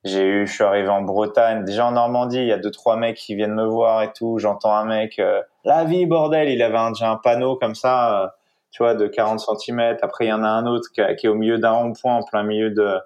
[0.09, 2.97] j'ai eu, je suis arrivé en Bretagne, déjà en Normandie, il y a deux trois
[2.97, 4.39] mecs qui viennent me voir et tout.
[4.39, 5.20] J'entends un mec,
[5.64, 8.35] la vie bordel, il avait un, déjà un panneau comme ça,
[8.70, 9.97] tu vois, de 40 cm.
[10.02, 12.22] Après, il y en a un autre qui, qui est au milieu d'un rond-point, en
[12.22, 12.98] plein milieu de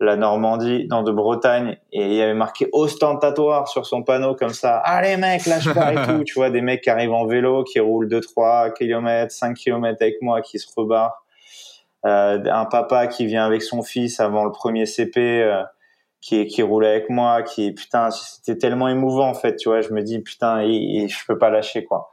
[0.00, 4.50] la Normandie, dans de Bretagne, et il y avait marqué ostentatoire sur son panneau comme
[4.50, 4.76] ça.
[4.78, 6.24] Allez mec, lâche pas et tout.
[6.24, 9.96] Tu vois, des mecs qui arrivent en vélo, qui roulent 2, 3 km, 5 km
[10.00, 11.24] avec moi, qui se rebarrent.
[12.04, 15.62] Euh, un papa qui vient avec son fils avant le premier CP, euh,
[16.24, 19.82] qui, qui roule avec moi, qui, putain, c'était tellement émouvant en fait, tu vois.
[19.82, 22.10] Je me dis, putain, et, je peux pas lâcher quoi.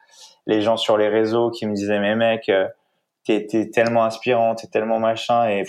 [0.48, 2.68] Les gens sur les réseaux qui me disaient, mais mec, euh,
[3.24, 5.64] t'es, tellement inspirant, t'es tellement machin, et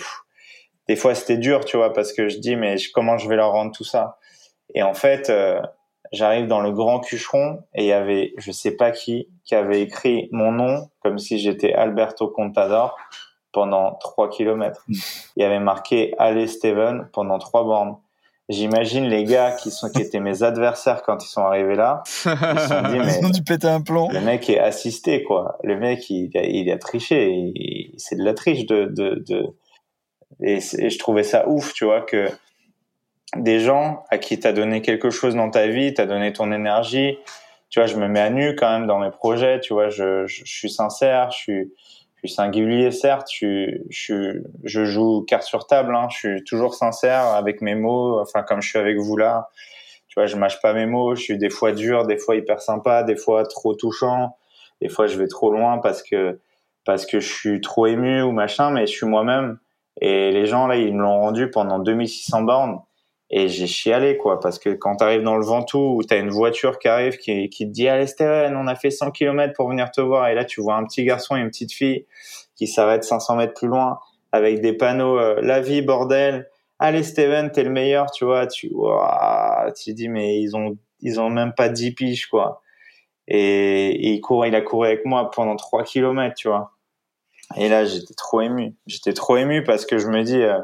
[0.89, 3.53] des fois c'était dur, tu vois, parce que je dis mais comment je vais leur
[3.53, 4.17] rendre tout ça?
[4.75, 5.61] Et en fait, euh,
[6.11, 9.81] j'arrive dans le grand cucheron et il y avait je sais pas qui qui avait
[9.81, 12.97] écrit mon nom comme si j'étais Alberto Contador
[13.53, 14.83] pendant 3 kilomètres.
[14.89, 17.97] Il y avait marqué Allez Steven pendant trois bornes.
[18.53, 22.59] J'imagine les gars qui sont qui étaient mes adversaires quand ils sont arrivés là, ils
[22.59, 24.09] se sont dit mais ils ont dû péter un plomb.
[24.09, 25.57] Le mec est assisté quoi.
[25.63, 27.53] Le mec il, il a triché.
[27.97, 29.53] C'est de la triche de, de, de
[30.41, 32.29] et, je trouvais ça ouf, tu vois, que
[33.35, 37.17] des gens à qui t'as donné quelque chose dans ta vie, t'as donné ton énergie,
[37.69, 40.27] tu vois, je me mets à nu quand même dans mes projets, tu vois, je,
[40.27, 45.67] je, suis sincère, je suis, je suis singulier certes, je, je, je joue carte sur
[45.67, 49.17] table, hein, je suis toujours sincère avec mes mots, enfin comme je suis avec vous
[49.17, 49.49] là,
[50.07, 52.61] tu vois, je mâche pas mes mots, je suis des fois dur, des fois hyper
[52.61, 54.37] sympa, des fois trop touchant,
[54.81, 56.39] des fois je vais trop loin parce que
[56.85, 59.57] parce que je suis trop ému ou machin, mais je suis moi-même.
[60.01, 62.79] Et les gens, là, ils me l'ont rendu pendant 2600 bornes.
[63.35, 66.17] Et j'ai chialé, quoi, parce que quand tu arrives dans le Ventoux, où tu as
[66.17, 69.53] une voiture qui arrive, qui, qui te dit, allez, Steven, on a fait 100 km
[69.55, 70.27] pour venir te voir.
[70.27, 72.05] Et là, tu vois un petit garçon et une petite fille
[72.55, 73.97] qui s'arrêtent 500 mètres plus loin
[74.31, 76.47] avec des panneaux, euh, la vie, bordel.
[76.77, 78.45] Allez, Steven, t'es le meilleur, tu vois.
[78.45, 82.61] Tu, wow, tu dis, mais ils ont, ils ont même pas 10 piges, quoi.
[83.27, 86.73] Et, il court, il a couru avec moi pendant 3 km, tu vois.
[87.57, 88.75] Et là, j'étais trop ému.
[88.85, 90.59] J'étais trop ému parce que je me dis, euh,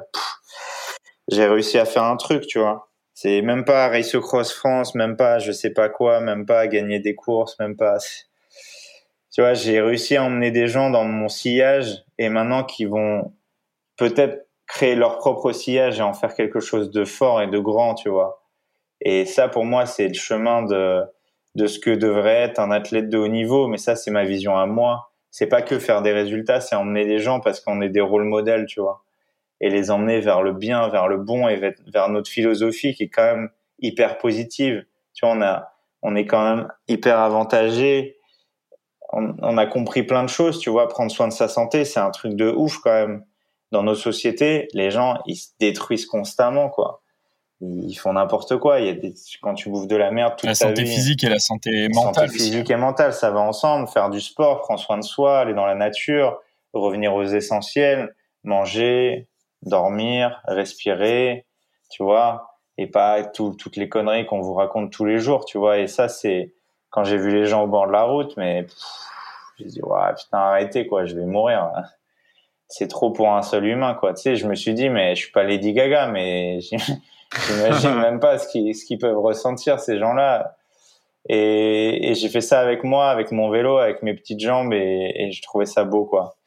[1.31, 2.89] j'ai réussi à faire un truc, tu vois.
[3.13, 6.99] C'est même pas Race Cross France, même pas je sais pas quoi, même pas gagner
[6.99, 7.97] des courses, même pas.
[9.31, 13.33] Tu vois, j'ai réussi à emmener des gens dans mon sillage et maintenant qui vont
[13.97, 17.95] peut-être créer leur propre sillage et en faire quelque chose de fort et de grand,
[17.95, 18.43] tu vois.
[19.01, 21.01] Et ça, pour moi, c'est le chemin de,
[21.55, 23.67] de ce que devrait être un athlète de haut niveau.
[23.67, 27.05] Mais ça, c'est ma vision à moi c'est pas que faire des résultats, c'est emmener
[27.05, 29.03] les gens parce qu'on est des rôles modèles, tu vois,
[29.61, 31.55] et les emmener vers le bien, vers le bon et
[31.87, 33.49] vers notre philosophie qui est quand même
[33.79, 34.85] hyper positive.
[35.13, 38.17] Tu vois, on a, on est quand même hyper avantagé.
[39.11, 41.99] On, on a compris plein de choses, tu vois, prendre soin de sa santé, c'est
[41.99, 43.25] un truc de ouf quand même.
[43.71, 47.01] Dans nos sociétés, les gens, ils se détruisent constamment, quoi
[47.61, 48.79] ils font n'importe quoi.
[48.79, 51.23] Il y a des, quand tu bouffes de la merde toute la ta santé physique
[51.23, 52.23] et la santé mentale.
[52.23, 53.87] La santé physique et mentale, ça va ensemble.
[53.87, 56.39] Faire du sport, prendre soin de soi, aller dans la nature,
[56.73, 59.27] revenir aux essentiels, manger,
[59.63, 61.45] dormir, respirer,
[61.89, 65.79] tu vois, et pas toutes les conneries qu'on vous raconte tous les jours, tu vois.
[65.79, 66.53] Et ça, c'est
[66.89, 68.65] quand j'ai vu les gens au bord de la route, mais
[69.57, 71.71] j'ai dit ouais putain arrêtez quoi, je vais mourir.
[72.71, 74.13] C'est trop pour un seul humain quoi.
[74.13, 76.59] Tu sais, je me suis dit mais je suis pas Lady Gaga, mais
[77.47, 80.55] J'imagine même pas ce qu'ils ce qu'ils peuvent ressentir ces gens-là.
[81.27, 85.11] Et, et j'ai fait ça avec moi, avec mon vélo, avec mes petites jambes, et,
[85.15, 86.37] et je trouvais ça beau, quoi.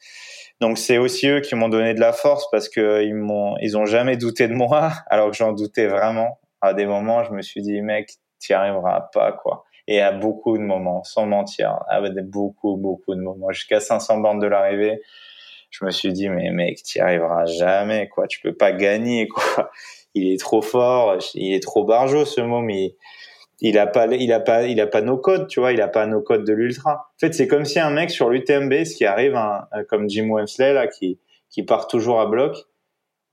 [0.63, 3.77] Donc c'est aussi eux qui m'ont donné de la force parce que ils m'ont, ils
[3.77, 6.39] ont jamais douté de moi, alors que j'en doutais vraiment.
[6.61, 9.65] À des moments, je me suis dit, mec, t'y arriveras pas, quoi.
[9.89, 14.41] Et à beaucoup de moments, sans mentir, à beaucoup, beaucoup de moments, jusqu'à 500 bandes
[14.41, 15.01] de l'arrivée,
[15.69, 18.27] je me suis dit, mais mec, t'y arriveras jamais, quoi.
[18.27, 19.69] Tu peux pas gagner, quoi
[20.13, 22.95] il est trop fort, il est trop barjot ce mot, mais
[23.63, 25.87] il a pas, il a pas, il a pas nos codes, tu vois, il a
[25.87, 27.09] pas nos codes de l'ultra.
[27.15, 30.29] En fait, c'est comme si un mec sur l'UTMB, ce qui arrive, hein, comme Jim
[30.29, 31.19] Wemsley là, qui
[31.49, 32.57] qui part toujours à bloc.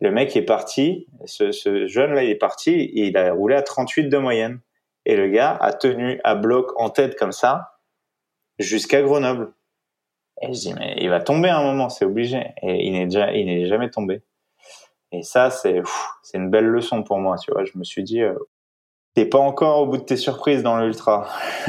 [0.01, 3.63] Le mec est parti, ce, ce jeune là, il est parti, il a roulé à
[3.63, 4.61] 38 de moyenne.
[5.05, 7.73] Et le gars a tenu à bloc en tête comme ça
[8.59, 9.53] jusqu'à Grenoble.
[10.43, 12.39] Et je dis mais il va tomber à un moment, c'est obligé.
[12.63, 14.23] Et il n'est déjà, il n'est jamais tombé.
[15.13, 15.83] Et ça, c'est
[16.23, 17.65] c'est une belle leçon pour moi, tu vois.
[17.65, 18.35] Je me suis dit, euh,
[19.15, 21.29] t'es pas encore au bout de tes surprises dans l'ultra.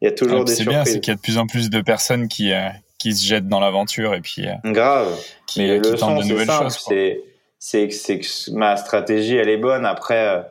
[0.00, 0.56] Il y a toujours des surprises.
[0.56, 2.68] C'est bien, c'est qu'il y a de plus en plus de personnes qui euh,
[2.98, 5.16] qui se jettent dans l'aventure et puis euh, grave.
[5.46, 6.78] Qui, Mais qui tentent de nouvelles choses.
[6.86, 7.22] C'est
[7.58, 9.84] c'est c'est que ma stratégie, elle est bonne.
[9.84, 10.44] Après,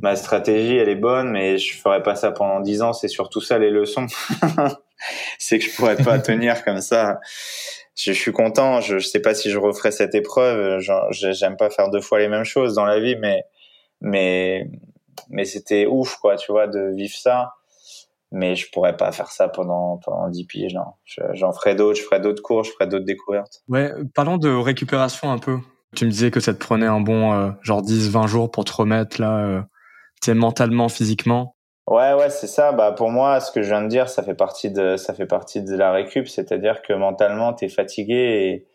[0.00, 2.92] ma stratégie, elle est bonne, mais je ferai pas ça pendant dix ans.
[2.92, 4.06] C'est surtout ça les leçons.
[5.38, 7.20] c'est que je pourrais pas tenir comme ça.
[7.96, 8.80] Je, suis content.
[8.80, 10.80] Je, je sais pas si je referai cette épreuve.
[11.10, 13.44] J'aime pas faire deux fois les mêmes choses dans la vie, mais
[14.00, 14.68] mais
[15.28, 17.54] mais c'était ouf quoi, tu vois, de vivre ça.
[18.32, 20.86] Mais je pourrais pas faire ça pendant pendant 10 piges, non.
[21.34, 23.62] J'en ferai d'autres, je ferai d'autres cours, je ferai d'autres découvertes.
[23.68, 25.58] Ouais, parlons de récupération un peu.
[25.94, 28.64] Tu me disais que ça te prenait un bon euh, genre 10 20 jours pour
[28.64, 29.62] te remettre là euh,
[30.34, 31.54] mentalement, physiquement.
[31.86, 32.72] Ouais, ouais, c'est ça.
[32.72, 35.26] Bah, pour moi, ce que je viens de dire, ça fait partie de, ça fait
[35.26, 36.28] partie de la récup.
[36.28, 38.66] C'est-à-dire que mentalement, t'es fatigué et,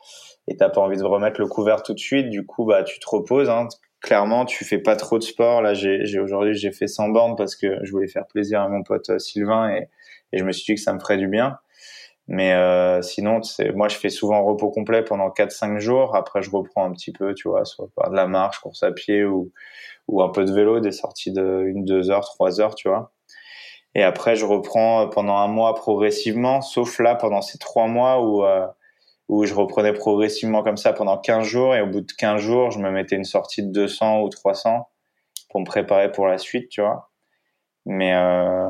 [0.47, 2.29] et t'as pas envie de remettre le couvert tout de suite.
[2.29, 3.67] Du coup, bah, tu te reposes, hein.
[4.01, 5.61] Clairement, tu fais pas trop de sport.
[5.61, 8.83] Là, j'ai, aujourd'hui, j'ai fait 100 bornes parce que je voulais faire plaisir à mon
[8.83, 9.89] pote euh, Sylvain et,
[10.31, 11.57] et je me suis dit que ça me ferait du bien.
[12.27, 13.41] Mais euh, sinon,
[13.73, 16.15] moi, je fais souvent repos complet pendant 4-5 jours.
[16.15, 18.91] Après, je reprends un petit peu, tu vois, soit par de la marche, course à
[18.91, 19.51] pied ou,
[20.07, 23.11] ou un peu de vélo, des sorties de une, deux heures, trois heures, tu vois.
[23.95, 28.45] Et après, je reprends pendant un mois progressivement, sauf là pendant ces trois mois où
[28.45, 28.67] euh,
[29.29, 32.71] où je reprenais progressivement comme ça pendant 15 jours et au bout de 15 jours,
[32.71, 34.89] je me mettais une sortie de 200 ou 300
[35.49, 37.11] pour me préparer pour la suite, tu vois.
[37.85, 38.69] Mais euh,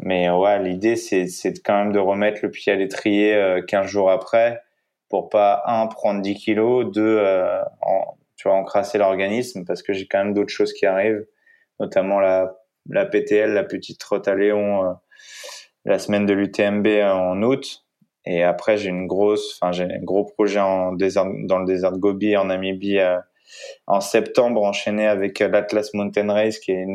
[0.00, 3.86] mais ouais, l'idée c'est c'est quand même de remettre le pied à l'étrier euh, 15
[3.86, 4.60] jours après
[5.08, 7.62] pour pas un prendre 10 kilos, deux euh,
[8.36, 11.26] tu vois, encrasser l'organisme parce que j'ai quand même d'autres choses qui arrivent,
[11.80, 12.56] notamment la,
[12.88, 14.92] la PTL, la petite trotte à Léon, euh,
[15.84, 17.87] la semaine de l'UTMB en août.
[18.30, 21.92] Et après, j'ai une grosse, enfin, j'ai un gros projet en désert, dans le désert
[21.92, 23.18] Gobi, en Namibie, euh,
[23.86, 26.86] en septembre, enchaîné avec l'Atlas Mountain Race, qui est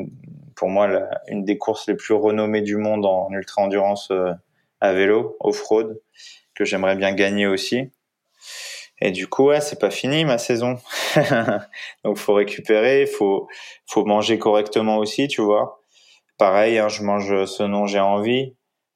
[0.55, 0.87] pour moi
[1.27, 4.31] une des courses les plus renommées du monde en ultra-endurance euh,
[4.79, 5.99] à vélo, off-road,
[6.53, 7.89] que j'aimerais bien gagner aussi.
[9.01, 10.77] Et du coup, ouais, c'est pas fini ma saison.
[12.05, 13.47] Donc, faut récupérer, faut,
[13.87, 15.81] faut manger correctement aussi, tu vois.
[16.37, 18.53] Pareil, hein, je mange ce dont j'ai envie.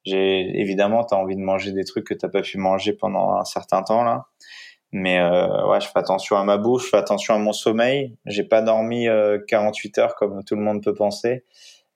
[0.07, 3.45] J'ai évidemment, t'as envie de manger des trucs que t'as pas pu manger pendant un
[3.45, 4.25] certain temps là.
[4.93, 8.15] Mais euh, ouais, je fais attention à ma bouche, je fais attention à mon sommeil.
[8.25, 11.43] J'ai pas dormi euh, 48 heures comme tout le monde peut penser.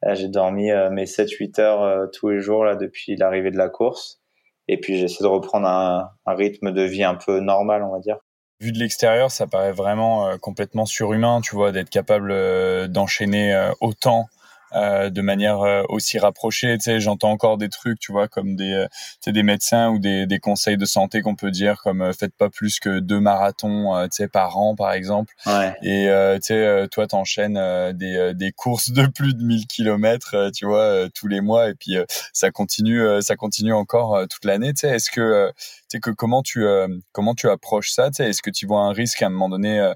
[0.05, 3.57] Euh, j'ai dormi euh, mes 7-8 heures euh, tous les jours là depuis l'arrivée de
[3.57, 4.21] la course.
[4.67, 7.99] Et puis j'essaie de reprendre un, un, rythme de vie un peu normal, on va
[7.99, 8.17] dire.
[8.61, 13.55] Vu de l'extérieur, ça paraît vraiment euh, complètement surhumain, tu vois, d'être capable euh, d'enchaîner
[13.55, 14.27] euh, autant
[14.73, 16.77] euh, de manière euh, aussi rapprochée.
[16.77, 19.89] Tu sais, j'entends encore des trucs, tu vois, comme des, euh, tu sais, des médecins
[19.89, 23.19] ou des, des conseils de santé qu'on peut dire, comme faites pas plus que deux
[23.19, 25.33] marathons, tu sais, par an, par exemple.
[25.45, 25.73] Ouais.
[25.81, 26.07] Et
[26.41, 27.59] tu sais, toi, t'enchaînes
[27.93, 31.97] des, des courses de plus de 1000 kilomètres, tu vois, tous les mois, et puis
[32.33, 34.73] ça continue, ça continue encore toute l'année.
[34.73, 35.51] Tu sais, est-ce que
[35.91, 36.65] sais que comment tu
[37.11, 39.93] comment tu approches ça est-ce que tu vois un risque à un moment donné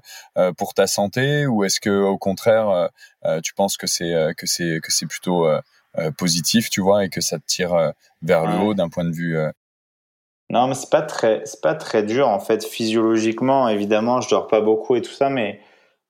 [0.56, 2.90] pour ta santé, ou est-ce que au contraire
[3.26, 5.60] euh, tu penses que c'est euh, que c'est que c'est plutôt euh,
[6.18, 7.92] positif, tu vois, et que ça te tire
[8.22, 9.38] vers le haut d'un point de vue
[10.48, 13.68] non, mais c'est pas très, c'est pas très dur en fait physiologiquement.
[13.68, 15.60] Évidemment, je dors pas beaucoup et tout ça, mais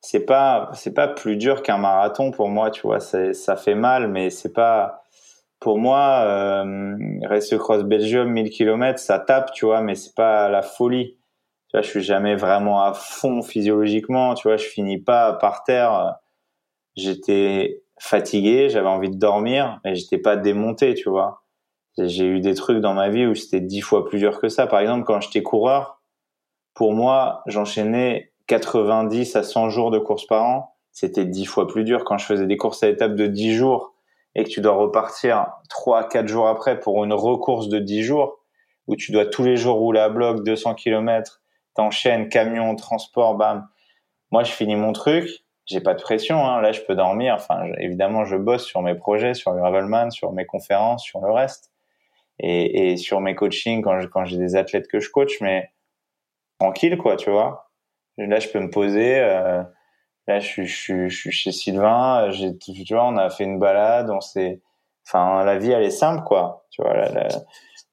[0.02, 2.70] c'est pas, c'est pas plus dur qu'un marathon pour moi.
[2.70, 5.05] Tu vois, ça fait mal, mais c'est pas.
[5.60, 10.48] Pour moi, euh, Race Cross Belgium 1000 km, ça tape, tu vois, mais c'est pas
[10.48, 11.16] la folie.
[11.68, 14.34] Tu vois, je suis jamais vraiment à fond physiologiquement.
[14.34, 16.18] Tu vois, je finis pas par terre
[16.96, 21.42] j'étais fatigué, j'avais envie de dormir, mais j'étais pas démonté, tu vois.
[21.98, 24.66] J'ai eu des trucs dans ma vie où c'était dix fois plus dur que ça.
[24.66, 26.02] Par exemple, quand j'étais coureur,
[26.74, 30.74] pour moi, j'enchaînais 90 à 100 jours de course par an.
[30.92, 33.94] C'était dix fois plus dur quand je faisais des courses à étapes de 10 jours
[34.36, 38.38] et que tu dois repartir trois, quatre jours après pour une recourse de 10 jours
[38.86, 41.40] où tu dois tous les jours rouler à bloc 200 km,
[41.74, 43.66] t'enchaînes camion, transport, bam.
[44.30, 45.26] Moi, je finis mon truc,
[45.64, 46.46] j'ai pas de pression.
[46.46, 46.60] Hein.
[46.60, 47.34] Là, je peux dormir.
[47.34, 51.32] Enfin, évidemment, je bosse sur mes projets, sur le Gravelman, sur mes conférences, sur le
[51.32, 51.72] reste,
[52.38, 55.70] et, sur mes coachings quand quand j'ai des athlètes que je coach, mais
[56.60, 57.70] tranquille, quoi, tu vois.
[58.18, 59.18] Là, je peux me poser.
[59.18, 59.62] Euh,
[60.26, 62.30] là, je suis, je, je suis chez Sylvain.
[62.30, 64.10] J'ai, tu vois, on a fait une balade.
[64.10, 64.60] On s'est.
[65.06, 66.66] Enfin, la vie, elle est simple, quoi.
[66.70, 67.28] Tu vois, la, la,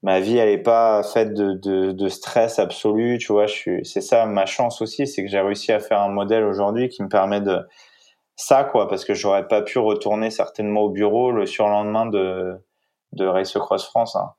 [0.04, 3.86] ma vie elle est pas faite de, de, de stress absolu tu vois je suis
[3.86, 7.02] c'est ça ma chance aussi c'est que j'ai réussi à faire un modèle aujourd'hui qui
[7.02, 7.66] me permet de
[8.36, 12.62] ça quoi parce que j'aurais pas pu retourner certainement au bureau le surlendemain de
[13.14, 14.34] de Race Cross France hein.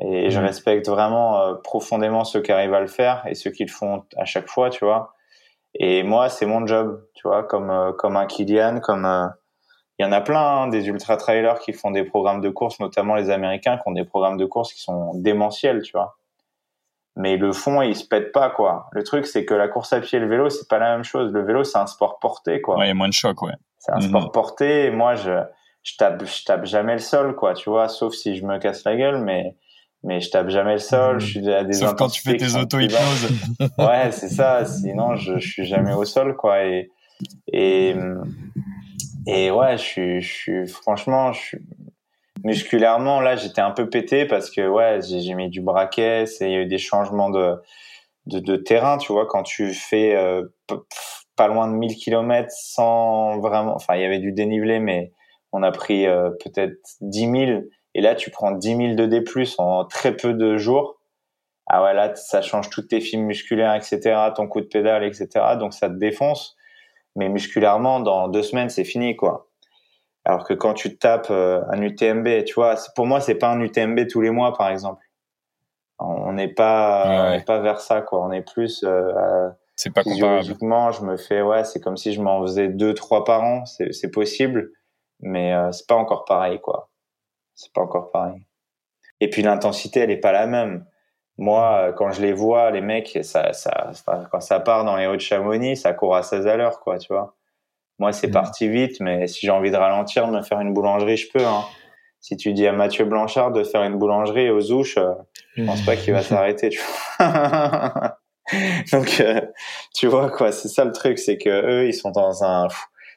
[0.00, 0.44] et je mmh.
[0.44, 4.04] respecte vraiment euh, profondément ceux qui arrivent à le faire et ceux qui le font
[4.16, 5.14] à chaque fois tu vois
[5.74, 9.26] et moi c'est mon job tu vois comme euh, comme un Kylian comme euh,
[9.98, 12.80] il y en a plein, hein, des ultra trailers qui font des programmes de course,
[12.80, 16.16] notamment les Américains qui ont des programmes de course qui sont démentiels, tu vois.
[17.14, 18.88] Mais le fond, ils se pètent pas, quoi.
[18.92, 21.04] Le truc, c'est que la course à pied et le vélo, c'est pas la même
[21.04, 21.30] chose.
[21.30, 22.78] Le vélo, c'est un sport porté, quoi.
[22.78, 23.52] Ouais, il y a moins de choc, ouais.
[23.78, 24.86] C'est un sport porté.
[24.86, 25.42] Et moi, je,
[25.82, 28.84] je tape, je tape jamais le sol, quoi, tu vois, sauf si je me casse
[28.84, 29.56] la gueule, mais
[30.04, 31.20] mais je tape jamais le sol.
[31.20, 33.30] Je suis à des Sauf quand tu fais tes auto-hypnoses.
[33.78, 34.64] ouais, c'est ça.
[34.64, 36.64] Sinon, je, je suis jamais au sol, quoi.
[36.64, 36.90] Et,
[37.52, 37.94] et,
[39.26, 41.58] et ouais, je suis, je suis, franchement, je suis,
[42.44, 46.54] musculairement, là, j'étais un peu pété parce que, ouais, j'ai mis du braquet, il y
[46.54, 47.54] a eu des changements de,
[48.26, 50.44] de, de, terrain, tu vois, quand tu fais euh,
[51.36, 55.12] pas loin de 1000 km sans vraiment, enfin, il y avait du dénivelé, mais
[55.52, 57.62] on a pris euh, peut-être 10 000
[57.94, 59.22] et là, tu prends 10 000 de D+,
[59.58, 60.98] en très peu de jours.
[61.66, 65.28] Ah ouais, là, ça change toutes tes fibres musculaires, etc., ton coup de pédale, etc.
[65.58, 66.56] Donc, ça te défonce.
[67.16, 69.48] Mais musculairement, dans deux semaines, c'est fini, quoi.
[70.24, 73.60] Alors que quand tu tapes euh, un UTMB, tu vois, pour moi, c'est pas un
[73.60, 75.04] UTMB tous les mois, par exemple.
[75.98, 78.24] On n'est pas, pas vers ça, quoi.
[78.24, 82.20] On est plus, euh, c'est pas physiologiquement, je me fais, ouais, c'est comme si je
[82.20, 83.64] m'en faisais deux, trois par an.
[83.66, 84.72] C'est possible,
[85.20, 86.91] mais euh, c'est pas encore pareil, quoi
[87.54, 88.42] c'est pas encore pareil.
[89.20, 90.84] Et puis l'intensité, elle est pas la même.
[91.38, 93.92] Moi, quand je les vois, les mecs, ça, ça,
[94.30, 96.98] quand ça part dans les hauts de Chamonix, ça court à 16 à l'heure, quoi,
[96.98, 97.36] tu vois.
[97.98, 98.32] Moi, c'est mmh.
[98.32, 101.44] parti vite, mais si j'ai envie de ralentir, de me faire une boulangerie, je peux.
[101.44, 101.64] Hein.
[102.20, 105.12] Si tu dis à Mathieu Blanchard de faire une boulangerie aux Ouches, euh,
[105.56, 106.80] je pense pas qu'il va s'arrêter, tu
[107.18, 108.18] vois.
[108.92, 109.40] Donc, euh,
[109.94, 112.68] tu vois, quoi, c'est ça le truc, c'est que eux, ils sont dans un,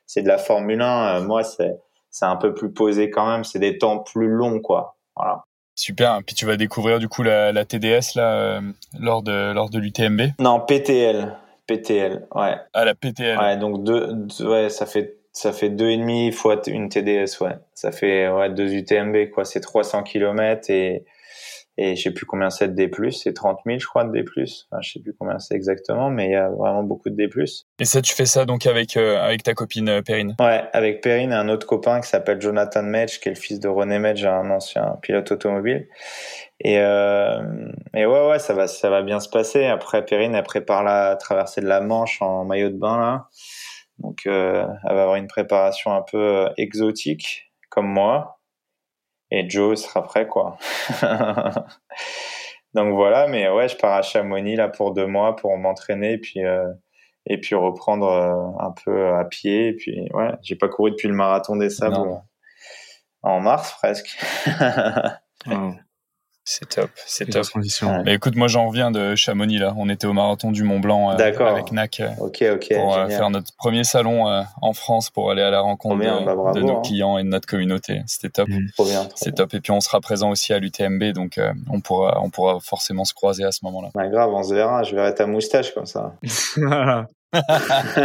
[0.05, 1.17] c'est de la Formule 1.
[1.17, 1.79] Euh, moi, c'est,
[2.15, 3.43] c'est un peu plus posé quand même.
[3.43, 4.95] C'est des temps plus longs, quoi.
[5.17, 5.43] Voilà.
[5.75, 6.21] Super.
[6.25, 8.61] Puis tu vas découvrir du coup la, la TDS là euh,
[8.97, 10.21] lors de lors de l'UTMB.
[10.39, 11.35] Non, PTL.
[11.67, 12.55] PTL, ouais.
[12.73, 13.37] Ah la PTL.
[13.37, 17.57] Ouais, donc deux, ouais, ça fait ça fait deux et demi fois une TDS, ouais.
[17.73, 19.43] Ça fait ouais deux UTMB quoi.
[19.43, 21.03] C'est 300 km et
[21.77, 24.23] et je sais plus combien c'est de D+, c'est 30 000 je crois de D+.
[24.23, 27.29] Enfin, je sais plus combien c'est exactement, mais il y a vraiment beaucoup de D+.
[27.79, 30.35] Et ça, tu fais ça donc avec euh, avec ta copine euh, Perrine?
[30.39, 33.59] Ouais, avec Perrine et un autre copain qui s'appelle Jonathan Medge, qui est le fils
[33.59, 35.87] de René Medge, un ancien pilote automobile.
[36.61, 37.41] Et, euh,
[37.93, 39.65] et ouais, ouais, ça va, ça va bien se passer.
[39.65, 43.27] Après, Perrine, elle prépare la traversée de la Manche en maillot de bain là.
[43.99, 48.39] Donc, euh, elle va avoir une préparation un peu euh, exotique, comme moi
[49.31, 50.57] et Joe sera prêt quoi.
[52.73, 56.17] Donc voilà, mais ouais, je pars à Chamonix là pour deux mois pour m'entraîner et
[56.17, 56.71] puis euh,
[57.25, 61.07] et puis reprendre euh, un peu à pied et puis ouais, j'ai pas couru depuis
[61.07, 61.97] le marathon des sables
[63.23, 64.17] en mars presque.
[66.47, 67.43] C'est top, c'est top.
[68.05, 69.73] Mais écoute, moi j'en reviens de Chamonix là.
[69.77, 73.51] On était au marathon du Mont Blanc euh, avec NAC euh, pour euh, faire notre
[73.57, 76.81] premier salon en France pour aller à la rencontre bah, de, nos hein.
[76.85, 78.03] clients et de notre communauté.
[78.05, 78.47] C'était top.
[78.47, 78.67] Mmh.
[79.15, 79.55] C'est top.
[79.55, 81.39] Et puis on sera présent aussi à l'UTMB, donc
[81.71, 83.89] on pourra, on pourra forcément se croiser à ce moment-là.
[83.95, 84.83] Bah, grave, on se verra.
[84.83, 86.13] Je verrai ta moustache comme ça.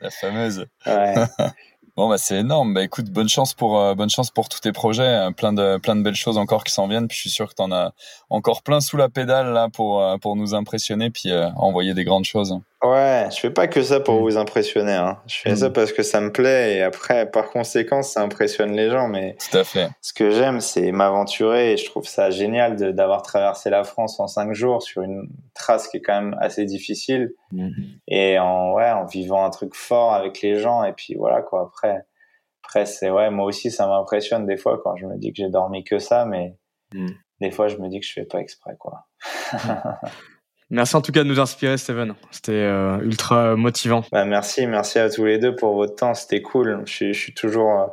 [0.00, 0.66] la fameuse.
[0.86, 1.14] Ouais.
[1.96, 2.74] Bon bah c'est énorme.
[2.74, 5.30] Bah écoute, bonne chance pour euh, bonne chance pour tous tes projets, hein.
[5.30, 7.06] plein de plein de belles choses encore qui s'en viennent.
[7.06, 7.92] Puis je suis sûr que tu en as
[8.30, 12.02] encore plein sous la pédale là pour euh, pour nous impressionner puis euh, envoyer des
[12.02, 12.58] grandes choses.
[12.84, 14.22] Ouais, je fais pas que ça pour mm.
[14.22, 14.92] vous impressionner.
[14.92, 15.18] Hein.
[15.26, 15.72] Je fais ça mm.
[15.72, 19.08] parce que ça me plaît et après, par conséquent, ça impressionne les gens.
[19.08, 19.88] Mais tout à fait.
[20.02, 24.26] Ce que j'aime, c'est m'aventurer et je trouve ça génial d'avoir traversé la France en
[24.26, 27.70] cinq jours sur une trace qui est quand même assez difficile mm.
[28.08, 31.62] et en ouais, en vivant un truc fort avec les gens et puis voilà quoi.
[31.62, 32.04] Après,
[32.62, 35.48] après c'est ouais, moi aussi ça m'impressionne des fois quand je me dis que j'ai
[35.48, 36.58] dormi que ça, mais
[37.40, 39.06] des fois je me dis que je fais pas exprès quoi.
[40.74, 42.14] Merci en tout cas de nous inspirer, Steven.
[42.32, 44.02] C'était euh, ultra motivant.
[44.10, 46.14] Bah, merci, merci à tous les deux pour votre temps.
[46.14, 46.82] C'était cool.
[46.84, 47.86] Je, je, suis toujours euh,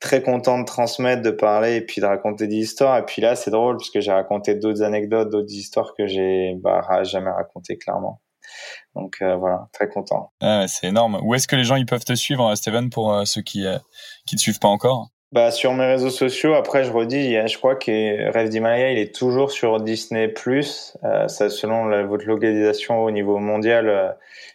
[0.00, 2.98] très content de transmettre, de parler et puis de raconter des histoires.
[2.98, 6.56] Et puis là, c'est drôle parce que j'ai raconté d'autres anecdotes, d'autres histoires que j'ai
[6.56, 8.20] bah, jamais racontées clairement.
[8.96, 10.32] Donc euh, voilà, très content.
[10.40, 11.20] Ah, c'est énorme.
[11.22, 13.64] Où est-ce que les gens ils peuvent te suivre, Steven, pour ceux qui
[14.26, 15.10] qui te suivent pas encore?
[15.32, 19.14] Bah, sur mes réseaux sociaux, après, je redis, je crois que Rêve d'Himalaya, il est
[19.14, 20.34] toujours sur Disney+.
[21.04, 24.08] Euh, ça, selon votre localisation au niveau mondial, euh,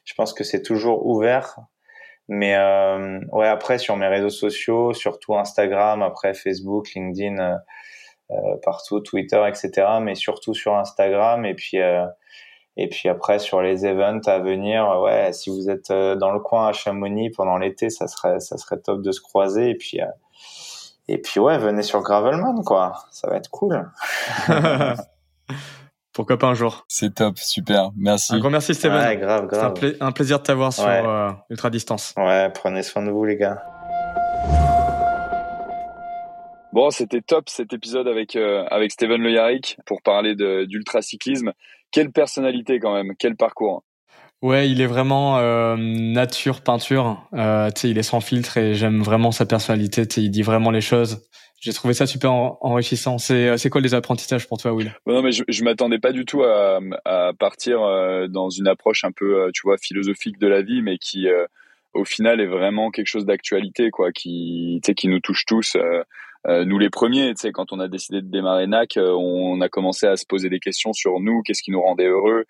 [0.03, 1.57] je pense que c'est toujours ouvert.
[2.27, 7.55] Mais euh, ouais, après, sur mes réseaux sociaux, surtout Instagram, après Facebook, LinkedIn, euh,
[8.31, 9.87] euh, partout, Twitter, etc.
[10.01, 11.45] Mais surtout sur Instagram.
[11.45, 11.77] Et puis,
[12.77, 16.67] et puis après, sur les events à venir, ouais, si vous êtes dans le coin
[16.67, 19.69] à Chamonix pendant l'été, ça serait, ça serait top de se croiser.
[19.69, 19.99] Et puis...
[21.07, 23.05] Et puis ouais, venez sur Gravelman, quoi.
[23.11, 23.89] Ça va être cool.
[26.13, 27.91] Pourquoi pas un jour C'est top, super.
[27.97, 28.33] Merci.
[28.33, 28.97] Un grand merci, Steven.
[28.97, 29.73] Ouais, grave, grave.
[29.79, 32.13] C'est un, plaisir de t'avoir sur euh, Ultra Distance.
[32.15, 33.61] Ouais, prenez soin de vous, les gars.
[36.71, 41.51] Bon, c'était top cet épisode avec euh, avec Steven Le Yarrick pour parler d'ultra cyclisme.
[41.91, 43.83] Quelle personnalité quand même, quel parcours.
[44.45, 47.27] Ouais, il est vraiment euh, nature peinture.
[47.33, 50.03] Euh, il est sans filtre et j'aime vraiment sa personnalité.
[50.17, 51.27] Il dit vraiment les choses.
[51.61, 53.17] j'ai trouvé ça super enrichissant.
[53.17, 54.93] C'est c'est quoi les apprentissages pour toi, Will?
[55.07, 57.79] Non, mais je, je m'attendais pas du tout à, à partir
[58.29, 61.25] dans une approche un peu, tu vois, philosophique de la vie, mais qui
[61.95, 65.75] au final est vraiment quelque chose d'actualité quoi qui tu sais qui nous touche tous
[66.45, 69.13] euh, euh, nous les premiers tu sais quand on a décidé de démarrer NAC euh,
[69.13, 72.45] on a commencé à se poser des questions sur nous qu'est-ce qui nous rendait heureux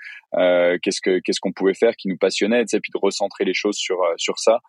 [0.82, 3.54] qu'est-ce que qu'est-ce qu'on pouvait faire qui nous passionnait tu sais puis de recentrer les
[3.54, 4.60] choses sur sur ça.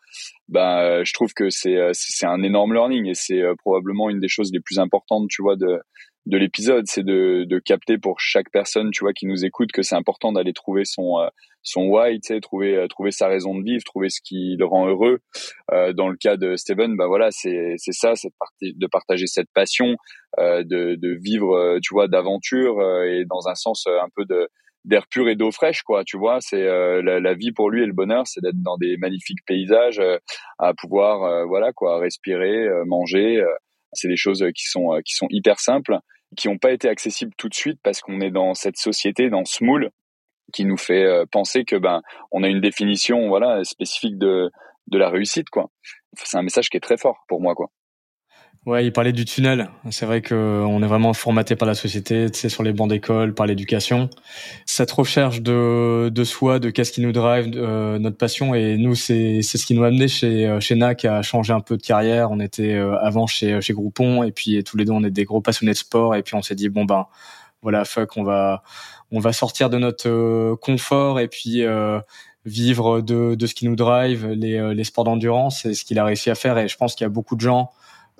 [0.49, 4.53] Ben je trouve que c'est c'est un énorme learning et c'est probablement une des choses
[4.53, 5.81] les plus importantes tu vois de
[6.27, 9.83] de l'épisode, c'est de, de capter pour chaque personne, tu vois, qui nous écoute, que
[9.83, 11.29] c'est important d'aller trouver son euh,
[11.67, 14.65] son why, tu sais, trouver euh, trouver sa raison de vivre, trouver ce qui le
[14.65, 15.19] rend heureux.
[15.73, 18.31] Euh, dans le cas de Steven, bah voilà, c'est c'est ça, c'est
[18.63, 19.97] de partager cette passion,
[20.39, 24.49] euh, de de vivre, tu vois, d'aventure et dans un sens un peu de
[24.85, 27.87] d'air pur et d'eau fraîche quoi tu vois c'est la, la, vie pour lui et
[27.87, 30.01] le bonheur c'est d'être dans des magnifiques paysages
[30.61, 33.45] à pouvoir voilà quoi respirer manger
[33.95, 35.99] c'est des choses qui sont qui sont hyper simples
[36.37, 39.45] qui n'ont pas été accessibles tout de suite parce qu'on est dans cette société, dans
[39.45, 39.91] ce moule
[40.53, 44.51] qui nous fait euh, penser que ben on a une définition voilà spécifique de
[44.87, 45.71] de la réussite quoi.
[46.15, 47.71] C'est un message qui est très fort pour moi quoi.
[48.67, 49.71] Ouais, il parlait du tunnel.
[49.91, 53.47] C'est vrai qu'on est vraiment formaté par la société, tu sur les bancs d'école, par
[53.47, 54.11] l'éducation.
[54.65, 58.57] Cette recherche de, de soi, de qu'est-ce qui nous drive, euh, notre passion.
[58.57, 61.53] Et nous, c'est, c'est ce qui nous a amené chez, euh, chez NAC à changer
[61.53, 62.33] un peu de carrière.
[62.33, 65.25] On était euh, avant chez, chez Groupon et puis tous les deux, on est des
[65.25, 66.17] gros passionnés de sport.
[66.17, 67.07] Et puis on s'est dit, bon ben,
[67.63, 68.65] voilà, fuck, on va,
[69.13, 71.63] on va sortir de notre confort et puis
[72.45, 75.61] vivre de, de ce qui nous drive, les, les sports d'endurance.
[75.63, 76.59] C'est ce qu'il a réussi à faire.
[76.59, 77.71] Et je pense qu'il y a beaucoup de gens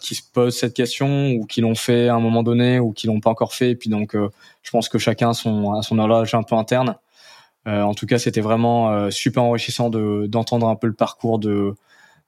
[0.01, 3.07] qui se posent cette question ou qui l'ont fait à un moment donné ou qui
[3.07, 3.71] l'ont pas encore fait.
[3.71, 4.29] Et puis donc, euh,
[4.63, 6.97] je pense que chacun a son, a son horloge un peu interne.
[7.67, 11.39] Euh, en tout cas, c'était vraiment euh, super enrichissant de d'entendre un peu le parcours
[11.39, 11.75] de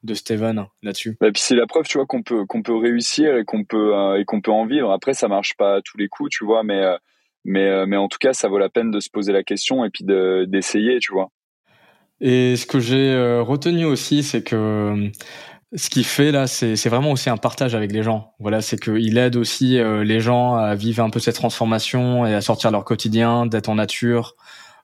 [0.04, 1.16] de Steven là-dessus.
[1.22, 3.92] Et puis c'est la preuve, tu vois, qu'on peut qu'on peut réussir et qu'on peut
[4.18, 4.90] et qu'on peut en vivre.
[4.90, 6.82] Après, ça marche pas à tous les coups, tu vois, mais
[7.44, 9.90] mais mais en tout cas, ça vaut la peine de se poser la question et
[9.90, 11.30] puis d'essayer, tu vois.
[12.20, 15.10] Et ce que j'ai retenu aussi, c'est que
[15.74, 18.32] ce qu'il fait là, c'est vraiment aussi un partage avec les gens.
[18.38, 22.34] Voilà, c'est qu'il aide aussi euh, les gens à vivre un peu cette transformation et
[22.34, 24.34] à sortir leur quotidien, d'être en nature,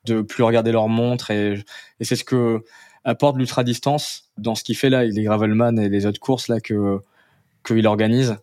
[0.05, 1.31] de plus regarder leur montre.
[1.31, 1.65] Et,
[2.01, 2.63] et c'est ce que
[3.05, 6.61] apporte l'ultra distance dans ce qu'il fait là, les gravelman et les autres courses là
[6.61, 7.01] que
[7.67, 8.37] qu'il organise.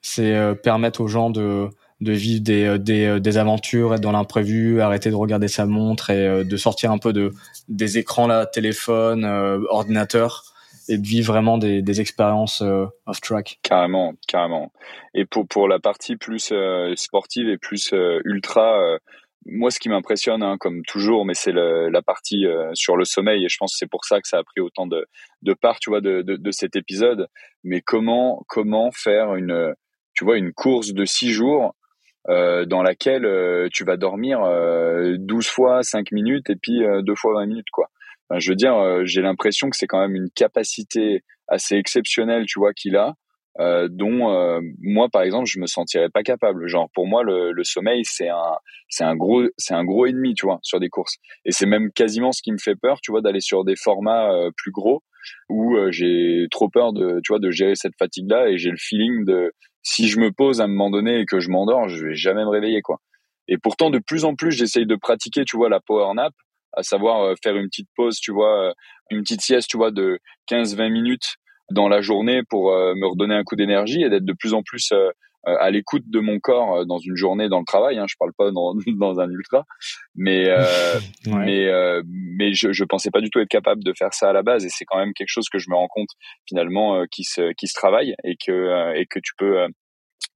[0.00, 1.68] C'est euh, permettre aux gens de
[2.00, 6.10] de vivre des, euh, des, des aventures, être dans l'imprévu, arrêter de regarder sa montre
[6.10, 7.32] et de sortir un peu de
[7.68, 9.24] des écrans là, téléphone,
[9.68, 10.51] ordinateur
[10.98, 13.58] de vivre vraiment des, expériences euh, off track.
[13.62, 14.72] Carrément, carrément.
[15.14, 18.98] Et pour pour la partie plus euh, sportive et plus euh, ultra,
[19.46, 22.44] moi ce qui m'impressionne, hein, comme toujours, mais c'est la partie
[22.74, 24.86] sur le sommeil et je pense que c'est pour ça que ça a pris autant
[24.86, 25.06] de
[25.42, 27.28] de part, tu vois, de, de, cet épisode.
[27.64, 29.74] Mais comment comment faire une
[30.14, 31.74] tu vois une course de six jours
[32.28, 37.46] dans laquelle tu vas dormir euh, 12 fois 5 minutes et puis deux fois 20
[37.46, 37.90] minutes quoi
[38.38, 42.58] je veux dire, euh, j'ai l'impression que c'est quand même une capacité assez exceptionnelle, tu
[42.58, 43.14] vois, qu'il a,
[43.60, 46.66] euh, dont euh, moi, par exemple, je me sentirais pas capable.
[46.68, 48.56] Genre, pour moi, le, le sommeil, c'est un,
[48.88, 51.16] c'est un gros, c'est un gros ennemi, tu vois, sur des courses.
[51.44, 54.32] Et c'est même quasiment ce qui me fait peur, tu vois, d'aller sur des formats
[54.32, 55.02] euh, plus gros
[55.48, 59.24] où j'ai trop peur de, tu vois, de gérer cette fatigue-là et j'ai le feeling
[59.24, 62.14] de si je me pose à un moment donné et que je m'endors, je vais
[62.14, 62.98] jamais me réveiller, quoi.
[63.46, 66.32] Et pourtant, de plus en plus, j'essaye de pratiquer, tu vois, la power nap
[66.74, 68.72] à savoir euh, faire une petite pause, tu vois, euh,
[69.10, 70.18] une petite sieste, tu vois, de
[70.50, 71.36] 15-20 minutes
[71.70, 74.62] dans la journée pour euh, me redonner un coup d'énergie et d'être de plus en
[74.62, 74.92] plus
[75.44, 77.98] à l'écoute de mon corps dans une journée dans le travail.
[77.98, 79.64] Hein, je parle pas dans, dans un ultra,
[80.14, 80.46] mais
[81.26, 81.68] mais
[82.06, 84.64] mais je, je pensais pas du tout être capable de faire ça à la base
[84.64, 86.10] et c'est quand même quelque chose que je me rends compte
[86.48, 89.66] finalement qui se qui se travaille et que et que tu peux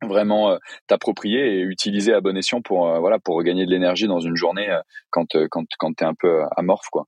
[0.02, 0.56] vraiment euh,
[0.86, 4.36] t'approprier et utiliser à bon escient pour euh, voilà pour regagner de l'énergie dans une
[4.36, 7.06] journée euh, quand quand quand t'es un peu amorphe quoi.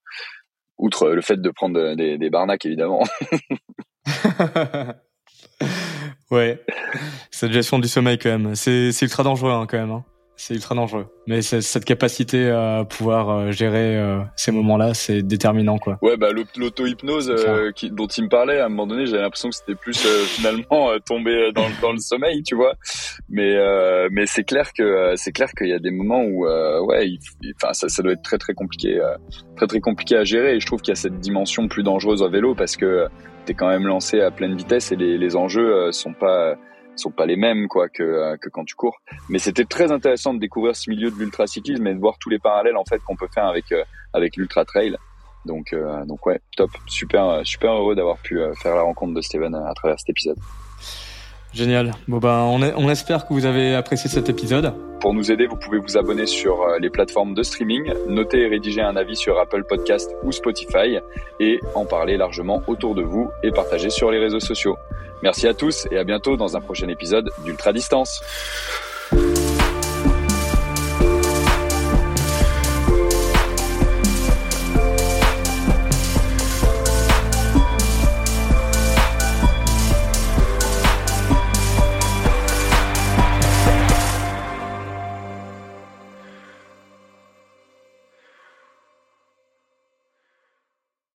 [0.78, 3.02] Outre le fait de prendre des, des barnaques évidemment.
[6.31, 6.62] Ouais.
[7.31, 8.55] Cette gestion du sommeil quand même.
[8.55, 10.05] C'est ultra dangereux hein, quand même hein
[10.39, 11.06] c'est ultra dangereux.
[11.27, 15.98] Mais cette capacité à pouvoir euh, gérer euh, ces moments-là, c'est déterminant, quoi.
[16.01, 19.56] Ouais, bah l'auto-hypnose euh, dont il me parlait, à un moment donné, j'avais l'impression que
[19.56, 22.74] c'était plus finalement tomber dans, dans, le sommeil, tu vois.
[23.28, 23.56] Mais
[24.10, 26.47] mais c'est clair que c'est clair qu'il y a des moments où
[26.86, 27.19] ouais,
[27.56, 29.01] enfin ça, ça doit être très très compliqué,
[29.56, 30.56] très très compliqué à gérer.
[30.56, 33.09] Et je trouve qu'il y a cette dimension plus dangereuse au vélo parce que
[33.44, 36.56] t'es quand même lancé à pleine vitesse et les, les enjeux sont pas
[36.98, 39.00] sont pas les mêmes quoi que, euh, que quand tu cours.
[39.28, 42.38] Mais c'était très intéressant de découvrir ce milieu de l'ultracyclisme et de voir tous les
[42.38, 44.96] parallèles en fait qu'on peut faire avec euh, avec l'ultra trail.
[45.44, 49.54] Donc euh, donc ouais, top, super super heureux d'avoir pu faire la rencontre de Steven
[49.54, 50.36] à travers cet épisode.
[51.52, 51.92] Génial.
[52.06, 54.74] Bon ben, on, on espère que vous avez apprécié cet épisode.
[55.00, 58.48] Pour nous aider, vous pouvez vous abonner sur euh, les plateformes de streaming, noter et
[58.48, 60.98] rédiger un avis sur Apple Podcast ou Spotify
[61.40, 64.76] et en parler largement autour de vous et partager sur les réseaux sociaux.
[65.22, 68.22] Merci à tous et à bientôt dans un prochain épisode d'Ultra Distance.